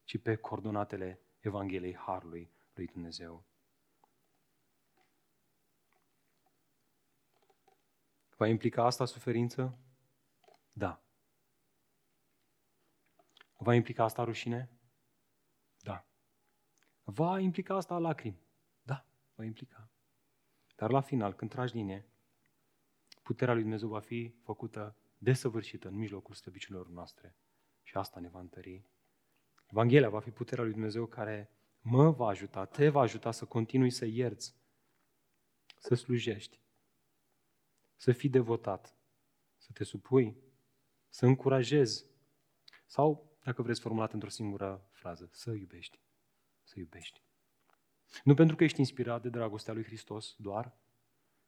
ci 0.05 0.19
pe 0.19 0.37
coordonatele 0.37 1.21
Evangheliei 1.39 1.97
Harului 1.97 2.53
lui 2.75 2.87
Dumnezeu. 2.87 3.47
Va 8.37 8.47
implica 8.47 8.85
asta 8.85 9.05
suferință? 9.05 9.79
Da. 10.73 11.03
Va 13.57 13.75
implica 13.75 14.05
asta 14.05 14.25
rușine? 14.25 14.71
Da. 15.83 16.07
Va 17.03 17.41
implica 17.41 17.75
asta 17.75 17.99
lacrimi? 17.99 18.41
Da, 18.83 19.07
va 19.35 19.45
implica. 19.45 19.91
Dar 20.75 20.91
la 20.91 21.01
final, 21.01 21.35
când 21.35 21.51
tragi 21.51 21.75
linie, 21.75 22.07
puterea 23.23 23.55
lui 23.55 23.63
Dumnezeu 23.63 23.89
va 23.89 24.01
fi 24.01 24.35
făcută 24.43 24.97
desăvârșită 25.19 25.89
în 25.89 25.95
mijlocul 25.95 26.35
slăbiciunilor 26.35 26.89
noastre. 26.89 27.37
Și 27.83 27.97
asta 27.97 28.21
ne 28.21 28.29
va 28.29 28.41
întări. 28.41 28.85
Evanghelia 29.71 30.09
va 30.09 30.21
fi 30.21 30.31
puterea 30.31 30.65
lui 30.65 30.73
Dumnezeu 30.73 31.07
care 31.07 31.51
mă 31.81 32.11
va 32.11 32.27
ajuta, 32.27 32.65
te 32.65 32.89
va 32.89 33.01
ajuta 33.01 33.31
să 33.31 33.45
continui 33.45 33.91
să 33.91 34.05
ierți, 34.05 34.57
să 35.79 35.95
slujești, 35.95 36.61
să 37.97 38.13
fii 38.13 38.29
devotat, 38.29 38.97
să 39.57 39.71
te 39.73 39.85
supui, 39.85 40.37
să 41.09 41.27
încurajezi 41.27 42.05
sau, 42.87 43.39
dacă 43.43 43.63
vreți 43.63 43.81
formulat 43.81 44.13
într-o 44.13 44.29
singură 44.29 44.89
frază, 44.93 45.29
să 45.33 45.53
iubești. 45.53 46.01
Să 46.63 46.79
iubești. 46.79 47.23
Nu 48.25 48.35
pentru 48.35 48.57
că 48.57 48.65
ești 48.65 48.79
inspirat 48.79 49.23
de 49.23 49.29
dragostea 49.29 49.75
lui 49.75 49.85
Hristos 49.85 50.35
doar, 50.39 50.77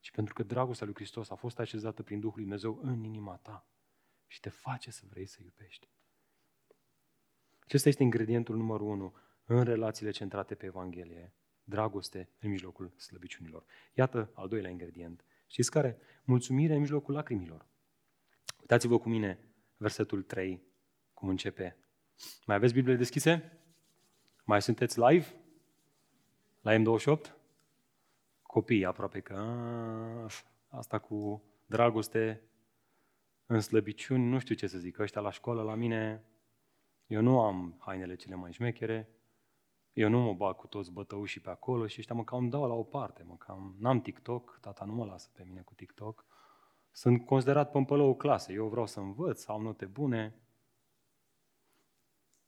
ci 0.01 0.11
pentru 0.11 0.35
că 0.35 0.43
dragostea 0.43 0.87
lui 0.87 0.95
Hristos 0.95 1.31
a 1.31 1.35
fost 1.35 1.59
așezată 1.59 2.03
prin 2.03 2.21
Duhul 2.21 2.35
lui 2.35 2.45
Dumnezeu 2.45 2.79
în 2.83 3.05
inima 3.05 3.37
ta 3.37 3.69
și 4.27 4.41
te 4.41 4.49
face 4.49 4.91
să 4.91 5.07
vrei 5.09 5.27
să 5.27 5.39
iubești. 5.43 5.91
Acesta 7.59 7.89
este 7.89 8.03
ingredientul 8.03 8.57
numărul 8.57 8.89
unu 8.89 9.15
în 9.45 9.65
relațiile 9.65 10.11
centrate 10.11 10.55
pe 10.55 10.67
Evanghelie. 10.67 11.35
Dragoste 11.63 12.31
în 12.39 12.51
mijlocul 12.51 12.95
slăbiciunilor. 12.97 13.65
Iată 13.95 14.31
al 14.35 14.49
doilea 14.49 14.71
ingredient. 14.71 15.25
Știți 15.49 15.71
care? 15.71 15.99
Mulțumire 16.25 16.75
în 16.75 16.81
mijlocul 16.81 17.15
lacrimilor. 17.15 17.67
Uitați-vă 18.61 18.99
cu 18.99 19.09
mine 19.09 19.39
versetul 19.77 20.23
3, 20.23 20.63
cum 21.15 21.29
începe. 21.29 21.77
Mai 22.47 22.57
aveți 22.57 22.73
Biblie 22.73 22.97
deschise? 22.97 23.59
Mai 24.45 24.63
sunteți 24.63 25.01
live? 25.01 25.35
La 26.61 26.77
M28? 26.77 27.37
Copii, 28.43 28.85
aproape 28.85 29.21
că 29.21 29.35
asta 30.69 30.99
cu 30.99 31.43
dragoste 31.67 32.43
în 33.47 33.61
slăbiciuni, 33.61 34.25
nu 34.25 34.39
știu 34.39 34.55
ce 34.55 34.67
să 34.67 34.79
zic, 34.79 34.99
ăștia 34.99 35.21
la 35.21 35.31
școală, 35.31 35.63
la 35.63 35.75
mine, 35.75 36.25
eu 37.07 37.23
nu 37.23 37.41
am 37.41 37.77
hainele 37.79 38.15
cele 38.15 38.35
mai 38.35 38.53
șmechere, 38.53 39.09
eu 39.99 40.09
nu 40.09 40.19
mă 40.19 40.33
bag 40.33 40.57
cu 40.57 40.67
toți 40.67 40.93
bătăușii 40.93 41.41
pe 41.41 41.51
acolo 41.51 41.87
și 41.87 41.97
ăștia 41.99 42.15
mă 42.15 42.25
cam 42.25 42.49
dau 42.49 42.67
la 42.67 42.75
o 42.75 42.83
parte, 42.83 43.23
mă 43.23 43.37
cam, 43.37 43.77
n-am 43.79 44.01
TikTok, 44.01 44.59
tata 44.61 44.85
nu 44.85 44.93
mă 44.93 45.05
lasă 45.05 45.31
pe 45.33 45.45
mine 45.47 45.61
cu 45.61 45.75
TikTok, 45.75 46.27
sunt 46.91 47.27
considerat 47.27 47.71
pămpălău 47.71 48.17
clasă, 48.17 48.53
eu 48.53 48.69
vreau 48.69 48.87
să 48.87 49.01
învăț, 49.01 49.41
să 49.41 49.53
am 49.53 49.63
note 49.63 49.87
bune. 49.87 50.35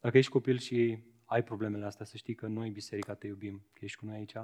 Dacă 0.00 0.18
ești 0.18 0.30
copil 0.30 0.58
și 0.58 1.02
ai 1.24 1.42
problemele 1.42 1.84
astea, 1.84 2.04
să 2.04 2.16
știi 2.16 2.34
că 2.34 2.46
noi, 2.46 2.70
biserica, 2.70 3.14
te 3.14 3.26
iubim, 3.26 3.66
că 3.72 3.84
ești 3.84 3.98
cu 3.98 4.04
noi 4.04 4.16
aici 4.16 4.36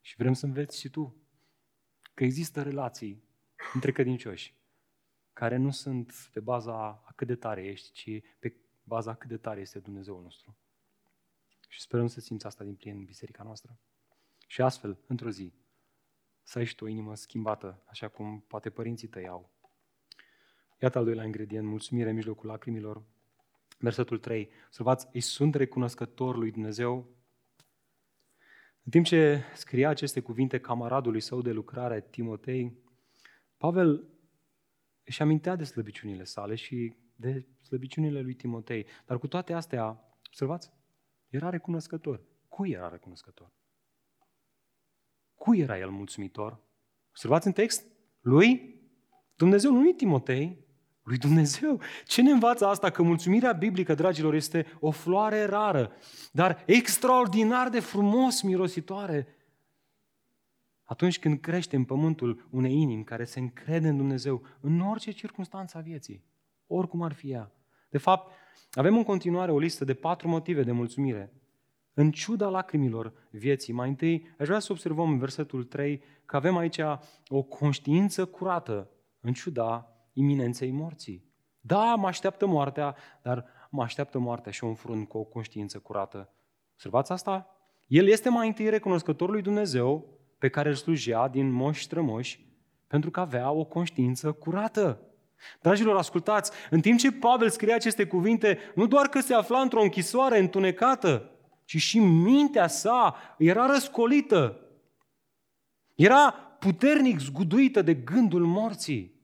și 0.00 0.16
vrem 0.16 0.32
să 0.32 0.46
înveți 0.46 0.80
și 0.80 0.88
tu 0.88 1.16
că 2.14 2.24
există 2.24 2.62
relații 2.62 3.24
între 3.74 3.92
credincioși 3.92 4.54
care 5.32 5.56
nu 5.56 5.70
sunt 5.70 6.28
pe 6.32 6.40
baza 6.40 7.02
a 7.04 7.12
cât 7.16 7.26
de 7.26 7.36
tare 7.36 7.64
ești, 7.64 7.92
ci 7.92 8.24
pe 8.38 8.56
baza 8.82 9.10
a 9.10 9.14
cât 9.14 9.28
de 9.28 9.36
tare 9.36 9.60
este 9.60 9.78
Dumnezeul 9.78 10.22
nostru. 10.22 10.56
Și 11.74 11.80
sperăm 11.80 12.06
să 12.06 12.20
simți 12.20 12.46
asta 12.46 12.64
din 12.64 12.74
plin 12.74 12.96
în 12.96 13.04
biserica 13.04 13.42
noastră. 13.42 13.78
Și 14.46 14.62
astfel, 14.62 14.98
într-o 15.06 15.30
zi, 15.30 15.52
să 16.42 16.58
ai 16.58 16.64
și 16.64 16.74
tu 16.74 16.84
o 16.84 16.88
inimă 16.88 17.14
schimbată, 17.14 17.82
așa 17.86 18.08
cum 18.08 18.40
poate 18.40 18.70
părinții 18.70 19.08
tăi 19.08 19.28
au. 19.28 19.50
Iată 20.80 20.98
al 20.98 21.04
doilea 21.04 21.24
ingredient, 21.24 21.66
mulțumire 21.66 22.08
în 22.08 22.14
mijlocul 22.14 22.48
lacrimilor. 22.48 23.02
Versetul 23.78 24.18
3. 24.18 24.50
Observați, 24.66 25.08
îi 25.12 25.20
sunt 25.20 25.54
recunoscător 25.54 26.36
lui 26.36 26.50
Dumnezeu. 26.50 27.08
În 28.82 28.90
timp 28.90 29.04
ce 29.04 29.42
scria 29.54 29.88
aceste 29.88 30.20
cuvinte 30.20 30.60
camaradului 30.60 31.20
său 31.20 31.42
de 31.42 31.52
lucrare, 31.52 32.00
Timotei, 32.00 32.78
Pavel 33.56 34.08
își 35.04 35.22
amintea 35.22 35.56
de 35.56 35.64
slăbiciunile 35.64 36.24
sale 36.24 36.54
și 36.54 36.96
de 37.16 37.46
slăbiciunile 37.60 38.20
lui 38.20 38.34
Timotei. 38.34 38.86
Dar 39.06 39.18
cu 39.18 39.26
toate 39.26 39.52
astea, 39.52 40.16
observați, 40.26 40.72
era 41.34 41.50
recunoscător. 41.50 42.20
Cui 42.48 42.70
era 42.70 42.88
recunoscător? 42.88 43.52
Cui 45.34 45.58
era 45.58 45.78
el 45.78 45.90
mulțumitor? 45.90 46.60
Observați 47.08 47.46
în 47.46 47.52
text? 47.52 47.86
Lui? 48.20 48.80
Dumnezeu, 49.36 49.72
nu 49.72 49.80
lui 49.80 49.94
Timotei, 49.94 50.64
lui 51.02 51.18
Dumnezeu. 51.18 51.80
Ce 52.04 52.22
ne 52.22 52.30
învață 52.30 52.66
asta? 52.66 52.90
Că 52.90 53.02
mulțumirea 53.02 53.52
biblică, 53.52 53.94
dragilor, 53.94 54.34
este 54.34 54.66
o 54.80 54.90
floare 54.90 55.44
rară, 55.44 55.92
dar 56.32 56.62
extraordinar 56.66 57.68
de 57.68 57.80
frumos 57.80 58.42
mirositoare. 58.42 59.26
Atunci 60.84 61.18
când 61.18 61.40
crește 61.40 61.76
în 61.76 61.84
pământul 61.84 62.48
unei 62.50 62.72
inimi 62.72 63.04
care 63.04 63.24
se 63.24 63.38
încrede 63.38 63.88
în 63.88 63.96
Dumnezeu 63.96 64.42
în 64.60 64.80
orice 64.80 65.10
circunstanță 65.10 65.78
a 65.78 65.80
vieții, 65.80 66.24
oricum 66.66 67.02
ar 67.02 67.12
fi 67.12 67.30
ea. 67.30 67.52
De 67.94 68.00
fapt, 68.00 68.32
avem 68.72 68.96
în 68.96 69.02
continuare 69.02 69.52
o 69.52 69.58
listă 69.58 69.84
de 69.84 69.94
patru 69.94 70.28
motive 70.28 70.62
de 70.62 70.72
mulțumire. 70.72 71.32
În 71.92 72.10
ciuda 72.10 72.48
lacrimilor 72.48 73.12
vieții, 73.30 73.72
mai 73.72 73.88
întâi 73.88 74.34
aș 74.38 74.46
vrea 74.46 74.58
să 74.58 74.72
observăm 74.72 75.10
în 75.10 75.18
versetul 75.18 75.64
3 75.64 76.02
că 76.24 76.36
avem 76.36 76.56
aici 76.56 76.78
o 77.28 77.42
conștiință 77.42 78.24
curată 78.24 78.90
în 79.20 79.32
ciuda 79.32 79.88
iminenței 80.12 80.70
morții. 80.70 81.24
Da, 81.60 81.94
mă 81.94 82.06
așteaptă 82.06 82.46
moartea, 82.46 82.96
dar 83.22 83.44
mă 83.70 83.82
așteaptă 83.82 84.18
moartea 84.18 84.52
și 84.52 84.64
un 84.64 84.74
frun 84.74 85.04
cu 85.04 85.18
o 85.18 85.24
conștiință 85.24 85.78
curată. 85.78 86.32
Observați 86.72 87.12
asta? 87.12 87.46
El 87.86 88.06
este 88.06 88.28
mai 88.28 88.46
întâi 88.46 88.68
recunoscător 88.68 89.30
lui 89.30 89.42
Dumnezeu, 89.42 90.18
pe 90.38 90.48
care 90.48 90.68
îl 90.68 90.74
slujea 90.74 91.28
din 91.28 91.50
moși 91.50 91.82
strămoși, 91.82 92.46
pentru 92.86 93.10
că 93.10 93.20
avea 93.20 93.50
o 93.50 93.64
conștiință 93.64 94.32
curată. 94.32 95.00
Dragilor, 95.60 95.96
ascultați, 95.96 96.50
în 96.70 96.80
timp 96.80 96.98
ce 96.98 97.12
Pavel 97.12 97.50
scrie 97.50 97.74
aceste 97.74 98.06
cuvinte, 98.06 98.58
nu 98.74 98.86
doar 98.86 99.08
că 99.08 99.20
se 99.20 99.34
afla 99.34 99.60
într-o 99.60 99.82
închisoare 99.82 100.38
întunecată, 100.38 101.30
ci 101.64 101.76
și 101.76 101.98
mintea 101.98 102.66
sa 102.66 103.16
era 103.38 103.66
răscolită. 103.66 104.58
Era 105.94 106.32
puternic 106.58 107.18
zguduită 107.18 107.82
de 107.82 107.94
gândul 107.94 108.44
morții. 108.44 109.14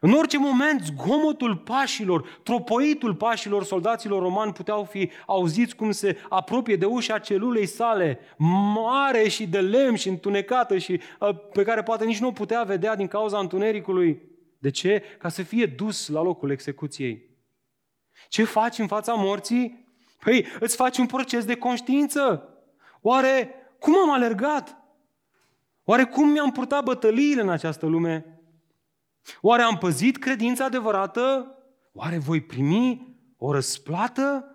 În 0.00 0.12
orice 0.12 0.38
moment, 0.38 0.80
zgomotul 0.82 1.56
pașilor, 1.56 2.40
tropoitul 2.42 3.14
pașilor 3.14 3.64
soldaților 3.64 4.22
romani 4.22 4.52
puteau 4.52 4.84
fi 4.84 5.10
auziți 5.26 5.76
cum 5.76 5.90
se 5.90 6.16
apropie 6.28 6.76
de 6.76 6.84
ușa 6.84 7.18
celulei 7.18 7.66
sale, 7.66 8.18
mare 8.74 9.28
și 9.28 9.46
de 9.46 9.60
lemn 9.60 9.96
și 9.96 10.08
întunecată 10.08 10.78
și 10.78 11.00
uh, 11.20 11.28
pe 11.52 11.62
care 11.62 11.82
poate 11.82 12.04
nici 12.04 12.20
nu 12.20 12.28
o 12.28 12.32
putea 12.32 12.62
vedea 12.62 12.96
din 12.96 13.06
cauza 13.06 13.38
întunericului. 13.38 14.27
De 14.58 14.70
ce? 14.70 15.02
Ca 15.18 15.28
să 15.28 15.42
fie 15.42 15.66
dus 15.66 16.08
la 16.08 16.22
locul 16.22 16.50
execuției. 16.50 17.28
Ce 18.28 18.44
faci 18.44 18.78
în 18.78 18.86
fața 18.86 19.14
morții? 19.14 19.86
Păi, 20.20 20.46
îți 20.60 20.76
faci 20.76 20.98
un 20.98 21.06
proces 21.06 21.44
de 21.44 21.56
conștiință. 21.56 22.48
Oare 23.00 23.54
cum 23.78 23.96
am 23.96 24.10
alergat? 24.10 24.76
Oare 25.84 26.04
cum 26.04 26.28
mi-am 26.28 26.52
purtat 26.52 26.84
bătăliile 26.84 27.40
în 27.40 27.48
această 27.48 27.86
lume? 27.86 28.40
Oare 29.40 29.62
am 29.62 29.78
păzit 29.78 30.16
credința 30.16 30.64
adevărată? 30.64 31.54
Oare 31.92 32.18
voi 32.18 32.40
primi 32.40 33.16
o 33.36 33.52
răsplată? 33.52 34.52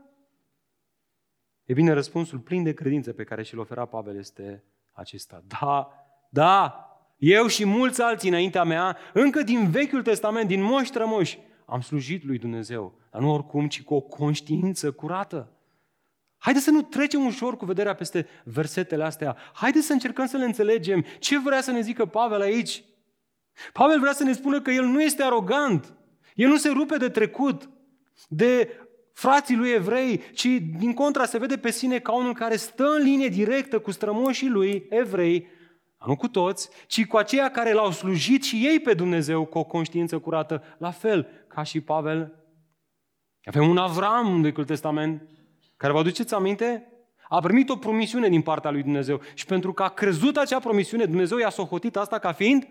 E 1.64 1.74
bine, 1.74 1.92
răspunsul 1.92 2.40
plin 2.40 2.64
de 2.64 2.74
credință 2.74 3.14
pe 3.14 3.24
care 3.24 3.44
și-l 3.44 3.60
ofera 3.60 3.86
Pavel 3.86 4.18
este 4.18 4.64
acesta. 4.92 5.44
Da, 5.48 5.90
da, 6.30 6.88
eu 7.24 7.48
și 7.48 7.66
mulți 7.66 8.02
alții 8.02 8.30
înaintea 8.30 8.64
mea, 8.64 8.98
încă 9.14 9.42
din 9.42 9.70
Vechiul 9.70 10.02
Testament, 10.02 10.48
din 10.48 10.62
moși 10.62 10.92
trămoși, 10.92 11.40
am 11.66 11.82
slujit 11.82 12.24
lui 12.26 12.38
Dumnezeu, 12.38 12.94
dar 13.12 13.22
nu 13.22 13.34
oricum, 13.34 13.68
ci 13.68 13.84
cu 13.84 13.94
o 13.94 14.02
conștiință 14.02 14.92
curată. 14.92 15.52
Haideți 16.38 16.66
să 16.66 16.72
nu 16.72 16.82
trecem 16.82 17.26
ușor 17.26 17.58
cu 17.58 17.66
vederea 17.66 17.96
peste 17.96 18.28
versetele 18.44 19.04
astea. 19.04 19.38
Haideți 19.54 19.86
să 19.86 19.94
încercăm 19.94 20.26
să 20.26 20.38
le 20.38 20.46
înțelegem. 20.46 21.06
Ce 21.20 21.40
vrea 21.40 21.62
să 21.62 21.72
ne 21.72 21.82
zică 21.82 22.06
Pavel 22.06 22.42
aici? 22.42 22.84
Pavel 23.74 24.00
vrea 24.00 24.14
să 24.14 24.24
ne 24.24 24.34
spună 24.34 24.62
că 24.62 24.72
el 24.72 24.86
nu 24.86 25.02
este 25.02 25.24
arogant. 25.24 25.94
El 26.36 26.48
nu 26.48 26.58
se 26.58 26.70
rupe 26.70 26.98
de 26.98 27.10
trecut, 27.10 27.70
de 28.28 28.70
frații 29.14 29.56
lui 29.56 29.70
evrei, 29.70 30.22
ci 30.34 30.48
din 30.78 30.94
contra 30.94 31.26
se 31.26 31.38
vede 31.38 31.58
pe 31.58 31.72
sine 31.72 32.00
ca 32.00 32.12
unul 32.12 32.34
care 32.34 32.56
stă 32.56 32.86
în 32.98 33.04
linie 33.04 33.28
directă 33.28 33.80
cu 33.80 33.92
strămoșii 33.92 34.50
lui 34.50 34.86
evrei, 34.90 35.48
nu 36.06 36.16
cu 36.16 36.28
toți, 36.28 36.70
ci 36.88 37.06
cu 37.06 37.18
aceia 37.18 37.52
care 37.52 37.74
l-au 37.74 37.92
slujit 37.92 38.44
și 38.44 38.68
ei 38.68 38.80
pe 38.80 38.94
Dumnezeu 38.94 39.46
cu 39.46 39.58
o 39.58 39.64
conștiință 39.64 40.20
curată, 40.20 40.64
la 40.78 40.92
fel 40.92 41.28
ca 41.48 41.64
și 41.64 41.82
Pavel. 41.82 42.34
Avem 43.44 43.70
un 43.70 43.78
Avram 43.78 44.34
în 44.34 44.42
Vechiul 44.42 44.66
Testament, 44.66 45.30
care 45.78 45.94
vă 45.94 46.00
aduceți 46.00 46.34
aminte? 46.34 46.88
A 47.30 47.40
primit 47.40 47.70
o 47.70 47.76
promisiune 47.76 48.30
din 48.30 48.42
partea 48.42 48.72
lui 48.72 48.84
Dumnezeu 48.84 49.22
și 49.34 49.46
pentru 49.46 49.74
că 49.74 49.84
a 49.84 49.90
crezut 49.90 50.38
acea 50.38 50.60
promisiune, 50.60 51.06
Dumnezeu 51.06 51.38
i-a 51.38 51.50
socotit 51.50 51.96
asta 51.96 52.20
ca 52.20 52.32
fiind 52.32 52.68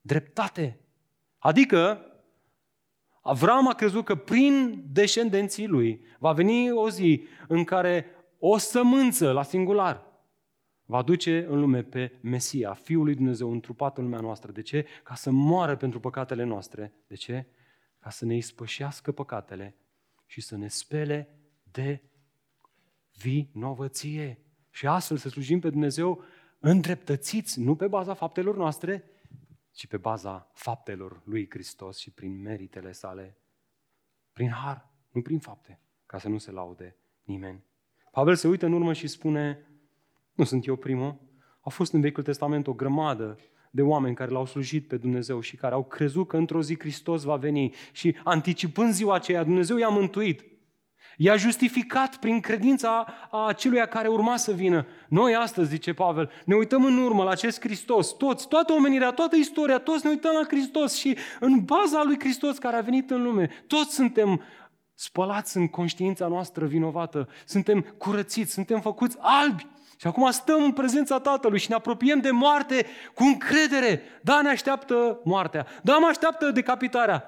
dreptate. 0.00 0.80
Adică, 1.38 2.08
Avram 3.26 3.68
a 3.68 3.74
crezut 3.74 4.04
că 4.04 4.14
prin 4.14 4.84
descendenții 4.92 5.66
lui 5.66 6.04
va 6.18 6.32
veni 6.32 6.70
o 6.70 6.90
zi 6.90 7.24
în 7.48 7.64
care 7.64 8.06
o 8.38 8.56
sămânță 8.56 9.32
la 9.32 9.42
singular 9.42 10.03
va 10.84 11.02
duce 11.02 11.44
în 11.48 11.60
lume 11.60 11.82
pe 11.82 12.18
Mesia, 12.20 12.74
Fiul 12.74 13.04
lui 13.04 13.14
Dumnezeu, 13.14 13.50
întrupat 13.50 13.98
în 13.98 14.04
lumea 14.04 14.20
noastră. 14.20 14.52
De 14.52 14.62
ce? 14.62 14.86
Ca 15.02 15.14
să 15.14 15.30
moară 15.30 15.76
pentru 15.76 16.00
păcatele 16.00 16.44
noastre. 16.44 16.92
De 17.06 17.14
ce? 17.14 17.46
Ca 17.98 18.10
să 18.10 18.24
ne 18.24 18.36
ispășească 18.36 19.12
păcatele 19.12 19.76
și 20.26 20.40
să 20.40 20.56
ne 20.56 20.68
spele 20.68 21.38
de 21.70 22.02
vinovăție. 23.16 24.38
Și 24.70 24.86
astfel 24.86 25.16
să 25.16 25.28
slujim 25.28 25.60
pe 25.60 25.70
Dumnezeu 25.70 26.22
îndreptățiți, 26.58 27.60
nu 27.60 27.76
pe 27.76 27.86
baza 27.86 28.14
faptelor 28.14 28.56
noastre, 28.56 29.04
ci 29.72 29.86
pe 29.86 29.96
baza 29.96 30.50
faptelor 30.52 31.22
lui 31.24 31.46
Hristos 31.50 31.98
și 31.98 32.10
prin 32.10 32.40
meritele 32.40 32.92
sale, 32.92 33.36
prin 34.32 34.50
har, 34.50 34.88
nu 35.10 35.22
prin 35.22 35.38
fapte, 35.38 35.80
ca 36.06 36.18
să 36.18 36.28
nu 36.28 36.38
se 36.38 36.50
laude 36.50 36.96
nimeni. 37.22 37.64
Pavel 38.10 38.34
se 38.34 38.48
uită 38.48 38.66
în 38.66 38.72
urmă 38.72 38.92
și 38.92 39.06
spune, 39.06 39.66
nu 40.34 40.44
sunt 40.44 40.66
eu 40.66 40.76
primul, 40.76 41.16
au 41.60 41.70
fost 41.70 41.92
în 41.92 42.00
Vechiul 42.00 42.22
Testament 42.22 42.66
o 42.66 42.72
grămadă 42.72 43.38
de 43.70 43.82
oameni 43.82 44.14
care 44.14 44.30
l-au 44.30 44.46
slujit 44.46 44.88
pe 44.88 44.96
Dumnezeu 44.96 45.40
și 45.40 45.56
care 45.56 45.74
au 45.74 45.84
crezut 45.84 46.28
că 46.28 46.36
într-o 46.36 46.62
zi 46.62 46.78
Hristos 46.78 47.22
va 47.22 47.36
veni 47.36 47.74
și 47.92 48.16
anticipând 48.24 48.92
ziua 48.92 49.14
aceea, 49.14 49.42
Dumnezeu 49.42 49.76
i-a 49.76 49.88
mântuit. 49.88 50.44
I-a 51.16 51.36
justificat 51.36 52.16
prin 52.16 52.40
credința 52.40 53.06
a 53.30 53.52
celui 53.52 53.86
care 53.88 54.08
urma 54.08 54.36
să 54.36 54.52
vină. 54.52 54.86
Noi 55.08 55.34
astăzi, 55.34 55.68
zice 55.68 55.92
Pavel, 55.92 56.30
ne 56.44 56.54
uităm 56.54 56.84
în 56.84 56.98
urmă 56.98 57.22
la 57.22 57.30
acest 57.30 57.60
Hristos, 57.60 58.12
toți, 58.12 58.48
toată 58.48 58.72
omenirea, 58.72 59.10
toată 59.10 59.36
istoria, 59.36 59.78
toți 59.78 60.04
ne 60.04 60.10
uităm 60.10 60.32
la 60.34 60.46
Hristos 60.46 60.94
și 60.94 61.16
în 61.40 61.64
baza 61.64 62.02
lui 62.04 62.18
Hristos 62.18 62.58
care 62.58 62.76
a 62.76 62.80
venit 62.80 63.10
în 63.10 63.22
lume, 63.22 63.50
toți 63.66 63.94
suntem 63.94 64.42
spălați 64.94 65.56
în 65.56 65.68
conștiința 65.68 66.26
noastră 66.26 66.66
vinovată, 66.66 67.28
suntem 67.44 67.80
curățiți, 67.98 68.52
suntem 68.52 68.80
făcuți 68.80 69.16
albi. 69.20 69.66
Și 70.04 70.10
acum 70.10 70.30
stăm 70.30 70.62
în 70.62 70.72
prezența 70.72 71.20
Tatălui 71.20 71.58
și 71.58 71.68
ne 71.68 71.74
apropiem 71.74 72.20
de 72.20 72.30
moarte 72.30 72.86
cu 73.14 73.22
încredere. 73.22 74.00
Da, 74.22 74.42
ne 74.42 74.48
așteaptă 74.48 75.20
moartea. 75.24 75.66
Da, 75.82 75.98
mă 75.98 76.06
așteaptă 76.06 76.50
decapitarea. 76.50 77.24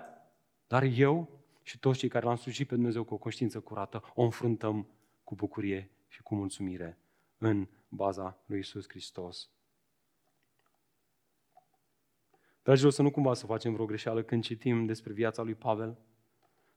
Dar 0.66 0.82
eu 0.82 1.28
și 1.62 1.78
toți 1.78 1.98
cei 1.98 2.08
care 2.08 2.24
l-am 2.24 2.36
slujit 2.36 2.68
pe 2.68 2.74
Dumnezeu 2.74 3.04
cu 3.04 3.14
o 3.14 3.16
conștiință 3.16 3.60
curată, 3.60 4.02
o 4.14 4.22
înfruntăm 4.22 4.86
cu 5.24 5.34
bucurie 5.34 5.90
și 6.08 6.22
cu 6.22 6.34
mulțumire 6.34 6.98
în 7.38 7.68
baza 7.88 8.38
lui 8.46 8.58
Isus 8.58 8.88
Hristos. 8.88 9.50
Dragilor, 12.62 12.92
să 12.92 13.02
nu 13.02 13.10
cumva 13.10 13.34
să 13.34 13.46
facem 13.46 13.72
vreo 13.72 13.84
greșeală 13.86 14.22
când 14.22 14.42
citim 14.42 14.86
despre 14.86 15.12
viața 15.12 15.42
lui 15.42 15.54
Pavel. 15.54 15.98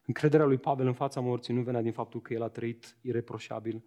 Încrederea 0.05 0.45
lui 0.45 0.57
Pavel 0.57 0.87
în 0.87 0.93
fața 0.93 1.19
morții 1.19 1.53
nu 1.53 1.61
venea 1.61 1.81
din 1.81 1.93
faptul 1.93 2.21
că 2.21 2.33
el 2.33 2.41
a 2.41 2.49
trăit 2.49 2.97
ireproșabil, 3.01 3.83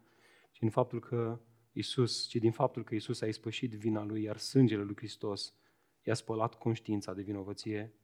ci 0.51 0.59
din 0.59 0.71
faptul 0.71 1.01
că 1.01 1.41
Isus, 1.73 2.27
ci 2.27 2.35
din 2.35 2.53
faptul 2.53 2.85
că 2.85 2.95
Isus 2.95 3.21
a 3.21 3.27
ispășit 3.27 3.73
vina 3.73 4.05
lui, 4.05 4.23
iar 4.23 4.37
sângele 4.37 4.83
lui 4.83 4.97
Hristos 4.97 5.55
i-a 6.03 6.15
spălat 6.15 6.55
conștiința 6.55 7.15
de 7.15 7.23
vinovăție 7.23 7.95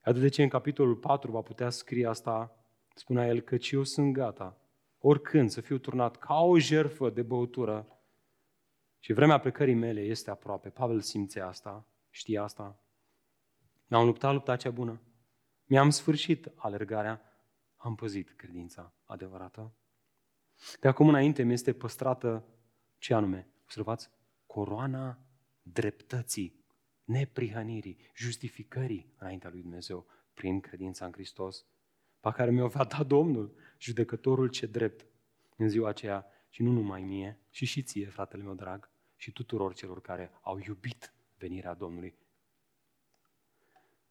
Atât 0.00 0.20
de 0.20 0.28
ce 0.28 0.42
în 0.42 0.48
capitolul 0.48 0.96
4 0.96 1.30
va 1.30 1.40
putea 1.40 1.70
scrie 1.70 2.06
asta, 2.06 2.64
spunea 2.94 3.26
el, 3.26 3.40
că 3.40 3.56
eu 3.70 3.82
sunt 3.82 4.12
gata, 4.12 4.60
oricând 4.98 5.50
să 5.50 5.60
fiu 5.60 5.78
turnat 5.78 6.16
ca 6.16 6.40
o 6.40 6.58
jerfă 6.58 7.10
de 7.10 7.22
băutură 7.22 8.00
și 8.98 9.12
vremea 9.12 9.38
plecării 9.38 9.74
mele 9.74 10.00
este 10.00 10.30
aproape. 10.30 10.68
Pavel 10.68 11.00
simțea 11.00 11.46
asta, 11.46 11.86
știa 12.10 12.42
asta. 12.42 12.82
Mi-am 13.86 14.06
luptat 14.06 14.32
lupta 14.32 14.56
cea 14.56 14.70
bună. 14.70 15.00
Mi-am 15.64 15.90
sfârșit 15.90 16.52
alergarea, 16.54 17.22
am 17.76 17.94
păzit 17.94 18.30
credința 18.30 18.94
adevărată. 19.04 19.72
De 20.80 20.88
acum 20.88 21.08
înainte 21.08 21.42
mi 21.42 21.52
este 21.52 21.72
păstrată 21.72 22.44
ce 23.00 23.14
anume? 23.14 23.48
Observați? 23.62 24.10
Coroana 24.46 25.18
dreptății 25.62 26.64
neprihănirii, 27.04 27.98
justificării 28.14 29.14
înaintea 29.18 29.50
lui 29.50 29.60
Dumnezeu 29.60 30.06
prin 30.34 30.60
credința 30.60 31.04
în 31.04 31.12
Hristos, 31.12 31.66
pe 32.20 32.30
care 32.30 32.50
mi-o 32.50 32.68
va 32.68 32.84
da 32.84 33.02
Domnul, 33.02 33.54
judecătorul 33.78 34.48
ce 34.48 34.66
drept, 34.66 35.06
în 35.56 35.68
ziua 35.68 35.88
aceea 35.88 36.26
și 36.48 36.62
nu 36.62 36.72
numai 36.72 37.02
mie, 37.02 37.38
și 37.50 37.64
și 37.64 37.82
ție, 37.82 38.06
fratele 38.06 38.42
meu 38.42 38.54
drag, 38.54 38.90
și 39.16 39.32
tuturor 39.32 39.74
celor 39.74 40.00
care 40.00 40.30
au 40.40 40.60
iubit 40.66 41.12
venirea 41.38 41.74
Domnului. 41.74 42.14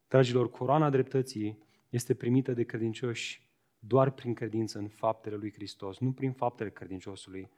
Dragilor, 0.07 0.49
coroana 0.51 0.89
dreptății 0.89 1.63
este 1.89 2.13
primită 2.13 2.53
de 2.53 2.63
credincioși 2.63 3.49
doar 3.79 4.11
prin 4.11 4.33
credință 4.33 4.77
în 4.77 4.87
faptele 4.87 5.35
lui 5.35 5.53
Hristos, 5.53 5.99
nu 5.99 6.11
prin 6.11 6.31
faptele 6.31 6.71
credinciosului. 6.71 7.49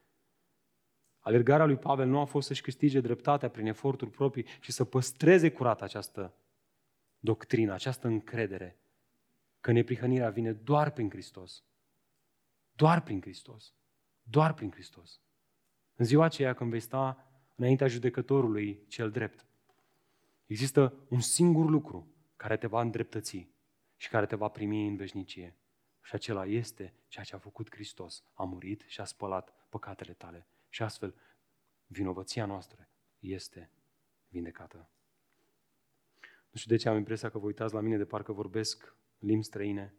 Alergarea 1.23 1.65
lui 1.65 1.77
Pavel 1.77 2.07
nu 2.07 2.19
a 2.19 2.25
fost 2.25 2.47
să-și 2.47 2.61
câștige 2.61 2.99
dreptatea 2.99 3.49
prin 3.49 3.65
eforturi 3.65 4.11
proprii 4.11 4.45
și 4.59 4.71
să 4.71 4.83
păstreze 4.85 5.51
curată 5.51 5.83
această 5.83 6.33
doctrină, 7.19 7.73
această 7.73 8.07
încredere 8.07 8.79
că 9.59 9.71
neprihănirea 9.71 10.29
vine 10.29 10.51
doar 10.51 10.91
prin 10.91 11.09
Hristos. 11.09 11.63
Doar 12.71 13.01
prin 13.01 13.21
Hristos. 13.21 13.73
Doar 14.23 14.53
prin 14.53 14.71
Hristos. 14.71 15.21
În 15.95 16.05
ziua 16.05 16.25
aceea 16.25 16.53
când 16.53 16.69
vei 16.69 16.79
sta 16.79 17.31
înaintea 17.55 17.87
judecătorului 17.87 18.85
cel 18.87 19.11
drept, 19.11 19.45
există 20.45 20.93
un 21.09 21.19
singur 21.19 21.69
lucru 21.69 22.07
care 22.35 22.57
te 22.57 22.67
va 22.67 22.81
îndreptăți 22.81 23.47
și 23.95 24.09
care 24.09 24.25
te 24.25 24.35
va 24.35 24.47
primi 24.47 24.87
în 24.87 24.95
veșnicie. 24.95 25.55
Și 26.01 26.15
acela 26.15 26.45
este 26.45 26.93
ceea 27.07 27.25
ce 27.25 27.35
a 27.35 27.37
făcut 27.37 27.73
Hristos. 27.73 28.23
A 28.33 28.43
murit 28.43 28.83
și 28.87 29.01
a 29.01 29.03
spălat 29.03 29.53
păcatele 29.69 30.13
tale. 30.13 30.47
Și 30.71 30.83
astfel, 30.83 31.15
vinovăția 31.87 32.45
noastră 32.45 32.87
este 33.19 33.71
vindecată. 34.27 34.89
Nu 36.49 36.59
știu 36.59 36.75
de 36.75 36.81
ce 36.81 36.89
am 36.89 36.97
impresia 36.97 37.29
că 37.29 37.39
vă 37.39 37.45
uitați 37.45 37.73
la 37.73 37.79
mine 37.79 37.97
de 37.97 38.05
parcă 38.05 38.31
vorbesc 38.31 38.95
limbi 39.17 39.45
străine. 39.45 39.93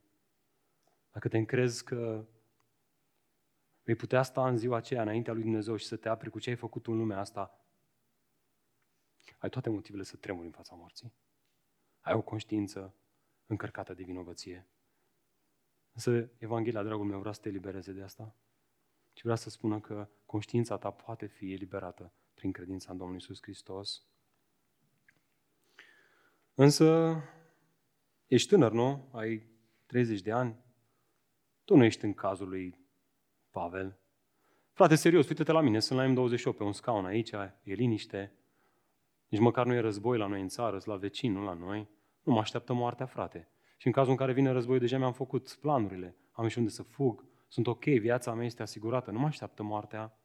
Dacă 1.13 1.29
te 1.29 1.39
încrezi 1.39 1.85
că 1.85 2.27
vei 3.83 3.95
putea 3.95 4.23
sta 4.23 4.49
în 4.49 4.57
ziua 4.57 4.77
aceea 4.77 5.03
înaintea 5.03 5.33
lui 5.33 5.43
Dumnezeu 5.43 5.77
și 5.77 5.87
să 5.87 5.97
te 5.97 6.09
apri 6.09 6.31
cu 6.31 6.39
ce 6.39 6.51
ai 6.51 6.57
făcut 6.57 6.87
în 6.87 6.97
lumea 6.97 7.19
asta, 7.19 7.65
ai 9.39 9.49
toate 9.49 9.71
motivele 9.71 10.03
să 10.03 10.17
tremuri 10.17 10.47
în 10.47 10.53
fața 10.53 10.75
morții. 10.75 11.13
Ai 12.01 12.15
o 12.15 12.23
conștiință 12.23 12.95
încărcată 13.47 13.95
de 13.95 14.03
vinovăție. 14.03 14.67
Însă 15.93 16.31
Evanghelia, 16.39 16.83
dragul 16.83 17.05
meu, 17.05 17.19
vrea 17.19 17.33
să 17.33 17.41
te 17.41 17.49
elibereze 17.49 17.93
de 17.93 18.03
asta. 18.03 18.35
Și 19.13 19.23
vrea 19.23 19.37
să 19.37 19.51
spună 19.51 19.81
că 19.81 20.09
conștiința 20.27 20.77
ta 20.77 20.91
poate 20.91 21.27
fi 21.27 21.53
eliberată 21.53 22.13
prin 22.35 22.53
credința 22.53 22.93
în 22.93 22.99
Domnul 22.99 23.17
Isus 23.17 23.39
Hristos. 23.43 24.07
Însă, 26.55 27.17
ești 28.27 28.49
tânăr, 28.49 28.73
nu? 28.73 29.09
Ai 29.13 29.47
30 29.87 30.21
de 30.21 30.33
ani. 30.33 30.57
Tu 31.65 31.77
nu 31.77 31.85
ești 31.85 32.05
în 32.05 32.15
cazul 32.15 32.49
lui 32.49 32.79
Pavel. 33.51 33.99
Frate, 34.73 34.95
serios, 34.95 35.29
uite-te 35.29 35.53
la 35.53 35.61
mine, 35.61 35.81
sunt 35.81 35.99
la 35.99 36.07
M28 36.07 36.57
pe 36.57 36.63
un 36.63 36.73
scaun 36.73 37.05
aici, 37.05 37.31
e 37.63 37.73
liniște. 37.73 38.33
Nici 39.29 39.41
măcar 39.41 39.67
nu 39.67 39.75
e 39.75 39.81
război 39.81 40.19
la 40.19 40.27
noi 40.27 40.41
în 40.41 40.49
țară, 40.49 40.79
la 40.85 40.97
vecin, 40.97 41.33
nu 41.33 41.45
la 41.45 41.53
noi. 41.53 41.89
Nu 42.23 42.33
mă 42.33 42.39
așteaptă 42.39 42.73
moartea, 42.73 43.07
frate. 43.07 43.49
Și 43.77 43.87
în 43.87 43.93
cazul 43.93 44.11
în 44.11 44.17
care 44.17 44.33
vine 44.33 44.51
război, 44.51 44.79
deja 44.79 44.99
mi-am 44.99 45.13
făcut 45.13 45.59
planurile. 45.61 46.17
Am 46.31 46.49
și 46.49 46.59
unde 46.59 46.71
să 46.71 46.83
fug. 46.83 47.25
Sunt 47.53 47.67
ok, 47.67 47.85
viața 47.85 48.35
mea 48.35 48.45
este 48.45 48.63
asigurată. 48.63 49.11
Nu 49.11 49.19
mă 49.19 49.27
așteaptă 49.27 49.63
moartea. 49.63 50.19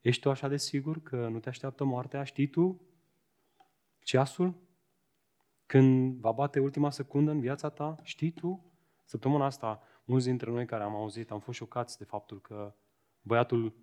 Ești 0.00 0.22
tu 0.22 0.30
așa 0.30 0.48
de 0.48 0.56
sigur 0.56 1.02
că 1.02 1.28
nu 1.28 1.38
te 1.38 1.48
așteaptă 1.48 1.84
moartea? 1.84 2.24
Știi 2.24 2.46
tu 2.46 2.80
ceasul? 3.98 4.54
Când 5.66 6.20
va 6.20 6.32
bate 6.32 6.60
ultima 6.60 6.90
secundă 6.90 7.30
în 7.30 7.40
viața 7.40 7.68
ta? 7.68 7.96
Știi 8.02 8.30
tu? 8.30 8.72
Săptămâna 9.04 9.44
asta, 9.44 9.82
mulți 10.04 10.26
dintre 10.26 10.50
noi 10.50 10.66
care 10.66 10.82
am 10.82 10.94
auzit, 10.94 11.30
am 11.30 11.40
fost 11.40 11.58
șocați 11.58 11.98
de 11.98 12.04
faptul 12.04 12.40
că 12.40 12.74
băiatul 13.20 13.74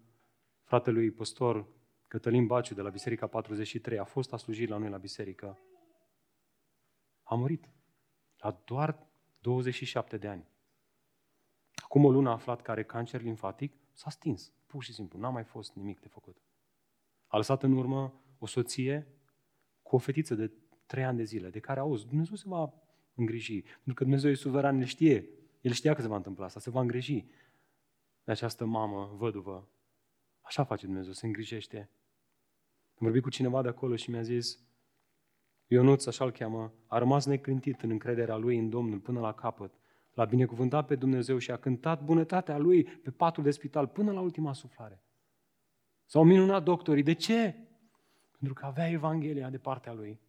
fratelui 0.64 1.12
păstor 1.12 1.68
Cătălin 2.08 2.46
Baciu 2.46 2.74
de 2.74 2.82
la 2.82 2.90
Biserica 2.90 3.28
43 3.28 4.00
a 4.00 4.04
fost 4.04 4.34
a 4.34 4.38
slujit 4.38 4.70
la 4.70 4.78
noi 4.78 4.90
la 4.90 4.98
biserică. 4.98 5.60
A 7.24 7.36
murit. 7.36 7.70
La 8.38 8.62
doar 8.66 9.08
27 9.40 10.18
de 10.18 10.28
ani. 10.28 10.56
Acum 11.88 12.06
o 12.06 12.12
lună 12.12 12.30
a 12.30 12.32
aflat 12.32 12.62
că 12.62 12.72
are 12.72 12.84
cancer 12.84 13.22
limfatic, 13.22 13.74
s-a 13.94 14.10
stins. 14.10 14.52
Pur 14.66 14.84
și 14.84 14.94
simplu, 14.94 15.20
n-a 15.20 15.30
mai 15.30 15.44
fost 15.44 15.74
nimic 15.74 16.00
de 16.00 16.08
făcut. 16.08 16.38
A 17.28 17.38
lăsat 17.38 17.64
în 17.64 17.72
urmă 17.72 18.22
o 18.38 18.46
soție 18.46 19.08
cu 19.82 19.96
o 19.96 19.98
fetiță 19.98 20.36
de 20.36 20.52
trei 20.86 21.04
ani 21.04 21.18
de 21.18 21.24
zile, 21.24 21.50
de 21.50 21.60
care 21.60 21.80
auzi, 21.80 22.08
Dumnezeu 22.08 22.36
se 22.36 22.44
va 22.48 22.74
îngriji. 23.16 23.62
Pentru 23.62 23.94
că 23.94 24.04
Dumnezeu 24.04 24.30
e 24.30 24.34
suveran, 24.34 24.80
el 24.80 24.86
știe. 24.86 25.30
El 25.62 25.72
știa 25.72 25.94
că 25.94 26.02
se 26.02 26.08
va 26.08 26.16
întâmpla 26.16 26.46
asta, 26.46 26.60
se 26.60 26.70
va 26.70 26.82
îngriji 26.82 27.26
de 28.24 28.32
această 28.32 28.66
mamă 28.66 29.16
văduvă. 29.18 29.68
Așa 30.42 30.64
face 30.64 30.86
Dumnezeu, 30.86 31.12
se 31.12 31.26
îngrijește. 31.26 31.90
Am 32.90 32.98
vorbit 32.98 33.22
cu 33.22 33.30
cineva 33.30 33.62
de 33.62 33.68
acolo 33.68 33.96
și 33.96 34.10
mi-a 34.10 34.22
zis, 34.22 34.60
Ionuț, 35.68 36.06
așa-l 36.06 36.32
cheamă, 36.32 36.74
a 36.88 36.98
rămas 36.98 37.26
necântit 37.26 37.82
în 37.82 37.90
încrederea 37.90 38.36
lui 38.36 38.58
în 38.58 38.70
Domnul 38.70 39.00
până 39.00 39.20
la 39.20 39.34
capăt. 39.34 39.74
L-a 40.18 40.26
binecuvântat 40.26 40.86
pe 40.86 40.96
Dumnezeu 40.96 41.38
și 41.38 41.52
a 41.52 41.58
cântat 41.58 42.04
bunătatea 42.04 42.58
lui 42.58 42.84
pe 42.84 43.12
patul 43.12 43.44
de 43.44 43.52
spital 43.52 43.88
până 43.88 44.12
la 44.12 44.20
ultima 44.20 44.54
suflare. 44.54 45.04
S-au 46.06 46.24
minunat 46.24 46.64
doctorii. 46.64 47.04
De 47.04 47.14
ce? 47.14 47.56
Pentru 48.32 48.54
că 48.54 48.66
avea 48.66 48.90
Evanghelia 48.90 49.50
de 49.50 49.58
partea 49.58 49.94
lui. 49.94 50.20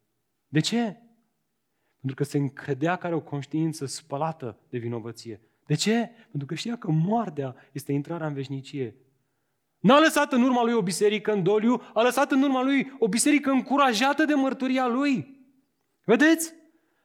De 0.47 0.59
ce? 0.59 0.97
Pentru 1.99 2.15
că 2.15 2.23
se 2.23 2.37
încredea 2.37 2.95
că 2.95 3.05
are 3.05 3.15
o 3.15 3.21
conștiință 3.21 3.85
spălată 3.85 4.57
de 4.69 4.77
vinovăție. 4.77 5.41
De 5.65 5.75
ce? 5.75 6.09
Pentru 6.29 6.47
că 6.47 6.55
știa 6.55 6.77
că 6.77 6.91
moartea 6.91 7.55
este 7.71 7.91
intrarea 7.91 8.27
în 8.27 8.33
veșnicie. 8.33 8.95
N-a 9.79 9.99
lăsat 9.99 10.31
în 10.31 10.41
urma 10.41 10.63
lui 10.63 10.73
o 10.73 10.81
biserică 10.81 11.33
în 11.33 11.43
doliu, 11.43 11.81
a 11.93 12.01
lăsat 12.01 12.31
în 12.31 12.41
urma 12.41 12.63
lui 12.63 12.91
o 12.99 13.07
biserică 13.07 13.51
încurajată 13.51 14.25
de 14.25 14.33
mărturia 14.33 14.87
lui. 14.87 15.39
Vedeți? 16.03 16.53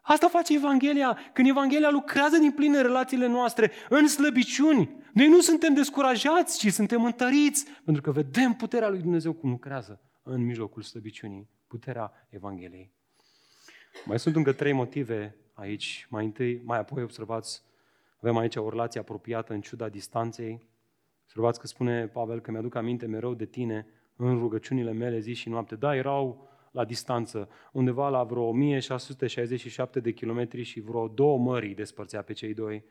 Asta 0.07 0.28
face 0.28 0.55
Evanghelia. 0.55 1.18
Când 1.32 1.48
Evanghelia 1.48 1.90
lucrează 1.90 2.36
din 2.38 2.52
plin 2.52 2.74
în 2.74 2.82
relațiile 2.82 3.26
noastre, 3.26 3.70
în 3.88 4.09
slăbiciuni, 4.09 4.96
noi 5.12 5.28
nu 5.28 5.40
suntem 5.40 5.74
descurajați, 5.74 6.59
ci 6.59 6.72
suntem 6.72 7.05
întăriți, 7.05 7.66
pentru 7.84 8.02
că 8.02 8.11
vedem 8.11 8.52
puterea 8.52 8.88
lui 8.88 8.98
Dumnezeu 8.98 9.32
cum 9.32 9.50
lucrează 9.50 10.00
în 10.22 10.44
mijlocul 10.44 10.82
slăbiciunii, 10.82 11.48
puterea 11.66 12.12
Evangheliei. 12.28 12.92
Mai 14.05 14.18
sunt 14.18 14.36
încă 14.36 14.52
trei 14.52 14.72
motive 14.72 15.36
aici. 15.52 16.07
Mai 16.11 16.24
întâi, 16.24 16.62
mai 16.64 16.78
apoi 16.78 17.02
observați, 17.02 17.62
avem 18.20 18.36
aici 18.36 18.57
o 18.57 18.68
relație 18.68 19.00
apropiată 19.00 19.52
în 19.52 19.61
ciuda 19.61 19.88
distanței. 19.88 20.68
Observați 21.22 21.61
că 21.61 21.66
spune 21.66 22.07
Pavel 22.07 22.40
că 22.40 22.50
mi-aduc 22.50 22.74
aminte 22.74 23.07
mereu 23.07 23.34
de 23.34 23.44
tine 23.44 23.86
în 24.16 24.38
rugăciunile 24.38 24.92
mele 24.92 25.18
zi 25.18 25.32
și 25.32 25.48
noapte. 25.48 25.74
Da, 25.74 25.96
erau 25.96 26.48
la 26.75 26.85
distanță, 26.85 27.49
undeva 27.72 28.09
la 28.09 28.22
vreo 28.22 28.43
1667 28.43 30.01
de 30.01 30.12
kilometri 30.12 30.62
și 30.62 30.81
vreo 30.81 31.09
două 31.09 31.39
mări 31.39 31.75
despărțea 31.75 32.22
pe 32.22 32.33
cei 32.33 32.55
doi. 32.55 32.85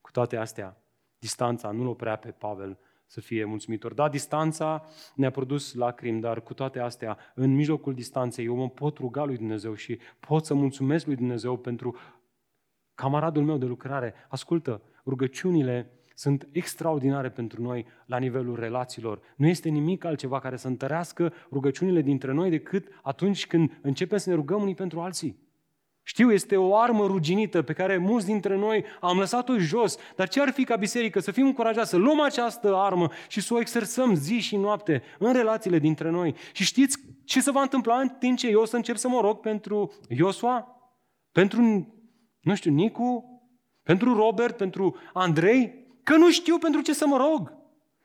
Cu 0.00 0.10
toate 0.10 0.36
astea, 0.36 0.82
distanța 1.18 1.70
nu-l 1.70 1.86
oprea 1.86 2.16
pe 2.16 2.30
Pavel 2.30 2.78
să 3.06 3.20
fie 3.20 3.44
mulțumitor. 3.44 3.94
Da, 3.94 4.08
distanța 4.08 4.84
ne-a 5.14 5.30
produs 5.30 5.74
lacrimi, 5.74 6.20
dar 6.20 6.42
cu 6.42 6.54
toate 6.54 6.78
astea, 6.78 7.18
în 7.34 7.54
mijlocul 7.54 7.94
distanței, 7.94 8.44
eu 8.44 8.54
mă 8.54 8.68
pot 8.68 8.98
ruga 8.98 9.24
lui 9.24 9.36
Dumnezeu 9.36 9.74
și 9.74 9.98
pot 10.20 10.44
să 10.44 10.54
mulțumesc 10.54 11.06
lui 11.06 11.16
Dumnezeu 11.16 11.56
pentru 11.56 11.96
camaradul 12.94 13.44
meu 13.44 13.58
de 13.58 13.66
lucrare. 13.66 14.14
Ascultă, 14.28 14.82
rugăciunile 15.04 15.90
sunt 16.18 16.48
extraordinare 16.52 17.30
pentru 17.30 17.62
noi 17.62 17.86
la 18.06 18.18
nivelul 18.18 18.56
relațiilor. 18.58 19.20
Nu 19.36 19.46
este 19.46 19.68
nimic 19.68 20.04
altceva 20.04 20.40
care 20.40 20.56
să 20.56 20.66
întărească 20.66 21.32
rugăciunile 21.50 22.00
dintre 22.00 22.32
noi 22.32 22.50
decât 22.50 22.88
atunci 23.02 23.46
când 23.46 23.78
începem 23.82 24.18
să 24.18 24.28
ne 24.28 24.34
rugăm 24.34 24.62
unii 24.62 24.74
pentru 24.74 25.00
alții. 25.00 25.44
Știu, 26.02 26.32
este 26.32 26.56
o 26.56 26.76
armă 26.76 27.06
ruginită 27.06 27.62
pe 27.62 27.72
care 27.72 27.96
mulți 27.96 28.26
dintre 28.26 28.56
noi 28.56 28.84
am 29.00 29.18
lăsat-o 29.18 29.58
jos, 29.58 29.96
dar 30.16 30.28
ce 30.28 30.40
ar 30.40 30.50
fi 30.50 30.64
ca 30.64 30.76
biserică 30.76 31.20
să 31.20 31.30
fim 31.30 31.46
încurajați 31.46 31.90
să 31.90 31.96
luăm 31.96 32.20
această 32.20 32.74
armă 32.76 33.10
și 33.28 33.40
să 33.40 33.54
o 33.54 33.60
exersăm 33.60 34.14
zi 34.14 34.38
și 34.38 34.56
noapte 34.56 35.02
în 35.18 35.32
relațiile 35.32 35.78
dintre 35.78 36.10
noi. 36.10 36.34
Și 36.52 36.64
știți 36.64 36.98
ce 37.24 37.40
se 37.40 37.50
va 37.50 37.60
întâmpla 37.60 38.00
în 38.00 38.08
timp 38.08 38.38
ce 38.38 38.48
eu 38.48 38.60
o 38.60 38.64
să 38.64 38.76
încep 38.76 38.96
să 38.96 39.08
mă 39.08 39.20
rog 39.20 39.40
pentru 39.40 39.92
Iosua, 40.08 40.80
pentru, 41.32 41.60
nu 42.40 42.54
știu, 42.54 42.72
Nicu, 42.72 43.24
pentru 43.82 44.14
Robert, 44.14 44.56
pentru 44.56 44.96
Andrei? 45.12 45.85
Că 46.06 46.16
nu 46.16 46.30
știu 46.30 46.58
pentru 46.58 46.80
ce 46.80 46.94
să 46.94 47.06
mă 47.06 47.16
rog, 47.16 47.52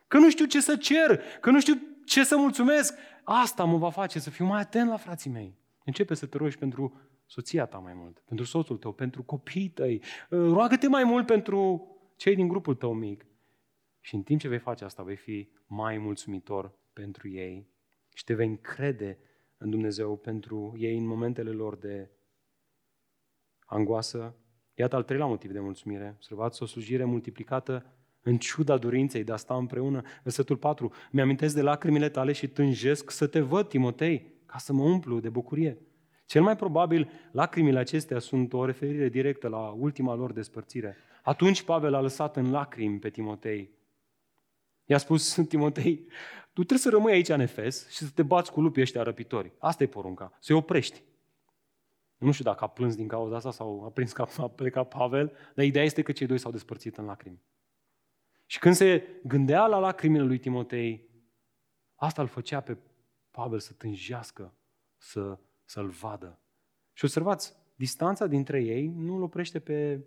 că 0.08 0.18
nu 0.18 0.30
știu 0.30 0.44
ce 0.44 0.60
să 0.60 0.76
cer, 0.76 1.22
că 1.40 1.50
nu 1.50 1.60
știu 1.60 1.74
ce 2.04 2.24
să 2.24 2.36
mulțumesc. 2.36 2.94
Asta 3.24 3.64
mă 3.64 3.76
va 3.76 3.90
face 3.90 4.18
să 4.18 4.30
fiu 4.30 4.44
mai 4.44 4.60
atent 4.60 4.88
la 4.88 4.96
frații 4.96 5.30
mei. 5.30 5.58
Începe 5.84 6.14
să 6.14 6.26
te 6.26 6.36
rogi 6.36 6.58
pentru 6.58 7.00
soția 7.26 7.66
ta 7.66 7.78
mai 7.78 7.92
mult, 7.94 8.18
pentru 8.18 8.44
soțul 8.44 8.76
tău, 8.76 8.92
pentru 8.92 9.22
copiii 9.22 9.68
tăi. 9.68 10.02
Roagă-te 10.28 10.88
mai 10.88 11.04
mult 11.04 11.26
pentru 11.26 11.86
cei 12.16 12.34
din 12.34 12.48
grupul 12.48 12.74
tău 12.74 12.92
mic. 12.92 13.26
Și 14.00 14.14
în 14.14 14.22
timp 14.22 14.40
ce 14.40 14.48
vei 14.48 14.58
face 14.58 14.84
asta, 14.84 15.02
vei 15.02 15.16
fi 15.16 15.48
mai 15.66 15.98
mulțumitor 15.98 16.72
pentru 16.92 17.28
ei 17.28 17.68
și 18.14 18.24
te 18.24 18.34
vei 18.34 18.46
încrede 18.46 19.18
în 19.56 19.70
Dumnezeu 19.70 20.16
pentru 20.16 20.74
ei 20.76 20.98
în 20.98 21.06
momentele 21.06 21.50
lor 21.50 21.76
de 21.76 22.10
angoasă, 23.66 24.34
Iată 24.74 24.96
al 24.96 25.02
treilea 25.02 25.26
motiv 25.26 25.50
de 25.50 25.60
mulțumire. 25.60 26.12
Observați 26.14 26.62
o 26.62 26.66
slujire 26.66 27.04
multiplicată 27.04 27.86
în 28.22 28.38
ciuda 28.38 28.78
dorinței 28.78 29.24
de 29.24 29.32
a 29.32 29.36
sta 29.36 29.54
împreună. 29.54 30.02
Versetul 30.22 30.56
4. 30.56 30.92
Mi-amintesc 31.10 31.54
de 31.54 31.62
lacrimile 31.62 32.08
tale 32.08 32.32
și 32.32 32.48
tânjesc 32.48 33.10
să 33.10 33.26
te 33.26 33.40
văd, 33.40 33.68
Timotei, 33.68 34.32
ca 34.46 34.58
să 34.58 34.72
mă 34.72 34.82
umplu 34.82 35.20
de 35.20 35.28
bucurie. 35.28 35.78
Cel 36.26 36.42
mai 36.42 36.56
probabil, 36.56 37.10
lacrimile 37.32 37.78
acestea 37.78 38.18
sunt 38.18 38.52
o 38.52 38.64
referire 38.64 39.08
directă 39.08 39.48
la 39.48 39.58
ultima 39.58 40.14
lor 40.14 40.32
despărțire. 40.32 40.96
Atunci 41.22 41.62
Pavel 41.62 41.94
a 41.94 42.00
lăsat 42.00 42.36
în 42.36 42.50
lacrimi 42.50 42.98
pe 42.98 43.10
Timotei. 43.10 43.70
I-a 44.84 44.98
spus, 44.98 45.34
Timotei, 45.48 46.06
Tu 46.52 46.64
trebuie 46.64 46.78
să 46.78 46.90
rămâi 46.90 47.12
aici 47.12 47.28
în 47.28 47.40
Efes 47.40 47.88
și 47.88 47.96
să 47.96 48.10
te 48.14 48.22
bați 48.22 48.52
cu 48.52 48.60
lupii 48.60 48.82
ăștia 48.82 49.02
răpitori. 49.02 49.52
Asta 49.58 49.82
e 49.82 49.86
porunca, 49.86 50.36
să-i 50.40 50.56
oprești. 50.56 51.02
Nu 52.22 52.32
știu 52.32 52.44
dacă 52.44 52.64
a 52.64 52.68
plâns 52.68 52.96
din 52.96 53.08
cauza 53.08 53.36
asta 53.36 53.50
sau 53.50 53.84
a 53.84 53.90
prins 53.90 54.12
că 54.12 54.26
a 54.36 54.48
plecat 54.48 54.88
Pavel, 54.88 55.32
dar 55.54 55.64
ideea 55.64 55.84
este 55.84 56.02
că 56.02 56.12
cei 56.12 56.26
doi 56.26 56.38
s-au 56.38 56.50
despărțit 56.50 56.96
în 56.96 57.04
lacrimi. 57.04 57.42
Și 58.46 58.58
când 58.58 58.74
se 58.74 59.04
gândea 59.24 59.66
la 59.66 59.78
lacrimile 59.78 60.24
lui 60.24 60.38
Timotei, 60.38 61.08
asta 61.94 62.22
îl 62.22 62.28
făcea 62.28 62.60
pe 62.60 62.76
Pavel 63.30 63.58
să 63.58 63.72
tânjească, 63.72 64.54
să, 64.96 65.38
să-l 65.64 65.88
vadă. 65.88 66.40
Și 66.92 67.04
observați, 67.04 67.54
distanța 67.76 68.26
dintre 68.26 68.62
ei 68.62 68.86
nu 68.96 69.14
îl 69.14 69.22
oprește 69.22 69.58
pe 69.58 70.06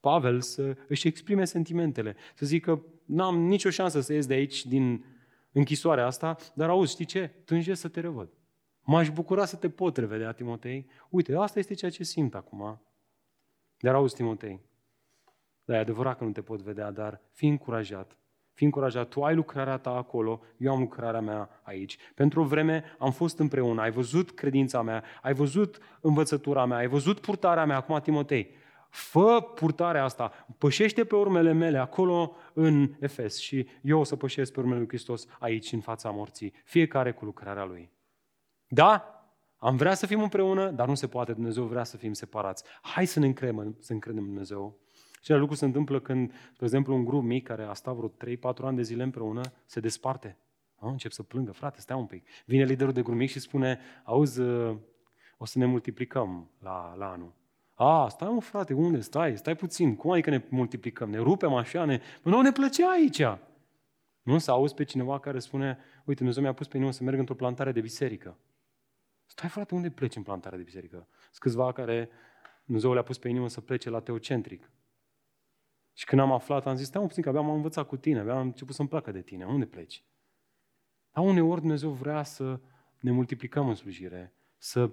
Pavel 0.00 0.40
să 0.40 0.76
își 0.88 1.06
exprime 1.06 1.44
sentimentele, 1.44 2.16
să 2.34 2.46
zică, 2.46 2.84
n-am 3.04 3.38
nicio 3.38 3.70
șansă 3.70 4.00
să 4.00 4.12
ies 4.12 4.26
de 4.26 4.34
aici 4.34 4.66
din 4.66 5.04
închisoarea 5.52 6.06
asta, 6.06 6.36
dar 6.54 6.68
auzi, 6.68 6.92
știi 6.92 7.04
ce? 7.04 7.26
Tânjesc 7.44 7.80
să 7.80 7.88
te 7.88 8.00
revăd. 8.00 8.28
M-aș 8.82 9.10
bucura 9.10 9.44
să 9.44 9.56
te 9.56 9.70
pot 9.70 9.96
revedea, 9.96 10.32
Timotei. 10.32 10.86
Uite, 11.08 11.36
asta 11.36 11.58
este 11.58 11.74
ceea 11.74 11.90
ce 11.90 12.04
simt 12.04 12.34
acum. 12.34 12.80
Dar 13.78 13.94
auzi, 13.94 14.14
Timotei, 14.14 14.60
da, 15.64 15.76
e 15.76 15.78
adevărat 15.78 16.18
că 16.18 16.24
nu 16.24 16.30
te 16.30 16.42
pot 16.42 16.60
vedea, 16.60 16.90
dar 16.90 17.20
fii 17.30 17.48
încurajat. 17.48 18.16
Fii 18.52 18.66
încurajat, 18.66 19.08
tu 19.08 19.24
ai 19.24 19.34
lucrarea 19.34 19.78
ta 19.78 19.90
acolo, 19.90 20.40
eu 20.56 20.72
am 20.72 20.80
lucrarea 20.80 21.20
mea 21.20 21.60
aici. 21.62 21.98
Pentru 22.14 22.40
o 22.40 22.44
vreme 22.44 22.84
am 22.98 23.12
fost 23.12 23.38
împreună, 23.38 23.82
ai 23.82 23.90
văzut 23.90 24.30
credința 24.30 24.82
mea, 24.82 25.04
ai 25.22 25.34
văzut 25.34 25.78
învățătura 26.00 26.64
mea, 26.64 26.76
ai 26.76 26.86
văzut 26.86 27.20
purtarea 27.20 27.64
mea. 27.64 27.76
Acum, 27.76 28.00
Timotei, 28.00 28.54
fă 28.90 29.40
purtarea 29.54 30.04
asta, 30.04 30.46
pășește 30.58 31.04
pe 31.04 31.14
urmele 31.14 31.52
mele 31.52 31.78
acolo 31.78 32.36
în 32.52 32.94
Efes 33.00 33.38
și 33.38 33.68
eu 33.82 34.00
o 34.00 34.04
să 34.04 34.16
pășesc 34.16 34.52
pe 34.52 34.60
urmele 34.60 34.78
lui 34.78 34.88
Hristos 34.88 35.26
aici, 35.38 35.72
în 35.72 35.80
fața 35.80 36.10
morții, 36.10 36.52
fiecare 36.64 37.12
cu 37.12 37.24
lucrarea 37.24 37.64
lui. 37.64 37.90
Da? 38.74 39.24
Am 39.58 39.76
vrea 39.76 39.94
să 39.94 40.06
fim 40.06 40.22
împreună, 40.22 40.70
dar 40.70 40.88
nu 40.88 40.94
se 40.94 41.06
poate. 41.06 41.32
Dumnezeu 41.32 41.64
vrea 41.64 41.84
să 41.84 41.96
fim 41.96 42.12
separați. 42.12 42.64
Hai 42.82 43.06
să 43.06 43.18
ne 43.18 43.26
încredem, 43.26 43.76
să 43.80 43.92
încredem 43.92 44.22
în 44.22 44.28
Dumnezeu. 44.28 44.78
Și 45.22 45.32
lucru 45.32 45.54
se 45.54 45.64
întâmplă 45.64 46.00
când, 46.00 46.30
de 46.30 46.64
exemplu, 46.64 46.94
un 46.94 47.04
grup 47.04 47.22
mic 47.22 47.46
care 47.46 47.62
a 47.62 47.72
stat 47.72 47.94
vreo 47.94 48.08
3-4 48.08 48.12
ani 48.62 48.76
de 48.76 48.82
zile 48.82 49.02
împreună 49.02 49.40
se 49.66 49.80
desparte. 49.80 50.36
A, 50.76 50.88
încep 50.88 51.10
să 51.10 51.22
plângă, 51.22 51.52
frate, 51.52 51.80
stai 51.80 51.96
un 51.96 52.06
pic. 52.06 52.26
Vine 52.44 52.64
liderul 52.64 52.92
de 52.92 53.02
grup 53.02 53.16
mic 53.16 53.30
și 53.30 53.40
spune, 53.40 53.78
auzi, 54.04 54.40
o 55.36 55.44
să 55.44 55.58
ne 55.58 55.66
multiplicăm 55.66 56.50
la, 56.58 56.94
la 56.96 57.10
anul. 57.10 57.32
A, 57.74 58.08
stai 58.08 58.32
mă 58.32 58.40
frate, 58.40 58.74
unde 58.74 59.00
stai? 59.00 59.36
Stai 59.36 59.56
puțin. 59.56 59.96
Cum 59.96 60.10
adică 60.10 60.30
ne 60.30 60.42
multiplicăm? 60.48 61.10
Ne 61.10 61.18
rupem 61.18 61.54
așa? 61.54 61.84
Ne... 61.84 62.00
Nu, 62.22 62.40
ne 62.40 62.52
plăcea 62.52 62.90
aici. 62.90 63.22
Nu 64.22 64.38
să 64.38 64.50
auzi 64.50 64.74
pe 64.74 64.84
cineva 64.84 65.18
care 65.18 65.38
spune, 65.38 65.78
uite, 65.98 66.14
Dumnezeu 66.14 66.42
mi-a 66.42 66.52
pus 66.52 66.68
pe 66.68 66.76
inimă 66.76 66.92
să 66.92 67.04
merg 67.04 67.18
într-o 67.18 67.34
plantare 67.34 67.72
de 67.72 67.80
biserică. 67.80 68.36
Stai 69.34 69.48
frate, 69.48 69.74
unde 69.74 69.90
pleci 69.90 70.16
în 70.16 70.22
plantarea 70.22 70.58
de 70.58 70.64
biserică? 70.64 71.08
Sunt 71.20 71.38
câțiva 71.38 71.72
care 71.72 72.08
Dumnezeu 72.64 72.92
le-a 72.92 73.02
pus 73.02 73.18
pe 73.18 73.28
inimă 73.28 73.48
să 73.48 73.60
plece 73.60 73.90
la 73.90 74.00
teocentric. 74.00 74.70
Și 75.92 76.04
când 76.04 76.20
am 76.20 76.32
aflat, 76.32 76.66
am 76.66 76.76
zis, 76.76 76.86
stai 76.86 77.02
un 77.02 77.08
puțin, 77.08 77.22
că 77.22 77.28
abia 77.28 77.40
m-am 77.40 77.54
învățat 77.54 77.86
cu 77.86 77.96
tine, 77.96 78.18
abia 78.18 78.34
am 78.34 78.46
început 78.46 78.74
să-mi 78.74 78.88
placă 78.88 79.12
de 79.12 79.22
tine. 79.22 79.44
Unde 79.44 79.66
pleci? 79.66 80.04
Dar 81.12 81.24
uneori 81.24 81.60
Dumnezeu 81.60 81.90
vrea 81.90 82.22
să 82.22 82.60
ne 83.00 83.10
multiplicăm 83.10 83.68
în 83.68 83.74
slujire, 83.74 84.34
să... 84.56 84.90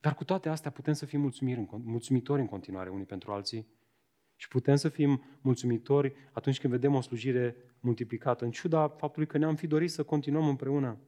dar 0.00 0.14
cu 0.14 0.24
toate 0.24 0.48
astea 0.48 0.70
putem 0.70 0.92
să 0.92 1.06
fim 1.06 1.32
mulțumitori 1.70 2.40
în 2.40 2.46
continuare 2.46 2.90
unii 2.90 3.06
pentru 3.06 3.32
alții 3.32 3.66
și 4.36 4.48
putem 4.48 4.76
să 4.76 4.88
fim 4.88 5.22
mulțumitori 5.40 6.14
atunci 6.32 6.60
când 6.60 6.72
vedem 6.72 6.94
o 6.94 7.00
slujire 7.00 7.56
multiplicată, 7.80 8.44
în 8.44 8.50
ciuda 8.50 8.88
faptului 8.88 9.28
că 9.28 9.38
ne-am 9.38 9.54
fi 9.54 9.66
dorit 9.66 9.90
să 9.90 10.02
continuăm 10.02 10.48
împreună. 10.48 10.98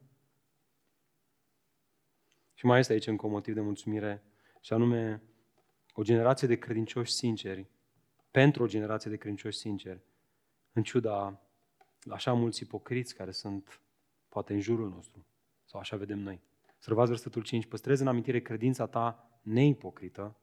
Și 2.61 2.67
mai 2.67 2.79
este 2.79 2.93
aici 2.93 3.07
încă 3.07 3.27
un 3.27 3.33
motiv 3.33 3.55
de 3.55 3.61
mulțumire, 3.61 4.23
și 4.61 4.73
anume 4.73 5.23
o 5.95 6.03
generație 6.03 6.49
de 6.49 6.59
credincioși 6.59 7.13
sinceri, 7.13 7.67
pentru 8.31 8.63
o 8.63 8.67
generație 8.67 9.11
de 9.11 9.17
credincioși 9.17 9.59
sinceri, 9.59 10.03
în 10.73 10.83
ciuda 10.83 11.41
așa 12.11 12.33
mulți 12.33 12.63
ipocriți 12.63 13.15
care 13.15 13.31
sunt 13.31 13.81
poate 14.29 14.53
în 14.53 14.61
jurul 14.61 14.89
nostru, 14.89 15.27
sau 15.65 15.81
așa 15.81 15.97
vedem 15.97 16.19
noi. 16.19 16.41
Să 16.79 16.95
versetul 16.95 17.43
5, 17.43 17.67
păstrezi 17.67 18.03
în 18.03 18.09
amintire 18.09 18.41
credința 18.41 18.87
ta 18.87 19.31
neipocrită, 19.43 20.37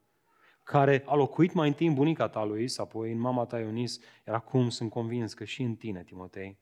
care 0.62 1.02
a 1.06 1.14
locuit 1.14 1.52
mai 1.52 1.68
întâi 1.68 1.86
în 1.86 1.94
bunica 1.94 2.28
ta 2.28 2.44
lui 2.44 2.72
apoi 2.76 3.12
în 3.12 3.18
mama 3.18 3.44
ta 3.44 3.58
Ionis, 3.58 3.98
iar 4.26 4.36
acum 4.36 4.68
sunt 4.68 4.90
convins 4.90 5.34
că 5.34 5.44
și 5.44 5.62
în 5.62 5.74
tine, 5.74 6.04
Timotei. 6.04 6.58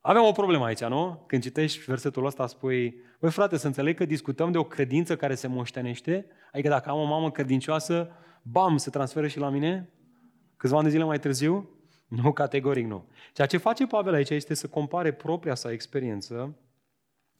Avem 0.00 0.22
o 0.22 0.32
problemă 0.32 0.64
aici, 0.64 0.84
nu? 0.84 1.24
Când 1.26 1.42
citești 1.42 1.84
versetul 1.84 2.26
ăsta, 2.26 2.46
spui, 2.46 3.02
băi 3.18 3.30
frate, 3.30 3.56
să 3.56 3.66
înțeleg 3.66 3.96
că 3.96 4.04
discutăm 4.04 4.52
de 4.52 4.58
o 4.58 4.64
credință 4.64 5.16
care 5.16 5.34
se 5.34 5.46
moștenește, 5.46 6.26
adică 6.52 6.68
dacă 6.68 6.90
am 6.90 6.98
o 6.98 7.04
mamă 7.04 7.30
credincioasă, 7.30 8.10
bam, 8.42 8.76
se 8.76 8.90
transferă 8.90 9.26
și 9.26 9.38
la 9.38 9.48
mine? 9.48 9.90
Câțiva 10.56 10.76
ani 10.76 10.84
de 10.86 10.90
zile 10.90 11.04
mai 11.04 11.18
târziu? 11.18 11.68
Nu, 12.22 12.32
categoric 12.32 12.86
nu. 12.86 13.08
Ceea 13.32 13.46
ce 13.46 13.56
face 13.56 13.86
Pavel 13.86 14.14
aici 14.14 14.30
este 14.30 14.54
să 14.54 14.68
compare 14.68 15.12
propria 15.12 15.54
sa 15.54 15.72
experiență 15.72 16.56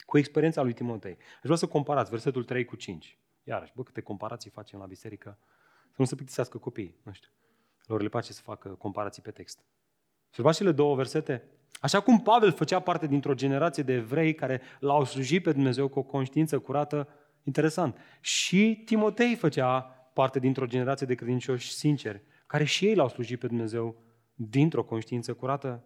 cu 0.06 0.18
experiența 0.18 0.62
lui 0.62 0.72
Timotei. 0.72 1.16
Aș 1.18 1.42
vrea 1.42 1.56
să 1.56 1.66
comparați 1.66 2.10
versetul 2.10 2.44
3 2.44 2.64
cu 2.64 2.76
5. 2.76 3.18
Iarăși, 3.44 3.72
bă, 3.76 3.82
câte 3.82 4.00
comparații 4.00 4.50
facem 4.50 4.78
la 4.78 4.86
biserică. 4.86 5.38
Să 5.88 5.96
nu 5.96 6.04
se 6.04 6.14
plictisească 6.14 6.58
copiii, 6.58 6.96
nu 7.02 7.12
știu. 7.12 7.30
Lor 7.86 8.02
le 8.02 8.08
place 8.08 8.32
să 8.32 8.42
facă 8.42 8.68
comparații 8.68 9.22
pe 9.22 9.30
text. 9.30 9.64
Observați 10.28 10.58
cele 10.58 10.72
două 10.72 10.94
versete? 10.94 11.48
Așa 11.80 12.00
cum 12.00 12.20
Pavel 12.20 12.52
făcea 12.52 12.80
parte 12.80 13.06
dintr-o 13.06 13.34
generație 13.34 13.82
de 13.82 13.92
evrei 13.92 14.34
care 14.34 14.60
l-au 14.78 15.04
slujit 15.04 15.42
pe 15.42 15.52
Dumnezeu 15.52 15.88
cu 15.88 15.98
o 15.98 16.02
conștiință 16.02 16.58
curată, 16.58 17.08
interesant. 17.42 17.96
Și 18.20 18.82
Timotei 18.84 19.34
făcea 19.34 19.80
parte 20.14 20.38
dintr-o 20.38 20.66
generație 20.66 21.06
de 21.06 21.14
credincioși 21.14 21.72
sinceri, 21.72 22.22
care 22.46 22.64
și 22.64 22.86
ei 22.86 22.94
l-au 22.94 23.08
slujit 23.08 23.38
pe 23.38 23.46
Dumnezeu 23.46 24.02
dintr-o 24.34 24.84
conștiință 24.84 25.34
curată. 25.34 25.84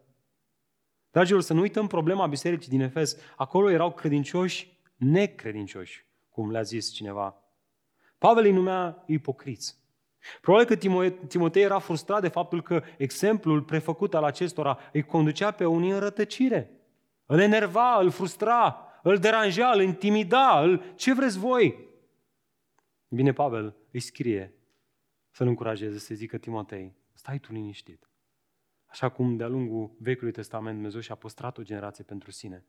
Dragilor, 1.10 1.40
să 1.40 1.52
nu 1.52 1.60
uităm 1.60 1.86
problema 1.86 2.26
bisericii 2.26 2.70
din 2.70 2.80
Efes. 2.80 3.16
Acolo 3.36 3.70
erau 3.70 3.92
credincioși 3.92 4.78
necredincioși, 4.96 6.06
cum 6.28 6.50
le-a 6.50 6.62
zis 6.62 6.92
cineva. 6.92 7.42
Pavel 8.18 8.44
îi 8.44 8.52
numea 8.52 9.04
ipocriți. 9.06 9.83
Probabil 10.40 10.66
că 10.66 10.76
Timotei 11.26 11.62
era 11.62 11.78
frustrat 11.78 12.20
de 12.20 12.28
faptul 12.28 12.62
că 12.62 12.82
exemplul 12.98 13.62
prefăcut 13.62 14.14
al 14.14 14.24
acestora 14.24 14.78
îi 14.92 15.02
conducea 15.02 15.50
pe 15.50 15.64
unii 15.64 15.90
în 15.90 15.98
rătăcire. 15.98 16.70
Îl 17.26 17.38
enerva, 17.38 17.98
îl 18.00 18.10
frustra, 18.10 18.78
îl 19.02 19.16
deranja, 19.16 19.70
îl 19.70 19.82
intimida, 19.82 20.60
îl... 20.60 20.82
ce 20.94 21.14
vreți 21.14 21.38
voi? 21.38 21.92
Bine, 23.08 23.32
Pavel 23.32 23.76
îi 23.90 24.00
scrie 24.00 24.54
să-l 25.30 25.46
încurajeze, 25.46 25.98
să 25.98 26.14
zică 26.14 26.38
Timotei, 26.38 26.94
stai 27.12 27.38
tu 27.38 27.52
liniștit. 27.52 28.08
Așa 28.86 29.08
cum 29.08 29.36
de-a 29.36 29.48
lungul 29.48 29.96
Vechiului 29.98 30.32
Testament 30.32 30.74
Dumnezeu 30.74 31.00
și-a 31.00 31.14
păstrat 31.14 31.58
o 31.58 31.62
generație 31.62 32.04
pentru 32.04 32.30
sine. 32.30 32.64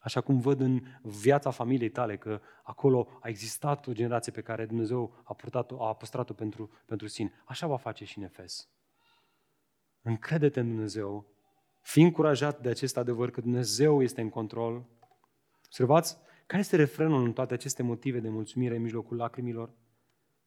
Așa 0.00 0.20
cum 0.20 0.38
văd 0.38 0.60
în 0.60 0.80
viața 1.02 1.50
familiei 1.50 1.90
tale 1.90 2.16
că 2.16 2.40
acolo 2.62 3.08
a 3.20 3.28
existat 3.28 3.86
o 3.86 3.92
generație 3.92 4.32
pe 4.32 4.40
care 4.40 4.66
Dumnezeu 4.66 5.22
a, 5.22 5.34
purtat-o, 5.34 5.84
a 5.84 5.94
păstrat-o 5.94 6.32
pentru, 6.32 6.70
pentru 6.86 7.06
sine. 7.06 7.32
Așa 7.44 7.66
va 7.66 7.76
face 7.76 8.04
și 8.04 8.18
în 8.18 8.24
Efes. 8.24 8.68
Încrede-te 10.02 10.60
în 10.60 10.66
Dumnezeu, 10.66 11.26
fii 11.80 12.02
încurajat 12.02 12.60
de 12.60 12.68
acest 12.68 12.96
adevăr 12.96 13.30
că 13.30 13.40
Dumnezeu 13.40 14.02
este 14.02 14.20
în 14.20 14.28
control. 14.28 14.84
Observați 15.64 16.18
care 16.46 16.62
este 16.62 16.76
refrenul 16.76 17.24
în 17.24 17.32
toate 17.32 17.54
aceste 17.54 17.82
motive 17.82 18.20
de 18.20 18.28
mulțumire 18.28 18.76
în 18.76 18.82
mijlocul 18.82 19.16
lacrimilor? 19.16 19.74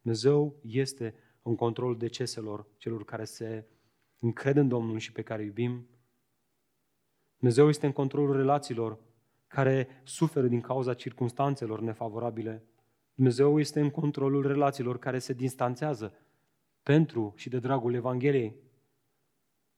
Dumnezeu 0.02 0.56
este 0.62 1.16
în 1.42 1.56
control 1.56 1.98
deceselor 1.98 2.68
celor 2.78 3.06
care 3.06 3.24
se 3.24 3.66
încred 4.20 4.58
în 4.58 4.68
Domnul 4.68 4.98
și 4.98 5.12
pe 5.12 5.22
care 5.22 5.42
îi 5.42 5.48
iubim. 5.48 5.88
Dumnezeu 7.38 7.70
este 7.70 7.86
în 7.86 7.92
controlul 7.92 8.36
relațiilor 8.36 9.00
care 9.54 9.88
suferă 10.04 10.48
din 10.48 10.62
cauza 10.62 10.94
circunstanțelor 10.94 11.82
nefavorabile. 11.82 12.64
Dumnezeu 13.14 13.60
este 13.60 13.80
în 13.80 13.90
controlul 13.90 14.48
relațiilor 14.48 15.00
care 15.00 15.20
se 15.20 15.34
distanțează 15.34 16.14
pentru 16.84 17.34
și 17.36 17.50
de 17.50 17.60
dragul 17.60 17.94
Evangheliei. 17.94 18.56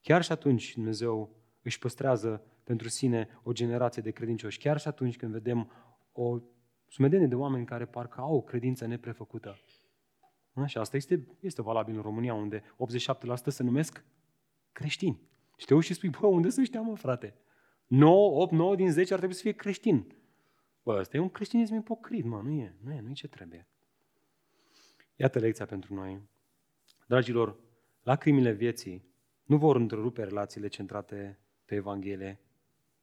Chiar 0.00 0.22
și 0.22 0.32
atunci 0.32 0.74
Dumnezeu 0.74 1.30
își 1.62 1.78
păstrează 1.78 2.42
pentru 2.64 2.88
sine 2.88 3.28
o 3.42 3.52
generație 3.52 4.02
de 4.02 4.10
credincioși. 4.10 4.58
Chiar 4.58 4.78
și 4.78 4.88
atunci 4.88 5.16
când 5.16 5.32
vedem 5.32 5.70
o 6.12 6.38
sumedenie 6.88 7.26
de 7.26 7.34
oameni 7.34 7.66
care 7.66 7.84
parcă 7.84 8.20
au 8.20 8.34
o 8.36 8.40
credință 8.40 8.86
neprefăcută. 8.86 9.58
Și 10.66 10.78
asta 10.78 10.96
este, 10.96 11.26
este 11.40 11.62
valabil 11.62 11.94
în 11.94 12.02
România, 12.02 12.34
unde 12.34 12.62
87% 12.62 12.64
se 13.46 13.62
numesc 13.62 14.04
creștini. 14.72 15.20
Și 15.56 15.66
te 15.66 15.74
uiți 15.74 15.86
și 15.86 15.94
spui, 15.94 16.08
bă, 16.08 16.26
unde 16.26 16.50
să 16.50 16.62
știa, 16.62 16.80
mă, 16.80 16.96
frate? 16.96 17.34
9, 17.86 18.42
8, 18.42 18.52
9 18.52 18.76
din 18.76 18.92
10 18.92 19.12
ar 19.12 19.18
trebui 19.18 19.36
să 19.36 19.42
fie 19.42 19.52
creștin. 19.52 20.14
Bă, 20.82 20.98
ăsta 20.98 21.16
e 21.16 21.20
un 21.20 21.30
creștinism 21.30 21.74
ipocrit, 21.74 22.24
mă, 22.24 22.40
nu 22.42 22.50
e, 22.50 22.74
nu 22.82 22.92
e, 22.92 23.00
nu 23.00 23.10
e 23.10 23.12
ce 23.12 23.28
trebuie. 23.28 23.68
Iată 25.16 25.38
lecția 25.38 25.66
pentru 25.66 25.94
noi. 25.94 26.20
Dragilor, 27.06 27.56
lacrimile 28.02 28.52
vieții 28.52 29.04
nu 29.44 29.58
vor 29.58 29.76
întrerupe 29.76 30.22
relațiile 30.22 30.68
centrate 30.68 31.38
pe 31.64 31.74
Evanghelie. 31.74 32.40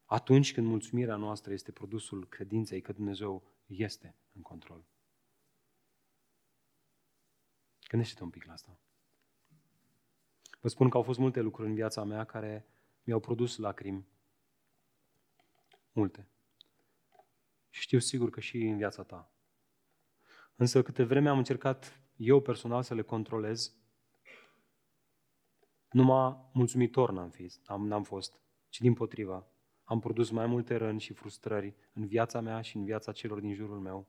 atunci 0.06 0.54
când 0.54 0.68
mulțumirea 0.68 1.16
noastră 1.16 1.54
este 1.54 1.72
produsul 1.72 2.28
credinței 2.28 2.82
că 2.82 2.92
Dumnezeu 2.92 3.44
este 3.66 4.16
în 4.34 4.42
control. 4.42 4.86
Gândește-te 7.88 8.24
un 8.24 8.30
pic 8.30 8.46
la 8.46 8.54
asta. 8.54 8.78
Vă 10.62 10.68
spun 10.68 10.90
că 10.90 10.98
au 10.98 11.04
fost 11.04 11.20
multe 11.20 11.42
lucruri 11.42 11.68
în 11.68 11.74
viața 11.74 12.04
mea 12.04 12.24
care 12.24 12.66
mi-au 13.04 13.20
produs 13.20 13.58
lacrimi. 13.58 14.06
Multe. 15.94 16.28
Și 17.70 17.82
știu 17.82 18.00
sigur 18.00 18.30
că 18.30 18.40
și 18.40 18.58
în 18.58 18.78
viața 18.78 19.04
ta. 19.04 19.32
Însă 20.56 20.82
câte 20.82 21.04
vreme 21.04 21.30
am 21.30 21.38
încercat 21.38 22.02
eu 22.16 22.42
personal 22.42 22.84
să 22.84 22.94
le 22.94 23.02
controlez, 23.02 23.74
numai 25.92 26.50
mulțumitor 26.54 27.12
n-am, 27.12 27.30
fi, 27.30 27.52
n-am, 27.68 27.88
n-am 27.88 28.04
fost, 28.04 28.40
ci 28.70 28.80
din 28.80 28.94
potriva. 28.94 29.48
Am 29.84 30.00
produs 30.00 30.30
mai 30.30 30.46
multe 30.46 30.76
răni 30.76 31.00
și 31.00 31.14
frustrări 31.14 31.76
în 31.94 32.06
viața 32.06 32.42
mea 32.42 32.62
și 32.62 32.76
în 32.76 32.84
viața 32.84 33.12
celor 33.12 33.40
din 33.40 33.54
jurul 33.54 33.80
meu, 33.80 34.08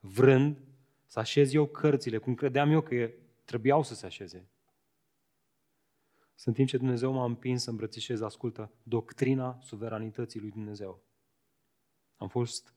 vrând 0.00 0.58
să 1.06 1.18
așez 1.18 1.52
eu 1.52 1.66
cărțile, 1.66 2.18
cum 2.18 2.34
credeam 2.34 2.70
eu 2.70 2.80
că 2.80 3.10
trebuiau 3.44 3.82
să 3.82 3.94
se 3.94 4.06
așeze. 4.06 4.48
Sunt 6.34 6.54
timp 6.54 6.68
ce 6.68 6.76
Dumnezeu 6.76 7.12
m-a 7.12 7.24
împins 7.24 7.62
să 7.62 7.70
îmbrățișez, 7.70 8.20
ascultă, 8.20 8.72
doctrina 8.82 9.58
suveranității 9.62 10.40
lui 10.40 10.50
Dumnezeu. 10.50 11.02
Am 12.22 12.28
fost 12.28 12.74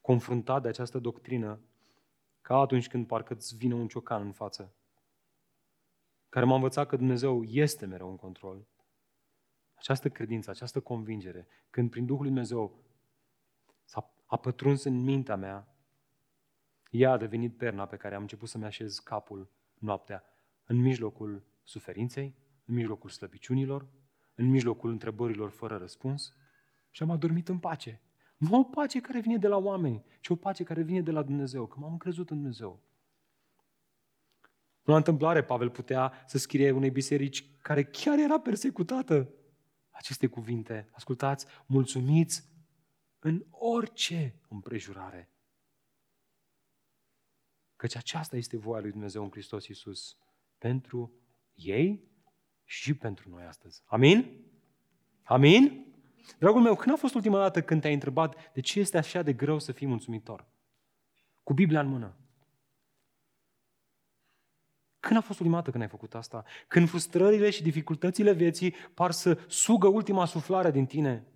confruntat 0.00 0.62
de 0.62 0.68
această 0.68 0.98
doctrină 0.98 1.60
ca 2.40 2.56
atunci 2.56 2.88
când 2.88 3.06
parcă 3.06 3.34
îți 3.34 3.56
vine 3.56 3.74
un 3.74 3.88
ciocan 3.88 4.22
în 4.22 4.32
față, 4.32 4.74
care 6.28 6.44
m-a 6.44 6.54
învățat 6.54 6.88
că 6.88 6.96
Dumnezeu 6.96 7.44
este 7.44 7.86
mereu 7.86 8.10
în 8.10 8.16
control. 8.16 8.66
Această 9.74 10.08
credință, 10.08 10.50
această 10.50 10.80
convingere, 10.80 11.46
când 11.70 11.90
prin 11.90 12.06
Duhul 12.06 12.22
lui 12.22 12.30
Dumnezeu 12.30 12.84
s-a 13.84 14.14
a 14.26 14.36
pătruns 14.36 14.84
în 14.84 15.02
mintea 15.02 15.36
mea, 15.36 15.76
ea 16.90 17.10
a 17.10 17.16
devenit 17.16 17.56
perna 17.56 17.86
pe 17.86 17.96
care 17.96 18.14
am 18.14 18.20
început 18.20 18.48
să-mi 18.48 18.64
așez 18.64 18.98
capul 18.98 19.50
noaptea, 19.74 20.24
în 20.64 20.76
mijlocul 20.76 21.44
suferinței, 21.62 22.34
în 22.64 22.74
mijlocul 22.74 23.10
slăbiciunilor, 23.10 23.88
în 24.34 24.46
mijlocul 24.46 24.90
întrebărilor 24.90 25.50
fără 25.50 25.76
răspuns 25.76 26.34
și 26.90 27.02
am 27.02 27.10
adormit 27.10 27.48
în 27.48 27.58
pace. 27.58 28.02
Nu 28.38 28.58
o 28.58 28.64
pace 28.64 29.00
care 29.00 29.20
vine 29.20 29.36
de 29.36 29.48
la 29.48 29.56
oameni, 29.56 30.04
ci 30.20 30.28
o 30.28 30.36
pace 30.36 30.64
care 30.64 30.82
vine 30.82 31.00
de 31.00 31.10
la 31.10 31.22
Dumnezeu, 31.22 31.66
că 31.66 31.78
m-am 31.78 31.96
crezut 31.96 32.30
în 32.30 32.36
Dumnezeu. 32.36 32.82
Nu 34.82 34.92
la 34.92 34.96
întâmplare, 34.96 35.44
Pavel 35.44 35.70
putea 35.70 36.12
să 36.26 36.38
scrie 36.38 36.70
unei 36.70 36.90
biserici 36.90 37.50
care 37.62 37.84
chiar 37.84 38.18
era 38.18 38.40
persecutată 38.40 39.32
aceste 39.90 40.26
cuvinte. 40.26 40.88
Ascultați, 40.92 41.46
mulțumiți 41.66 42.48
în 43.18 43.44
orice 43.50 44.40
împrejurare. 44.48 45.30
Căci 47.76 47.96
aceasta 47.96 48.36
este 48.36 48.56
voia 48.56 48.80
lui 48.80 48.90
Dumnezeu 48.90 49.22
în 49.22 49.30
Hristos 49.30 49.66
Iisus 49.66 50.16
pentru 50.58 51.12
ei 51.54 52.08
și 52.64 52.94
pentru 52.94 53.28
noi 53.28 53.44
astăzi. 53.44 53.82
Amin? 53.86 54.44
Amin? 55.22 55.87
Dragul 56.38 56.60
meu, 56.60 56.74
când 56.74 56.94
a 56.94 56.98
fost 56.98 57.14
ultima 57.14 57.38
dată 57.38 57.62
când 57.62 57.80
te-ai 57.80 57.92
întrebat 57.92 58.52
de 58.52 58.60
ce 58.60 58.80
este 58.80 58.98
așa 58.98 59.22
de 59.22 59.32
greu 59.32 59.58
să 59.58 59.72
fii 59.72 59.86
mulțumitor? 59.86 60.46
Cu 61.42 61.52
Biblia 61.52 61.80
în 61.80 61.88
mână. 61.88 62.14
Când 65.00 65.16
a 65.16 65.22
fost 65.22 65.38
ultima 65.38 65.56
dată 65.56 65.70
când 65.70 65.82
ai 65.82 65.88
făcut 65.88 66.14
asta? 66.14 66.44
Când 66.68 66.88
frustrările 66.88 67.50
și 67.50 67.62
dificultățile 67.62 68.32
vieții 68.32 68.74
par 68.94 69.10
să 69.10 69.38
sugă 69.48 69.86
ultima 69.86 70.24
suflare 70.24 70.70
din 70.70 70.86
tine. 70.86 71.26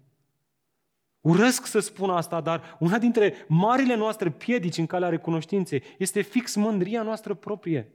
Urăsc 1.20 1.66
să 1.66 1.78
spun 1.78 2.10
asta, 2.10 2.40
dar 2.40 2.76
una 2.78 2.98
dintre 2.98 3.34
marile 3.48 3.94
noastre 3.94 4.30
piedici 4.30 4.76
în 4.76 4.86
calea 4.86 5.08
recunoștinței 5.08 5.82
este 5.98 6.20
fix 6.20 6.54
mândria 6.54 7.02
noastră 7.02 7.34
proprie. 7.34 7.92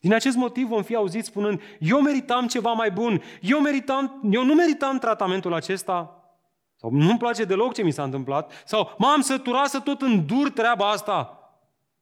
Din 0.00 0.12
acest 0.12 0.36
motiv 0.36 0.66
vom 0.66 0.82
fi 0.82 0.94
auziți 0.94 1.28
spunând, 1.28 1.60
eu 1.78 2.00
meritam 2.00 2.46
ceva 2.46 2.72
mai 2.72 2.90
bun, 2.90 3.22
eu, 3.40 3.60
meritam, 3.60 4.20
eu 4.30 4.44
nu 4.44 4.54
meritam 4.54 4.98
tratamentul 4.98 5.52
acesta, 5.52 6.15
sau 6.86 6.94
nu-mi 6.94 7.18
place 7.18 7.44
deloc 7.44 7.74
ce 7.74 7.82
mi 7.82 7.90
s-a 7.90 8.02
întâmplat, 8.02 8.62
sau 8.64 8.94
m-am 8.98 9.20
săturat 9.20 9.68
să 9.68 9.80
tot 9.80 10.02
îndur 10.02 10.50
treaba 10.50 10.90
asta. 10.90 11.38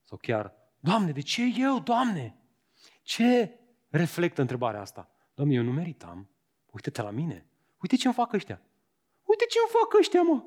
Sau 0.03 0.18
chiar, 0.18 0.53
Doamne, 0.80 1.11
de 1.12 1.20
ce 1.20 1.43
eu, 1.57 1.78
Doamne? 1.78 2.37
Ce 3.03 3.59
reflectă 3.89 4.41
întrebarea 4.41 4.80
asta? 4.80 5.11
Doamne, 5.35 5.55
eu 5.55 5.62
nu 5.62 5.72
meritam. 5.72 6.30
Uite-te 6.70 7.03
la 7.03 7.11
mine. 7.11 7.47
Uite 7.80 7.97
ce-mi 7.97 8.14
fac 8.14 8.32
ăștia. 8.32 8.61
Uite 9.22 9.45
ce-mi 9.49 9.80
fac 9.80 9.99
ăștia, 9.99 10.22
mă. 10.22 10.43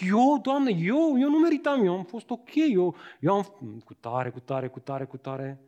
Eu, 0.00 0.38
Doamne, 0.42 0.70
eu, 0.70 1.18
eu 1.18 1.30
nu 1.30 1.38
meritam, 1.38 1.84
eu 1.84 1.96
am 1.96 2.04
fost 2.04 2.30
ok, 2.30 2.54
eu, 2.54 2.96
eu 3.20 3.34
am 3.34 3.42
cu 3.84 3.94
tare, 3.94 4.30
cu 4.30 4.40
tare, 4.40 4.68
cu 4.68 4.80
tare, 4.80 5.04
cu 5.04 5.16
tare 5.16 5.60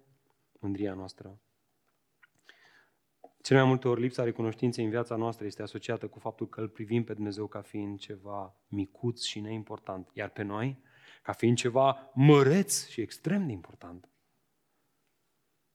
mândria 0.61 0.95
noastră. 0.95 1.39
Cel 3.43 3.57
mai 3.57 3.67
multe 3.67 3.89
ori 3.89 4.01
lipsa 4.01 4.25
recunoștinței 4.25 4.85
în 4.85 4.91
viața 4.91 5.17
noastră 5.17 5.47
este 5.47 5.63
asociată 5.63 6.09
cu 6.09 6.19
faptul 6.19 6.49
că 6.49 6.61
îl 6.61 6.69
privim 6.69 7.05
pe 7.05 7.15
Dumnezeu 7.15 7.47
ca 7.47 7.61
fiind 7.61 7.99
ceva 7.99 8.57
micuț 8.69 9.23
și 9.23 9.41
neimportant, 9.41 10.11
iar 10.13 10.29
pe 10.29 10.43
noi 10.43 10.83
ca 11.23 11.33
fiind 11.33 11.57
ceva 11.57 12.11
măreț 12.15 12.87
și 12.89 13.01
extrem 13.01 13.47
de 13.47 13.53
important. 13.53 14.09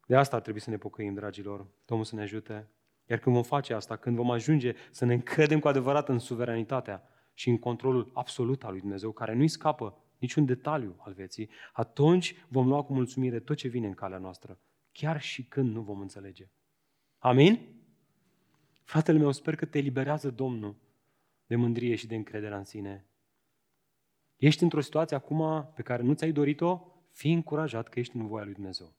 De 0.05 0.15
asta 0.15 0.35
ar 0.35 0.41
trebui 0.41 0.59
să 0.59 0.69
ne 0.69 0.77
pocăim, 0.77 1.13
dragilor. 1.13 1.67
Domnul 1.85 2.05
să 2.05 2.15
ne 2.15 2.21
ajute. 2.21 2.67
Iar 3.05 3.19
când 3.19 3.35
vom 3.35 3.43
face 3.43 3.73
asta, 3.73 3.95
când 3.95 4.15
vom 4.15 4.31
ajunge 4.31 4.73
să 4.91 5.05
ne 5.05 5.13
încredem 5.13 5.59
cu 5.59 5.67
adevărat 5.67 6.09
în 6.09 6.19
suveranitatea 6.19 7.03
și 7.33 7.49
în 7.49 7.57
controlul 7.57 8.11
absolut 8.13 8.63
al 8.63 8.71
lui 8.71 8.79
Dumnezeu, 8.79 9.11
care 9.11 9.33
nu-i 9.33 9.47
scapă 9.47 9.97
niciun 10.17 10.45
detaliu 10.45 10.95
al 10.99 11.13
vieții, 11.13 11.49
atunci 11.73 12.45
vom 12.47 12.67
lua 12.67 12.83
cu 12.83 12.93
mulțumire 12.93 13.39
tot 13.39 13.57
ce 13.57 13.67
vine 13.67 13.87
în 13.87 13.93
calea 13.93 14.17
noastră, 14.17 14.59
chiar 14.91 15.21
și 15.21 15.43
când 15.43 15.73
nu 15.73 15.81
vom 15.81 15.99
înțelege. 15.99 16.49
Amin? 17.17 17.59
Fratele 18.83 19.17
meu, 19.17 19.31
sper 19.31 19.55
că 19.55 19.65
te 19.65 19.77
eliberează 19.77 20.29
Domnul 20.29 20.75
de 21.47 21.55
mândrie 21.55 21.95
și 21.95 22.07
de 22.07 22.15
încredere 22.15 22.55
în 22.55 22.63
sine. 22.63 23.05
Ești 24.35 24.63
într-o 24.63 24.81
situație 24.81 25.15
acum 25.15 25.71
pe 25.75 25.81
care 25.81 26.03
nu 26.03 26.13
ți-ai 26.13 26.31
dorit-o, 26.31 26.81
fii 27.11 27.33
încurajat 27.33 27.87
că 27.87 27.99
ești 27.99 28.15
în 28.15 28.27
voia 28.27 28.43
lui 28.43 28.53
Dumnezeu. 28.53 28.93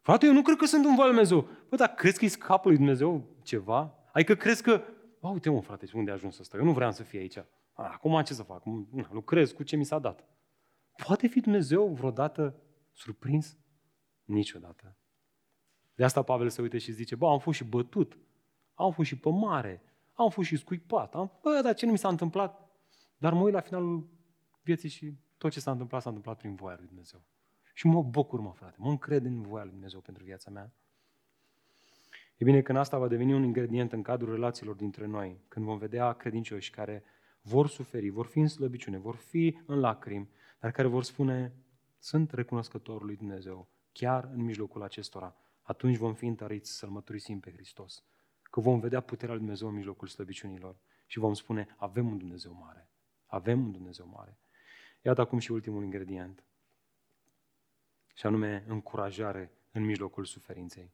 Frate, 0.00 0.26
eu 0.26 0.32
nu 0.32 0.42
cred 0.42 0.56
că 0.56 0.66
sunt 0.66 0.84
în 0.84 0.94
voia 0.94 1.06
lui 1.06 1.16
Dumnezeu. 1.16 1.48
Bă, 1.68 1.76
dar 1.76 1.94
crezi 1.94 2.18
că 2.18 2.24
e 2.24 2.28
scapul 2.28 2.70
lui 2.70 2.78
Dumnezeu 2.78 3.36
ceva? 3.42 3.94
Adică 4.12 4.34
crezi 4.34 4.62
că, 4.62 4.82
bă, 5.20 5.28
uite 5.28 5.50
mă, 5.50 5.60
frate, 5.60 5.86
unde 5.94 6.10
a 6.10 6.14
ajuns 6.14 6.38
ăsta? 6.38 6.56
Eu 6.56 6.64
nu 6.64 6.72
vreau 6.72 6.92
să 6.92 7.02
fie 7.02 7.18
aici. 7.18 7.36
A, 7.36 7.46
acum 7.72 8.22
ce 8.22 8.34
să 8.34 8.42
fac? 8.42 8.62
Lucrez 9.10 9.52
cu 9.52 9.62
ce 9.62 9.76
mi 9.76 9.84
s-a 9.84 9.98
dat. 9.98 10.24
Poate 11.06 11.26
fi 11.26 11.40
Dumnezeu 11.40 11.86
vreodată 11.86 12.62
surprins? 12.92 13.56
Niciodată. 14.24 14.96
De 15.96 16.04
asta 16.04 16.22
Pavel 16.22 16.48
se 16.48 16.62
uite 16.62 16.78
și 16.78 16.92
zice, 16.92 17.14
bă, 17.14 17.28
am 17.28 17.38
fost 17.38 17.56
și 17.56 17.64
bătut, 17.64 18.18
am 18.74 18.92
fost 18.92 19.08
și 19.08 19.18
pe 19.18 19.28
mare, 19.28 19.82
am 20.12 20.30
fost 20.30 20.48
și 20.48 20.56
scuipat, 20.56 21.14
am, 21.14 21.38
bă, 21.42 21.60
dar 21.62 21.74
ce 21.74 21.86
nu 21.86 21.92
mi 21.92 21.98
s-a 21.98 22.08
întâmplat? 22.08 22.68
Dar 23.18 23.32
mă 23.32 23.40
uit 23.40 23.52
la 23.52 23.60
finalul 23.60 24.08
vieții 24.62 24.88
și 24.88 25.14
tot 25.38 25.50
ce 25.50 25.60
s-a 25.60 25.70
întâmplat, 25.70 26.02
s-a 26.02 26.08
întâmplat 26.08 26.36
prin 26.36 26.54
voia 26.54 26.76
lui 26.78 26.86
Dumnezeu. 26.86 27.20
Și 27.74 27.86
mă 27.86 28.02
bucur, 28.02 28.40
mă, 28.40 28.52
frate, 28.52 28.76
mă 28.78 28.90
încred 28.90 29.24
în 29.24 29.42
voia 29.42 29.62
lui 29.62 29.72
Dumnezeu 29.72 30.00
pentru 30.00 30.24
viața 30.24 30.50
mea. 30.50 30.72
E 32.36 32.44
bine, 32.44 32.62
când 32.62 32.78
asta 32.78 32.98
va 32.98 33.08
deveni 33.08 33.32
un 33.32 33.42
ingredient 33.42 33.92
în 33.92 34.02
cadrul 34.02 34.32
relațiilor 34.32 34.74
dintre 34.74 35.06
noi, 35.06 35.40
când 35.48 35.64
vom 35.64 35.78
vedea 35.78 36.12
credincioși 36.12 36.70
care 36.70 37.04
vor 37.40 37.68
suferi, 37.68 38.08
vor 38.08 38.26
fi 38.26 38.38
în 38.38 38.48
slăbiciune, 38.48 38.98
vor 38.98 39.14
fi 39.14 39.58
în 39.66 39.78
lacrimi, 39.80 40.28
dar 40.60 40.70
care 40.70 40.88
vor 40.88 41.02
spune, 41.02 41.52
sunt 41.98 42.32
recunoscător 42.32 43.02
lui 43.02 43.16
Dumnezeu, 43.16 43.68
chiar 43.92 44.30
în 44.32 44.44
mijlocul 44.44 44.82
acestora, 44.82 45.36
atunci 45.66 45.96
vom 45.96 46.14
fi 46.14 46.26
întăriți 46.26 46.72
să-L 46.72 46.88
măturisim 46.88 47.40
pe 47.40 47.52
Hristos. 47.52 48.04
Că 48.42 48.60
vom 48.60 48.80
vedea 48.80 49.00
puterea 49.00 49.34
lui 49.34 49.42
Dumnezeu 49.42 49.68
în 49.68 49.74
mijlocul 49.74 50.08
slăbiciunilor 50.08 50.76
și 51.06 51.18
vom 51.18 51.34
spune, 51.34 51.74
avem 51.76 52.10
un 52.10 52.18
Dumnezeu 52.18 52.52
mare. 52.52 52.90
Avem 53.26 53.64
un 53.64 53.72
Dumnezeu 53.72 54.06
mare. 54.06 54.38
Iată 55.02 55.20
acum 55.20 55.38
și 55.38 55.52
ultimul 55.52 55.84
ingredient. 55.84 56.44
Și 58.14 58.26
anume 58.26 58.64
încurajare 58.68 59.52
în 59.72 59.84
mijlocul 59.84 60.24
suferinței. 60.24 60.92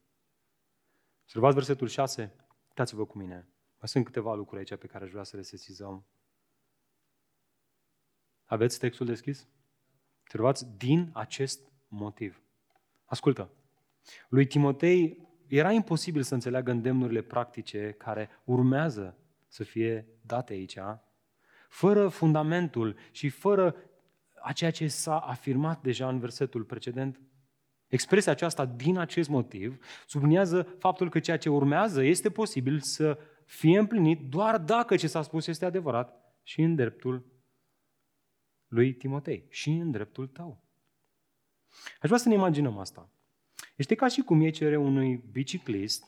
Observați 1.21 1.55
versetul 1.55 1.87
6? 1.87 2.33
Uitați-vă 2.67 3.05
cu 3.05 3.17
mine. 3.17 3.47
Mai 3.79 3.87
sunt 3.87 4.05
câteva 4.05 4.33
lucruri 4.35 4.59
aici 4.59 4.79
pe 4.79 4.87
care 4.87 5.03
aș 5.03 5.11
vrea 5.11 5.23
să 5.23 5.35
le 5.35 5.41
sesizăm. 5.41 6.05
Aveți 8.45 8.79
textul 8.79 9.05
deschis? 9.05 9.47
Observați, 10.21 10.77
din 10.77 11.09
acest 11.13 11.71
motiv. 11.87 12.41
Ascultă, 13.05 13.51
lui 14.29 14.45
Timotei 14.45 15.27
era 15.47 15.71
imposibil 15.71 16.21
să 16.21 16.33
înțeleagă 16.33 16.71
îndemnurile 16.71 17.21
practice 17.21 17.95
care 17.97 18.29
urmează 18.43 19.17
să 19.47 19.63
fie 19.63 20.07
date 20.21 20.53
aici, 20.53 20.77
fără 21.69 22.07
fundamentul 22.07 22.97
și 23.11 23.29
fără 23.29 23.75
a 24.41 24.51
ceea 24.51 24.71
ce 24.71 24.87
s-a 24.87 25.17
afirmat 25.17 25.81
deja 25.81 26.07
în 26.07 26.19
versetul 26.19 26.63
precedent. 26.63 27.21
Expresia 27.87 28.31
aceasta, 28.31 28.65
din 28.65 28.97
acest 28.97 29.29
motiv, 29.29 29.85
subliniază 30.07 30.75
faptul 30.79 31.09
că 31.09 31.19
ceea 31.19 31.37
ce 31.37 31.49
urmează 31.49 32.03
este 32.03 32.29
posibil 32.29 32.79
să 32.79 33.19
fie 33.45 33.79
împlinit 33.79 34.29
doar 34.29 34.57
dacă 34.57 34.95
ce 34.95 35.07
s-a 35.07 35.21
spus 35.21 35.47
este 35.47 35.65
adevărat 35.65 36.35
și 36.43 36.61
în 36.61 36.75
dreptul 36.75 37.25
lui 38.67 38.93
Timotei 38.93 39.45
și 39.49 39.69
în 39.69 39.91
dreptul 39.91 40.27
tău. 40.27 40.63
Aș 42.01 42.09
vrea 42.09 42.17
să 42.17 42.27
ne 42.27 42.33
imaginăm 42.33 42.77
asta. 42.77 43.09
Este 43.75 43.95
ca 43.95 44.07
și 44.07 44.21
cum 44.21 44.41
e 44.41 44.49
cere 44.49 44.77
unui 44.77 45.23
biciclist 45.31 46.07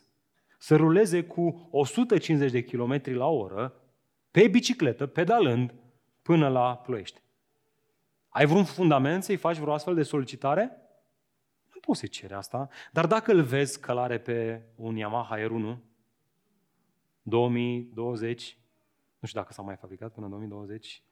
să 0.57 0.75
ruleze 0.75 1.23
cu 1.23 1.67
150 1.71 2.51
de 2.51 2.63
km 2.63 3.01
la 3.03 3.27
oră 3.27 3.73
pe 4.31 4.47
bicicletă, 4.47 5.05
pedalând, 5.05 5.73
până 6.21 6.49
la 6.49 6.77
Ploiești. 6.77 7.21
Ai 8.29 8.45
vreun 8.45 8.63
fundament 8.63 9.23
să-i 9.23 9.35
faci 9.35 9.57
vreo 9.57 9.73
astfel 9.73 9.95
de 9.95 10.03
solicitare? 10.03 10.71
Nu 11.73 11.79
poți 11.79 11.99
să 11.99 12.05
cere 12.05 12.33
asta. 12.33 12.69
Dar 12.91 13.07
dacă 13.07 13.31
îl 13.31 13.41
vezi 13.41 13.79
călare 13.79 14.19
pe 14.19 14.61
un 14.75 14.95
Yamaha 14.95 15.37
R1, 15.37 15.77
2020, 17.21 18.57
nu 19.19 19.27
știu 19.27 19.39
dacă 19.39 19.53
s-a 19.53 19.61
mai 19.61 19.75
fabricat 19.75 20.13
până 20.13 20.25
în 20.25 20.31
2020, 20.31 21.03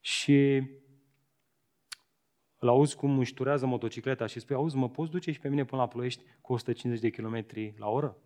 și 0.00 0.62
îl 2.62 2.68
auzi 2.68 2.96
cum 2.96 3.18
înșturează 3.18 3.66
motocicleta 3.66 4.26
și 4.26 4.40
spui, 4.40 4.56
auzi, 4.56 4.76
mă 4.76 4.88
poți 4.88 5.10
duce 5.10 5.32
și 5.32 5.38
pe 5.38 5.48
mine 5.48 5.64
până 5.64 5.80
la 5.80 5.88
Ploiești 5.88 6.24
cu 6.40 6.52
150 6.52 7.00
de 7.00 7.22
km 7.22 7.46
la 7.78 7.88
oră? 7.88 8.16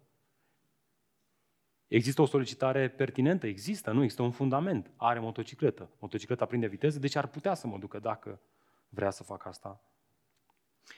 Există 1.87 2.23
o 2.23 2.27
solicitare 2.27 2.89
pertinentă? 2.89 3.47
Există, 3.47 3.91
nu? 3.91 4.03
Există 4.03 4.23
un 4.23 4.31
fundament. 4.31 4.91
Are 4.97 5.19
motocicletă. 5.19 5.91
Motocicleta 5.99 6.45
prinde 6.45 6.67
viteză, 6.67 6.99
deci 6.99 7.15
ar 7.15 7.27
putea 7.27 7.55
să 7.55 7.67
mă 7.67 7.79
ducă 7.79 7.99
dacă 7.99 8.41
vrea 8.89 9.11
să 9.11 9.23
facă 9.23 9.49
asta. 9.49 9.81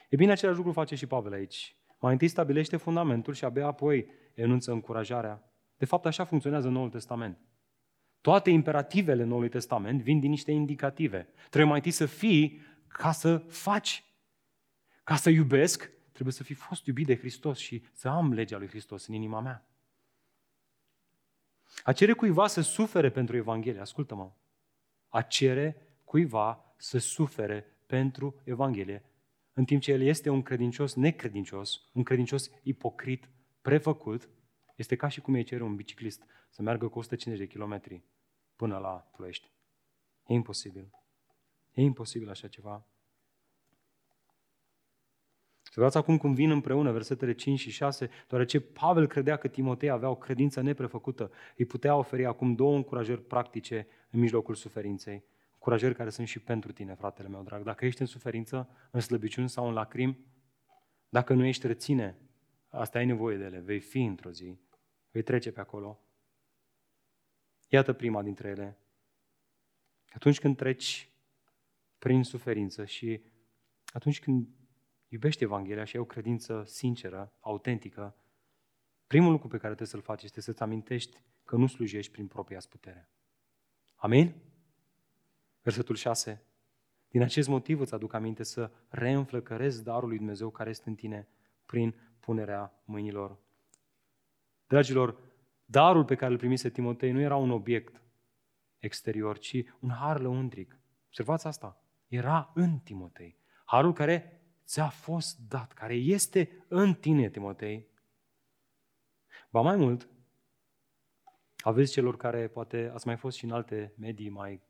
E 0.09 0.15
bine, 0.15 0.31
același 0.31 0.57
lucru 0.57 0.71
face 0.71 0.95
și 0.95 1.07
Pavel 1.07 1.33
aici. 1.33 1.75
Mai 1.99 2.11
întâi 2.11 2.27
stabilește 2.27 2.77
fundamentul 2.77 3.33
și 3.33 3.45
abia 3.45 3.65
apoi 3.65 4.07
enunță 4.33 4.71
încurajarea. 4.71 5.53
De 5.77 5.85
fapt, 5.85 6.05
așa 6.05 6.23
funcționează 6.23 6.69
Noul 6.69 6.89
Testament. 6.89 7.39
Toate 8.21 8.49
imperativele 8.49 9.23
Noului 9.23 9.49
Testament 9.49 10.01
vin 10.01 10.19
din 10.19 10.29
niște 10.29 10.51
indicative. 10.51 11.27
Trebuie 11.37 11.63
mai 11.63 11.75
întâi 11.75 11.91
să 11.91 12.05
fii 12.05 12.61
ca 12.91 13.11
să 13.11 13.37
faci. 13.37 14.03
Ca 15.03 15.15
să 15.15 15.29
iubesc, 15.29 15.91
trebuie 16.11 16.33
să 16.33 16.43
fi 16.43 16.53
fost 16.53 16.85
iubit 16.85 17.05
de 17.05 17.17
Hristos 17.17 17.57
și 17.57 17.83
să 17.93 18.07
am 18.07 18.33
legea 18.33 18.57
lui 18.57 18.67
Hristos 18.67 19.07
în 19.07 19.13
inima 19.13 19.39
mea. 19.39 19.67
A 21.83 21.93
cere 21.93 22.13
cuiva 22.13 22.47
să 22.47 22.61
sufere 22.61 23.09
pentru 23.09 23.35
Evanghelie, 23.35 23.81
ascultă-mă, 23.81 24.31
a 25.07 25.21
cere 25.21 25.87
cuiva 26.03 26.73
să 26.77 26.97
sufere 26.97 27.77
pentru 27.85 28.41
Evanghelie, 28.43 29.03
în 29.53 29.65
timp 29.65 29.81
ce 29.81 29.91
el 29.91 30.01
este 30.01 30.29
un 30.29 30.41
credincios 30.41 30.93
necredincios, 30.93 31.81
un 31.93 32.03
credincios 32.03 32.49
ipocrit, 32.63 33.29
prefăcut, 33.61 34.29
este 34.75 34.95
ca 34.95 35.07
și 35.07 35.21
cum 35.21 35.33
îi 35.33 35.43
cere 35.43 35.63
un 35.63 35.75
biciclist 35.75 36.23
să 36.49 36.61
meargă 36.61 36.87
cu 36.87 36.99
150 36.99 37.47
de 37.47 37.53
kilometri 37.53 38.03
până 38.55 38.77
la 38.77 38.89
Ploiești. 38.89 39.51
E 40.25 40.33
imposibil. 40.33 40.89
E 41.79 41.81
imposibil 41.81 42.29
așa 42.29 42.47
ceva. 42.47 42.85
Să 45.61 45.79
vedeți 45.79 45.97
acum 45.97 46.17
cum 46.17 46.33
vin 46.33 46.51
împreună 46.51 46.91
versetele 46.91 47.33
5 47.33 47.59
și 47.59 47.71
6, 47.71 48.09
deoarece 48.27 48.59
Pavel 48.59 49.07
credea 49.07 49.37
că 49.37 49.47
Timotei 49.47 49.89
avea 49.89 50.09
o 50.09 50.15
credință 50.15 50.61
neprefăcută. 50.61 51.31
Îi 51.57 51.65
putea 51.65 51.95
oferi 51.95 52.25
acum 52.25 52.55
două 52.55 52.75
încurajări 52.75 53.21
practice 53.21 53.87
în 54.09 54.19
mijlocul 54.19 54.55
suferinței. 54.55 55.23
Încurajări 55.51 55.95
care 55.95 56.09
sunt 56.09 56.27
și 56.27 56.39
pentru 56.39 56.71
tine, 56.71 56.93
fratele 56.93 57.27
meu 57.27 57.43
drag. 57.43 57.63
Dacă 57.63 57.85
ești 57.85 58.01
în 58.01 58.07
suferință, 58.07 58.69
în 58.91 58.99
slăbiciuni 58.99 59.49
sau 59.49 59.67
în 59.67 59.73
lacrim, 59.73 60.17
dacă 61.09 61.33
nu 61.33 61.45
ești 61.45 61.67
reține, 61.67 62.17
asta 62.69 62.97
ai 62.97 63.05
nevoie 63.05 63.37
de 63.37 63.43
ele, 63.43 63.59
vei 63.59 63.79
fi 63.79 64.03
într-o 64.03 64.31
zi, 64.31 64.59
vei 65.11 65.21
trece 65.21 65.51
pe 65.51 65.59
acolo. 65.59 65.99
Iată 67.67 67.93
prima 67.93 68.23
dintre 68.23 68.49
ele. 68.49 68.77
Atunci 70.13 70.39
când 70.39 70.55
treci 70.55 71.08
prin 71.99 72.23
suferință 72.23 72.85
și 72.85 73.21
atunci 73.85 74.19
când 74.19 74.47
iubești 75.07 75.43
Evanghelia 75.43 75.83
și 75.83 75.95
ai 75.95 76.01
o 76.01 76.05
credință 76.05 76.63
sinceră, 76.65 77.33
autentică, 77.39 78.15
primul 79.07 79.31
lucru 79.31 79.47
pe 79.47 79.57
care 79.57 79.75
trebuie 79.75 79.87
să-l 79.87 80.01
faci 80.01 80.23
este 80.23 80.41
să-ți 80.41 80.61
amintești 80.61 81.21
că 81.43 81.55
nu 81.55 81.67
slujești 81.67 82.11
prin 82.11 82.27
propria 82.27 82.59
putere. 82.69 83.09
Amin? 83.95 84.35
Versetul 85.61 85.95
6. 85.95 86.43
Din 87.07 87.21
acest 87.21 87.47
motiv 87.47 87.79
îți 87.79 87.93
aduc 87.93 88.13
aminte 88.13 88.43
să 88.43 88.71
reînflăcărezi 88.87 89.83
darul 89.83 90.07
lui 90.07 90.17
Dumnezeu 90.17 90.49
care 90.49 90.69
este 90.69 90.89
în 90.89 90.95
tine 90.95 91.27
prin 91.65 91.95
punerea 92.19 92.81
mâinilor. 92.85 93.37
Dragilor, 94.67 95.17
darul 95.65 96.05
pe 96.05 96.15
care 96.15 96.31
îl 96.31 96.37
primise 96.37 96.69
Timotei 96.69 97.11
nu 97.11 97.19
era 97.19 97.35
un 97.35 97.49
obiect 97.49 98.01
exterior, 98.77 99.37
ci 99.37 99.63
un 99.79 99.89
har 99.89 100.19
lăuntric. 100.19 100.79
Observați 101.05 101.47
asta. 101.47 101.83
Era 102.09 102.51
în 102.53 102.79
Timotei. 102.79 103.37
Harul 103.65 103.93
care 103.93 104.41
ți-a 104.65 104.89
fost 104.89 105.39
dat, 105.47 105.73
care 105.73 105.93
este 105.93 106.65
în 106.67 106.93
tine, 106.93 107.29
Timotei. 107.29 107.87
Ba 109.49 109.61
mai 109.61 109.75
mult, 109.75 110.09
aveți 111.57 111.91
celor 111.91 112.17
care 112.17 112.47
poate 112.47 112.91
ați 112.93 113.07
mai 113.07 113.17
fost 113.17 113.37
și 113.37 113.43
în 113.43 113.51
alte 113.51 113.93
medii 113.97 114.29
mai 114.29 114.67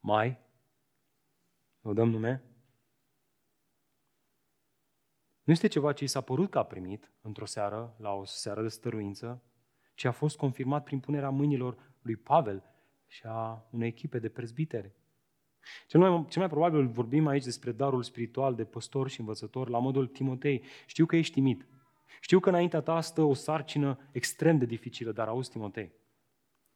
mai, 0.00 0.38
vă 1.80 1.92
dăm 1.92 2.10
nume, 2.10 2.42
nu 5.42 5.52
este 5.52 5.66
ceva 5.66 5.92
ce 5.92 6.04
i 6.04 6.06
s-a 6.06 6.20
părut 6.20 6.50
că 6.50 6.58
a 6.58 6.64
primit 6.64 7.12
într-o 7.20 7.44
seară, 7.44 7.94
la 7.98 8.12
o 8.12 8.24
seară 8.24 8.62
de 8.62 8.68
stăruință, 8.68 9.42
ci 9.94 10.04
a 10.04 10.12
fost 10.12 10.36
confirmat 10.36 10.84
prin 10.84 11.00
punerea 11.00 11.30
mâinilor 11.30 11.94
lui 12.02 12.16
Pavel 12.16 12.64
și 13.06 13.22
a 13.26 13.68
unei 13.70 13.88
echipe 13.88 14.18
de 14.18 14.28
prezbiteri. 14.28 14.92
Cel 15.86 16.00
mai, 16.00 16.26
cel 16.28 16.40
mai 16.40 16.50
probabil 16.50 16.86
vorbim 16.86 17.26
aici 17.26 17.44
despre 17.44 17.72
darul 17.72 18.02
spiritual 18.02 18.54
de 18.54 18.64
păstor 18.64 19.08
și 19.08 19.20
învățător 19.20 19.68
la 19.68 19.78
modul 19.78 20.06
Timotei. 20.06 20.62
Știu 20.86 21.06
că 21.06 21.16
ești 21.16 21.32
timid. 21.32 21.66
Știu 22.20 22.40
că 22.40 22.48
înaintea 22.48 22.80
ta 22.80 23.00
stă 23.00 23.22
o 23.22 23.34
sarcină 23.34 23.98
extrem 24.12 24.58
de 24.58 24.64
dificilă, 24.64 25.12
dar 25.12 25.28
auzi, 25.28 25.50
Timotei, 25.50 25.92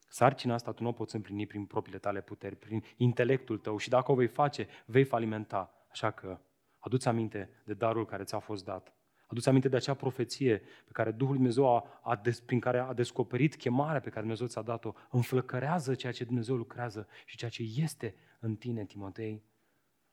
sarcina 0.09 0.55
asta 0.55 0.73
tu 0.73 0.83
nu 0.83 0.89
o 0.89 0.93
poți 0.93 1.15
împlini 1.15 1.47
prin 1.47 1.65
propriile 1.65 1.99
tale 1.99 2.21
puteri, 2.21 2.57
prin 2.57 2.85
intelectul 2.97 3.59
tău 3.59 3.77
și 3.77 3.89
dacă 3.89 4.13
o 4.13 4.15
vei 4.15 4.27
face, 4.27 4.69
vei 4.87 5.05
falimenta. 5.05 5.87
Așa 5.91 6.11
că 6.11 6.41
adu-ți 6.79 7.09
aminte 7.09 7.51
de 7.65 7.75
darul 7.75 8.07
care 8.07 8.25
ți-a 8.25 8.39
fost 8.39 8.65
dat. 8.65 8.95
Adu-ți 9.27 9.49
aminte 9.49 9.69
de 9.69 9.77
acea 9.77 9.95
profeție 9.95 10.59
pe 10.59 10.93
care 10.93 11.11
Duhul 11.11 11.35
Dumnezeu 11.35 11.77
a, 11.77 12.01
a 12.03 12.17
des, 12.17 12.41
prin 12.41 12.61
care 12.61 12.79
a 12.79 12.93
descoperit 12.93 13.57
chemarea 13.57 14.01
pe 14.01 14.09
care 14.09 14.21
Dumnezeu 14.21 14.47
ți-a 14.47 14.63
dat-o. 14.63 14.93
Înflăcărează 15.11 15.95
ceea 15.95 16.13
ce 16.13 16.25
Dumnezeu 16.25 16.57
lucrează 16.57 17.09
și 17.25 17.37
ceea 17.37 17.51
ce 17.51 17.63
este 17.77 18.15
în 18.41 18.57
tine, 18.57 18.85
Timotei. 18.85 19.43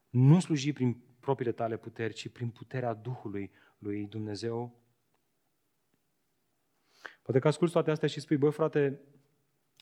Nu 0.10 0.40
sluji 0.40 0.74
prin 0.74 0.98
propriile 1.20 1.52
tale 1.52 1.78
puteri, 1.78 2.14
ci 2.14 2.30
prin 2.30 2.50
puterea 2.50 2.94
Duhului 2.94 3.52
lui 3.78 4.06
Dumnezeu. 4.06 4.82
Poate 7.22 7.40
că 7.40 7.48
asculți 7.48 7.74
toate 7.74 7.92
astea 7.92 8.08
și 8.08 8.20
spui, 8.20 8.38
băi 8.38 8.52
frate, 8.52 9.00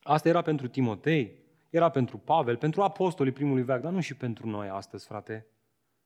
asta 0.03 0.29
era 0.29 0.41
pentru 0.41 0.67
Timotei, 0.67 1.39
era 1.69 1.89
pentru 1.89 2.17
Pavel, 2.17 2.57
pentru 2.57 2.81
apostolii 2.81 3.31
primului 3.31 3.63
veac, 3.63 3.81
dar 3.81 3.91
nu 3.91 3.99
și 3.99 4.15
pentru 4.15 4.47
noi 4.47 4.69
astăzi, 4.69 5.05
frate. 5.05 5.47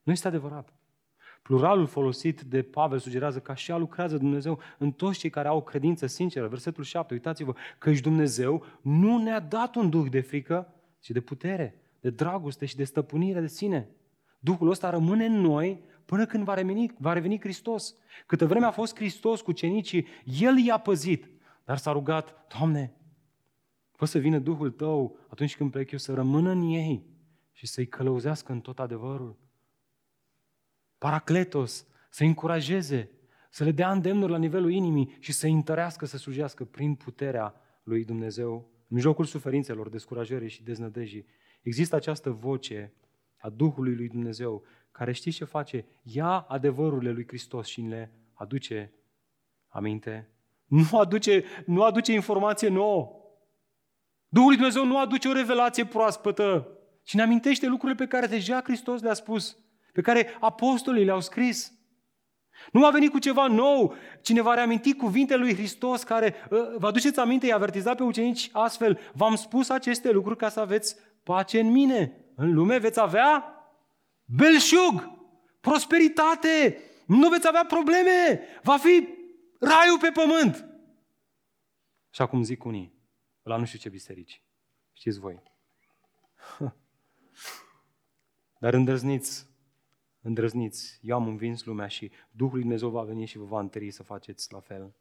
Nu 0.02 0.12
este 0.12 0.28
adevărat. 0.28 0.72
Pluralul 1.46 1.86
folosit 1.86 2.40
de 2.40 2.62
Pavel 2.62 2.98
sugerează 2.98 3.40
că 3.40 3.50
așa 3.50 3.76
lucrează 3.76 4.16
Dumnezeu 4.16 4.58
în 4.78 4.92
toți 4.92 5.18
cei 5.18 5.30
care 5.30 5.48
au 5.48 5.56
o 5.56 5.62
credință 5.62 6.06
sinceră. 6.06 6.48
Versetul 6.48 6.84
7, 6.84 7.14
uitați-vă, 7.14 7.54
că 7.78 7.90
ești 7.90 8.02
Dumnezeu 8.02 8.64
nu 8.82 9.18
ne-a 9.18 9.40
dat 9.40 9.74
un 9.74 9.90
duh 9.90 10.06
de 10.10 10.20
frică, 10.20 10.74
ci 11.00 11.10
de 11.10 11.20
putere, 11.20 11.82
de 12.00 12.10
dragoste 12.10 12.66
și 12.66 12.76
de 12.76 12.84
stăpânire 12.84 13.40
de 13.40 13.46
sine. 13.46 13.88
Duhul 14.38 14.70
ăsta 14.70 14.90
rămâne 14.90 15.24
în 15.24 15.40
noi 15.40 15.84
până 16.04 16.26
când 16.26 16.44
va 16.44 16.54
reveni, 16.54 16.94
va 16.98 17.12
reveni 17.12 17.40
Hristos. 17.40 17.94
Câtă 18.26 18.46
vreme 18.46 18.66
a 18.66 18.70
fost 18.70 18.96
Hristos 18.96 19.40
cu 19.40 19.52
cenicii, 19.52 20.06
El 20.40 20.58
i-a 20.58 20.78
păzit, 20.78 21.30
dar 21.64 21.76
s-a 21.76 21.92
rugat, 21.92 22.46
Doamne, 22.58 22.94
fă 23.92 24.04
să 24.04 24.18
vină 24.18 24.38
Duhul 24.38 24.70
Tău 24.70 25.18
atunci 25.28 25.56
când 25.56 25.70
plec 25.70 25.90
eu 25.90 25.98
să 25.98 26.14
rămână 26.14 26.50
în 26.50 26.62
ei 26.62 27.06
și 27.52 27.66
să-i 27.66 27.86
călăuzească 27.86 28.52
în 28.52 28.60
tot 28.60 28.78
adevărul. 28.78 29.44
Paracletos, 30.98 31.86
să-i 32.10 32.26
încurajeze, 32.26 33.10
să 33.50 33.64
le 33.64 33.70
dea 33.70 33.90
îndemnuri 33.90 34.32
la 34.32 34.38
nivelul 34.38 34.70
inimii 34.70 35.16
și 35.18 35.32
să-i 35.32 35.52
întărească 35.52 36.06
să 36.06 36.16
slujească 36.16 36.64
prin 36.64 36.94
puterea 36.94 37.54
lui 37.82 38.04
Dumnezeu. 38.04 38.70
În 38.78 38.94
mijlocul 38.96 39.24
suferințelor, 39.24 39.88
descurajării 39.88 40.48
și 40.48 40.62
deznădejii, 40.62 41.26
există 41.62 41.96
această 41.96 42.30
voce 42.30 42.92
a 43.36 43.48
Duhului 43.48 43.94
lui 43.94 44.08
Dumnezeu, 44.08 44.64
care 44.90 45.12
știți 45.12 45.36
ce 45.36 45.44
face? 45.44 45.84
Ia 46.02 46.38
adevărurile 46.38 47.10
lui 47.10 47.26
Hristos 47.26 47.66
și 47.66 47.80
le 47.80 48.12
aduce 48.32 48.92
aminte. 49.68 50.30
Nu 50.66 50.98
aduce, 50.98 51.44
nu 51.66 51.82
aduce 51.82 52.12
informație 52.12 52.68
nouă. 52.68 53.10
Duhul 54.28 54.48
lui 54.48 54.56
Dumnezeu 54.56 54.84
nu 54.84 54.98
aduce 54.98 55.28
o 55.28 55.32
revelație 55.32 55.84
proaspătă, 55.84 56.68
ci 57.02 57.14
ne 57.14 57.22
amintește 57.22 57.66
lucrurile 57.66 58.04
pe 58.04 58.06
care 58.06 58.26
deja 58.26 58.62
Hristos 58.62 59.02
le-a 59.02 59.14
spus 59.14 59.58
pe 59.96 60.02
care 60.02 60.36
apostolii 60.40 61.04
le-au 61.04 61.20
scris. 61.20 61.72
Nu 62.72 62.86
a 62.86 62.90
venit 62.90 63.10
cu 63.10 63.18
ceva 63.18 63.46
nou. 63.46 63.94
Cineva 64.20 64.50
a 64.50 64.54
reamintit 64.54 64.98
cuvintele 64.98 65.40
lui 65.40 65.54
Hristos 65.54 66.02
care, 66.02 66.34
ă, 66.50 66.74
vă 66.78 66.86
aduceți 66.86 67.18
aminte, 67.18 67.46
i-a 67.46 67.54
avertizat 67.54 67.96
pe 67.96 68.02
ucenici 68.02 68.48
astfel, 68.52 69.00
v-am 69.12 69.34
spus 69.34 69.68
aceste 69.68 70.10
lucruri 70.10 70.36
ca 70.38 70.48
să 70.48 70.60
aveți 70.60 70.96
pace 71.22 71.60
în 71.60 71.70
mine. 71.70 72.24
În 72.34 72.54
lume 72.54 72.78
veți 72.78 73.00
avea 73.00 73.44
belșug, 74.24 75.10
prosperitate, 75.60 76.82
nu 77.06 77.28
veți 77.28 77.48
avea 77.48 77.64
probleme, 77.64 78.40
va 78.62 78.76
fi 78.76 79.08
raiul 79.60 79.98
pe 80.00 80.10
pământ. 80.12 80.68
Și 82.10 82.22
acum 82.22 82.42
zic 82.42 82.64
unii, 82.64 82.92
la 83.42 83.56
nu 83.56 83.64
știu 83.64 83.78
ce 83.78 83.88
biserici, 83.88 84.42
știți 84.92 85.18
voi. 85.18 85.42
Dar 88.60 88.74
îndrăzniți 88.74 89.54
îndrăzniți, 90.26 90.98
eu 91.02 91.16
am 91.16 91.26
învins 91.26 91.64
lumea 91.64 91.86
și 91.86 92.10
Duhul 92.30 92.52
lui 92.52 92.62
Dumnezeu 92.62 92.88
va 92.88 93.02
veni 93.02 93.24
și 93.24 93.38
vă 93.38 93.44
va 93.44 93.60
întări 93.60 93.90
să 93.90 94.02
faceți 94.02 94.52
la 94.52 94.60
fel. 94.60 94.94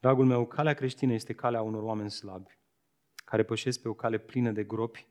Dragul 0.00 0.26
meu, 0.26 0.46
calea 0.46 0.74
creștină 0.74 1.12
este 1.12 1.32
calea 1.32 1.62
unor 1.62 1.82
oameni 1.82 2.10
slabi, 2.10 2.58
care 3.24 3.42
pășesc 3.42 3.80
pe 3.80 3.88
o 3.88 3.94
cale 3.94 4.18
plină 4.18 4.50
de 4.50 4.64
gropi, 4.64 5.06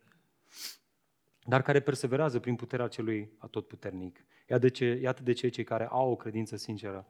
dar 1.44 1.62
care 1.62 1.80
perseverează 1.80 2.40
prin 2.40 2.56
puterea 2.56 2.88
celui 2.88 3.32
atotputernic. 3.38 4.24
Iată 4.48 4.62
de 4.62 4.68
ce, 4.68 4.98
iată 5.02 5.22
de 5.22 5.32
ce 5.32 5.48
cei 5.48 5.64
care 5.64 5.86
au 5.86 6.10
o 6.10 6.16
credință 6.16 6.56
sinceră 6.56 7.06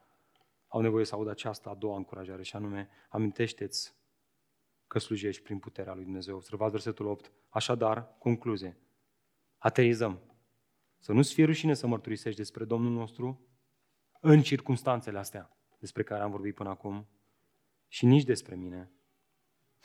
au 0.69 0.81
nevoie 0.81 1.05
să 1.05 1.15
audă 1.15 1.31
această 1.31 1.69
a 1.69 1.75
doua 1.75 1.97
încurajare, 1.97 2.43
și 2.43 2.57
anume, 2.57 2.89
amintește-ți 3.09 3.95
că 4.87 4.99
slujești 4.99 5.43
prin 5.43 5.59
puterea 5.59 5.95
lui 5.95 6.05
Dumnezeu. 6.05 6.37
Observați 6.37 6.71
versetul 6.71 7.07
8. 7.07 7.33
Așadar, 7.49 8.17
concluzie. 8.19 8.77
Aterizăm. 9.59 10.21
Să 10.99 11.13
nu-ți 11.13 11.35
fie 11.35 11.45
rușine 11.45 11.75
să 11.75 11.87
mărturisești 11.87 12.39
despre 12.39 12.65
Domnul 12.65 12.93
nostru 12.93 13.41
în 14.21 14.43
circunstanțele 14.43 15.19
astea 15.19 15.57
despre 15.79 16.03
care 16.03 16.23
am 16.23 16.31
vorbit 16.31 16.55
până 16.55 16.69
acum 16.69 17.07
și 17.89 18.07
nici 18.07 18.25
despre 18.25 18.55
mine. 18.55 18.91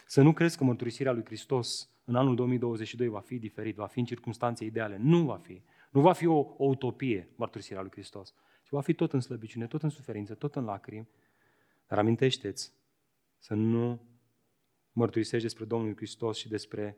Să 0.05 0.22
nu 0.22 0.34
crezi 0.34 0.57
că 0.57 0.64
mărturisirea 0.64 1.12
lui 1.12 1.26
Hristos 1.26 1.89
în 2.03 2.16
anul 2.16 2.36
2022 2.36 3.07
va 3.07 3.20
fi 3.20 3.39
diferit, 3.39 3.76
va 3.76 3.88
fi 3.88 3.99
în 3.99 4.05
circunstanțe 4.05 4.66
ideale. 4.66 4.97
Nu 4.97 5.26
va 5.26 5.38
fi. 5.38 5.64
Nu 5.91 6.01
va 6.01 6.14
fi 6.14 6.26
o, 6.26 6.39
o 6.57 6.66
utopie 6.66 7.30
mărturisirea 7.36 7.82
lui 7.82 7.91
Hristos. 7.91 8.34
Și 8.64 8.74
va 8.74 8.82
fi 8.82 8.93
tot 8.93 9.14
în 9.14 9.20
slăbiciune, 9.20 9.68
tot 9.68 9.84
în 9.84 9.89
suferință, 9.89 10.34
tot 10.34 10.55
în 10.55 10.64
lacrimi. 10.64 11.09
Dar 11.88 11.97
amintește-ți 11.97 12.74
să 13.38 13.53
nu 13.53 14.01
mărturisești 14.91 15.45
despre 15.45 15.66
Domnul 15.66 15.95
Hristos 15.95 16.38
și 16.38 16.49
despre 16.49 16.97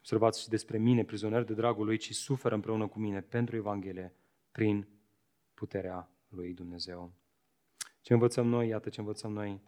Observați 0.00 0.40
și 0.40 0.48
despre 0.48 0.78
mine, 0.78 1.04
prizonier 1.04 1.44
de 1.44 1.54
dragul 1.54 1.84
lui, 1.84 1.96
ci 1.96 2.14
suferă 2.14 2.54
împreună 2.54 2.88
cu 2.88 2.98
mine 2.98 3.20
pentru 3.20 3.56
Evanghelie 3.56 4.14
prin 4.52 4.88
puterea 5.54 6.10
lui 6.28 6.54
Dumnezeu. 6.54 7.12
Ce 8.00 8.12
învățăm 8.12 8.46
noi? 8.46 8.68
Iată 8.68 8.88
ce 8.88 9.00
învățăm 9.00 9.32
noi. 9.32 9.62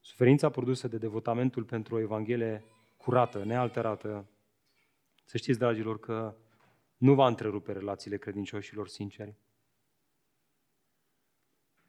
Suferința 0.00 0.50
produsă 0.50 0.88
de 0.88 0.98
devotamentul 0.98 1.64
pentru 1.64 1.94
o 1.94 1.98
Evanghelie 1.98 2.64
curată, 2.96 3.44
nealterată, 3.44 4.28
să 5.24 5.36
știți, 5.36 5.58
dragilor, 5.58 5.98
că 5.98 6.36
nu 6.96 7.14
va 7.14 7.26
întrerupe 7.26 7.72
relațiile 7.72 8.16
credincioșilor 8.16 8.88
sinceri, 8.88 9.36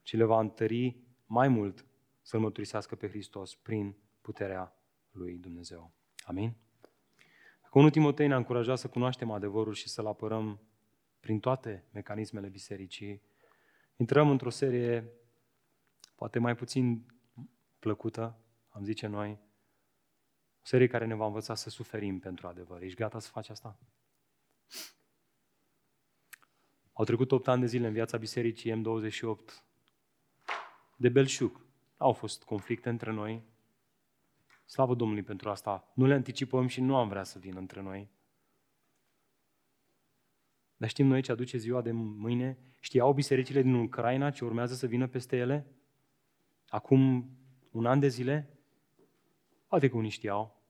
ci 0.01 0.15
le 0.15 0.23
va 0.23 0.39
întări 0.39 0.97
mai 1.25 1.47
mult 1.47 1.85
să-L 2.21 2.39
mărturisească 2.39 2.95
pe 2.95 3.07
Hristos 3.07 3.55
prin 3.55 3.95
puterea 4.21 4.75
lui 5.11 5.37
Dumnezeu. 5.37 5.91
Amin? 6.23 6.55
1 7.75 7.89
Timotei 7.89 8.27
ne-a 8.27 8.37
încurajat 8.37 8.77
să 8.77 8.87
cunoaștem 8.87 9.31
adevărul 9.31 9.73
și 9.73 9.89
să-l 9.89 10.07
apărăm 10.07 10.59
prin 11.19 11.39
toate 11.39 11.83
mecanismele 11.91 12.47
bisericii. 12.47 13.21
Intrăm 13.95 14.29
într-o 14.29 14.49
serie 14.49 15.11
poate 16.15 16.39
mai 16.39 16.55
puțin 16.55 17.05
plăcută, 17.79 18.39
am 18.69 18.83
zice 18.83 19.07
noi, 19.07 19.39
o 20.61 20.65
serie 20.65 20.87
care 20.87 21.05
ne 21.05 21.15
va 21.15 21.25
învăța 21.25 21.55
să 21.55 21.69
suferim 21.69 22.19
pentru 22.19 22.47
adevăr. 22.47 22.81
Ești 22.81 22.97
gata 22.97 23.19
să 23.19 23.29
faci 23.29 23.49
asta? 23.49 23.79
Au 26.93 27.03
trecut 27.03 27.31
8 27.31 27.47
ani 27.47 27.61
de 27.61 27.67
zile 27.67 27.87
în 27.87 27.93
viața 27.93 28.17
bisericii 28.17 28.81
M28 28.81 29.53
de 30.97 31.09
belșug. 31.09 31.65
Au 31.97 32.13
fost 32.13 32.43
conflicte 32.43 32.89
între 32.89 33.11
noi, 33.11 33.43
Slavă 34.65 34.95
Domnului 34.95 35.23
pentru 35.23 35.49
asta. 35.49 35.91
Nu 35.93 36.05
le 36.05 36.13
anticipăm 36.13 36.67
și 36.67 36.81
nu 36.81 36.95
am 36.95 37.07
vrea 37.07 37.23
să 37.23 37.39
vină 37.39 37.59
între 37.59 37.81
noi. 37.81 38.09
Dar 40.77 40.89
știm 40.89 41.07
noi 41.07 41.21
ce 41.21 41.31
aduce 41.31 41.57
ziua 41.57 41.81
de 41.81 41.91
mâine? 41.91 42.57
Știau 42.79 43.13
bisericile 43.13 43.61
din 43.61 43.73
Ucraina 43.73 44.31
ce 44.31 44.45
urmează 44.45 44.73
să 44.73 44.87
vină 44.87 45.07
peste 45.07 45.37
ele? 45.37 45.67
Acum 46.67 47.29
un 47.71 47.85
an 47.85 47.99
de 47.99 48.07
zile? 48.07 48.59
Poate 49.67 49.89
că 49.89 49.97
unii 49.97 50.09
știau. 50.09 50.63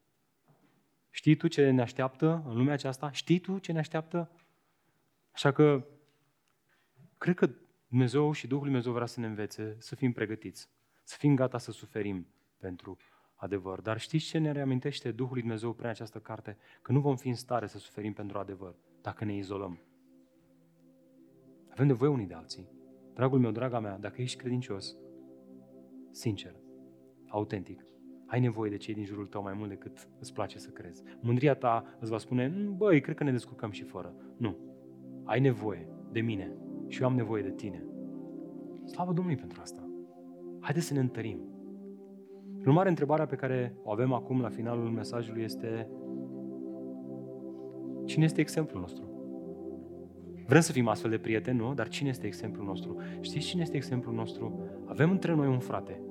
Știi 1.10 1.36
tu 1.36 1.48
ce 1.48 1.70
ne 1.70 1.82
așteaptă 1.82 2.44
în 2.48 2.56
lumea 2.56 2.74
aceasta? 2.74 3.12
Știi 3.12 3.40
tu 3.40 3.58
ce 3.58 3.72
ne 3.72 3.80
așteaptă? 3.80 4.32
Așa 5.32 5.52
că 5.52 5.86
cred 7.18 7.36
că 7.36 7.50
Dumnezeu 7.88 8.32
și 8.32 8.48
Duhul 8.48 8.64
Dumnezeu 8.66 8.94
vrea 8.94 9.06
să 9.06 9.20
ne 9.20 9.26
învețe 9.26 9.76
să 9.80 9.96
fim 9.96 10.12
pregătiți, 10.12 10.70
să 11.04 11.16
fim 11.20 11.36
gata 11.36 11.58
să 11.58 11.72
suferim 11.72 12.28
pentru 12.58 12.98
adevăr. 13.36 13.82
Dar 13.82 14.00
știți 14.00 14.26
ce 14.26 14.38
ne 14.38 14.52
reamintește 14.52 15.12
Duhul 15.12 15.34
lui 15.34 15.42
Dumnezeu 15.42 15.74
prin 15.74 15.90
această 15.90 16.20
carte? 16.20 16.58
Că 16.82 16.92
nu 16.92 17.00
vom 17.00 17.16
fi 17.16 17.28
în 17.28 17.36
stare 17.36 17.68
să 17.68 17.78
suferim 17.78 18.14
pentru 18.14 18.38
adevăr 18.38 18.76
dacă 19.02 19.26
ne 19.26 19.36
izolăm. 19.36 19.80
Avem 21.70 21.88
nevoie 21.88 22.12
unii 22.12 22.28
de 22.28 22.34
alții. 22.34 22.70
Dragul 23.14 23.40
meu, 23.40 23.52
draga 23.52 23.80
mea, 23.80 23.98
dacă 23.98 24.22
ești 24.22 24.38
credincios, 24.38 24.96
sincer, 26.12 26.56
autentic, 27.28 27.86
ai 28.26 28.40
nevoie 28.40 28.70
de 28.70 28.78
cei 28.78 28.94
din 28.94 29.06
jurul 29.06 29.28
tău 29.28 29.42
mai 29.42 29.54
mult 29.54 29.70
decât 29.70 30.10
îți 30.20 30.34
place 30.34 30.58
să 30.58 30.70
crezi. 30.70 31.04
Mândria 31.22 31.56
ta 31.56 31.98
îți 32.00 32.12
va 32.12 32.18
spune, 32.18 32.48
mm, 32.48 32.78
băi, 32.78 33.02
cred 33.02 33.16
că 33.16 33.24
ne 33.24 33.32
descurcăm 33.32 33.72
și 33.72 33.84
fără. 33.84 34.16
Nu. 34.38 34.58
Ai 35.24 35.40
nevoie 35.40 35.88
de 36.12 36.22
mine 36.22 36.58
și 36.88 37.02
eu 37.02 37.08
am 37.08 37.16
nevoie 37.16 37.44
de 37.44 37.52
tine. 37.52 37.86
Slavă 38.86 39.14
Domnului 39.14 39.40
pentru 39.40 39.62
asta. 39.62 39.90
Haideți 40.60 40.86
să 40.86 40.94
ne 40.94 41.00
întărim. 41.00 41.55
În 42.66 42.72
urmare, 42.72 42.90
întrebarea 42.90 43.26
pe 43.26 43.36
care 43.36 43.76
o 43.84 43.92
avem 43.92 44.14
acum 44.14 44.42
la 44.42 44.50
finalul 44.50 44.90
mesajului 44.90 45.44
este 45.44 45.90
cine 48.06 48.24
este 48.24 48.42
exemplul 48.42 48.82
nostru? 48.82 49.04
Vrem 50.48 50.62
să 50.62 50.72
fim 50.72 50.88
astfel 50.88 51.10
de 51.10 51.18
prieteni, 51.18 51.58
nu? 51.58 51.74
Dar 51.74 51.88
cine 51.88 52.10
este 52.10 52.26
exemplul 52.26 52.66
nostru? 52.66 52.98
Știți 53.20 53.46
cine 53.46 53.62
este 53.62 53.76
exemplul 53.76 54.16
nostru? 54.16 54.60
Avem 54.86 55.12
între 55.12 55.34
noi 55.34 55.48
un 55.48 55.60
frate. 55.60 56.02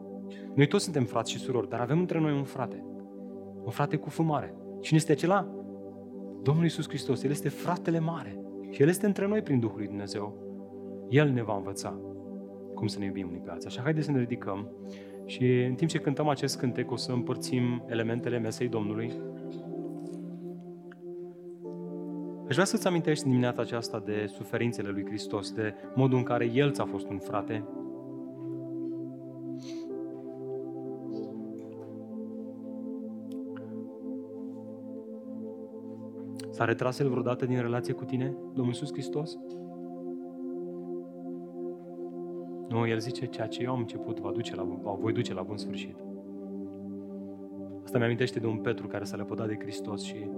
Noi 0.55 0.67
toți 0.67 0.85
suntem 0.85 1.05
frați 1.05 1.31
și 1.31 1.39
surori, 1.39 1.69
dar 1.69 1.81
avem 1.81 1.99
între 1.99 2.21
noi 2.21 2.33
un 2.33 2.45
frate. 2.45 2.85
Un 3.65 3.71
frate 3.71 3.97
cu 3.97 4.09
fumare. 4.09 4.55
Cine 4.81 4.99
este 4.99 5.13
acela? 5.13 5.49
Domnul 6.43 6.65
Iisus 6.65 6.89
Hristos. 6.89 7.23
El 7.23 7.31
este 7.31 7.49
fratele 7.49 7.99
mare. 7.99 8.39
Și 8.71 8.83
El 8.83 8.89
este 8.89 9.07
între 9.07 9.27
noi 9.27 9.43
prin 9.43 9.61
Duhul 9.61 9.77
lui 9.77 9.87
Dumnezeu. 9.87 10.37
El 11.09 11.31
ne 11.31 11.43
va 11.43 11.57
învăța 11.57 11.99
cum 12.75 12.87
să 12.87 12.99
ne 12.99 13.05
iubim 13.05 13.29
unii 13.29 13.41
pe 13.41 13.51
alții. 13.51 13.69
Așa, 13.69 13.83
haideți 13.83 14.07
să 14.07 14.13
ne 14.13 14.19
ridicăm 14.19 14.69
și 15.27 15.63
în 15.63 15.75
timp 15.75 15.91
ce 15.91 15.99
cântăm 15.99 16.29
acest 16.29 16.59
cântec, 16.59 16.91
o 16.91 16.97
să 16.97 17.13
împărțim 17.13 17.83
elementele 17.87 18.39
mesei 18.39 18.69
Domnului. 18.69 19.13
Aș 22.49 22.53
vrea 22.53 22.65
să-ți 22.65 22.87
amintești 22.87 23.25
dimineața 23.25 23.63
aceasta 23.63 24.03
de 24.05 24.27
suferințele 24.27 24.89
lui 24.89 25.05
Hristos, 25.07 25.53
de 25.53 25.75
modul 25.95 26.19
în 26.19 26.25
care 26.25 26.51
El 26.55 26.73
ți-a 26.73 26.85
fost 26.85 27.09
un 27.09 27.19
frate. 27.19 27.65
S-a 36.51 36.65
retras 36.65 36.99
El 36.99 37.09
vreodată 37.09 37.47
din 37.47 37.61
relație 37.61 37.95
cu 37.95 38.05
tine, 38.05 38.37
Domnul 38.45 38.67
Iisus 38.67 38.93
Hristos? 38.93 39.39
Nu, 42.75 42.87
el 42.87 42.99
zice, 42.99 43.27
ceea 43.27 43.47
ce 43.47 43.63
eu 43.63 43.73
am 43.73 43.79
început 43.79 44.21
va 44.21 44.31
duce 44.31 44.55
la, 44.55 44.63
va, 44.83 44.93
voi 44.93 45.13
duce 45.13 45.35
la 45.35 45.43
bun 45.43 45.57
sfârșit. 45.57 45.97
Asta 47.85 47.99
mi-amintește 47.99 48.39
de 48.39 48.47
un 48.47 48.57
Petru 48.57 48.87
care 48.87 49.05
s-a 49.05 49.17
lepădat 49.17 49.47
de 49.47 49.57
Hristos 49.59 50.03
și 50.03 50.31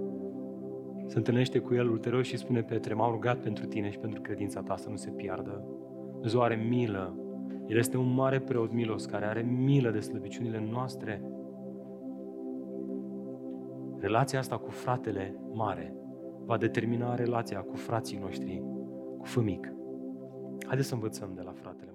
se 1.05 1.17
întâlnește 1.17 1.59
cu 1.59 1.73
el 1.73 1.89
ulterior 1.89 2.23
și 2.23 2.37
spune, 2.37 2.61
Petre, 2.61 2.93
m-am 2.93 3.11
rugat 3.11 3.37
pentru 3.37 3.65
tine 3.65 3.89
și 3.89 3.97
pentru 3.97 4.21
credința 4.21 4.61
ta 4.61 4.75
să 4.75 4.89
nu 4.89 4.95
se 4.95 5.09
piardă. 5.09 5.63
Dumnezeu 6.11 6.41
are 6.41 6.55
milă. 6.55 7.17
El 7.67 7.77
este 7.77 7.97
un 7.97 8.13
mare 8.13 8.39
preot 8.39 8.71
milos 8.71 9.05
care 9.05 9.25
are 9.25 9.41
milă 9.41 9.91
de 9.91 9.99
slăbiciunile 9.99 10.67
noastre. 10.71 11.21
Relația 13.99 14.39
asta 14.39 14.57
cu 14.57 14.69
fratele 14.69 15.39
mare 15.53 15.95
va 16.45 16.57
determina 16.57 17.15
relația 17.15 17.59
cu 17.59 17.75
frații 17.75 18.17
noștri, 18.17 18.63
cu 19.17 19.25
fămic. 19.25 19.73
Haideți 20.65 20.87
să 20.87 20.93
învățăm 20.93 21.31
de 21.35 21.41
la 21.41 21.51
fratele 21.51 21.91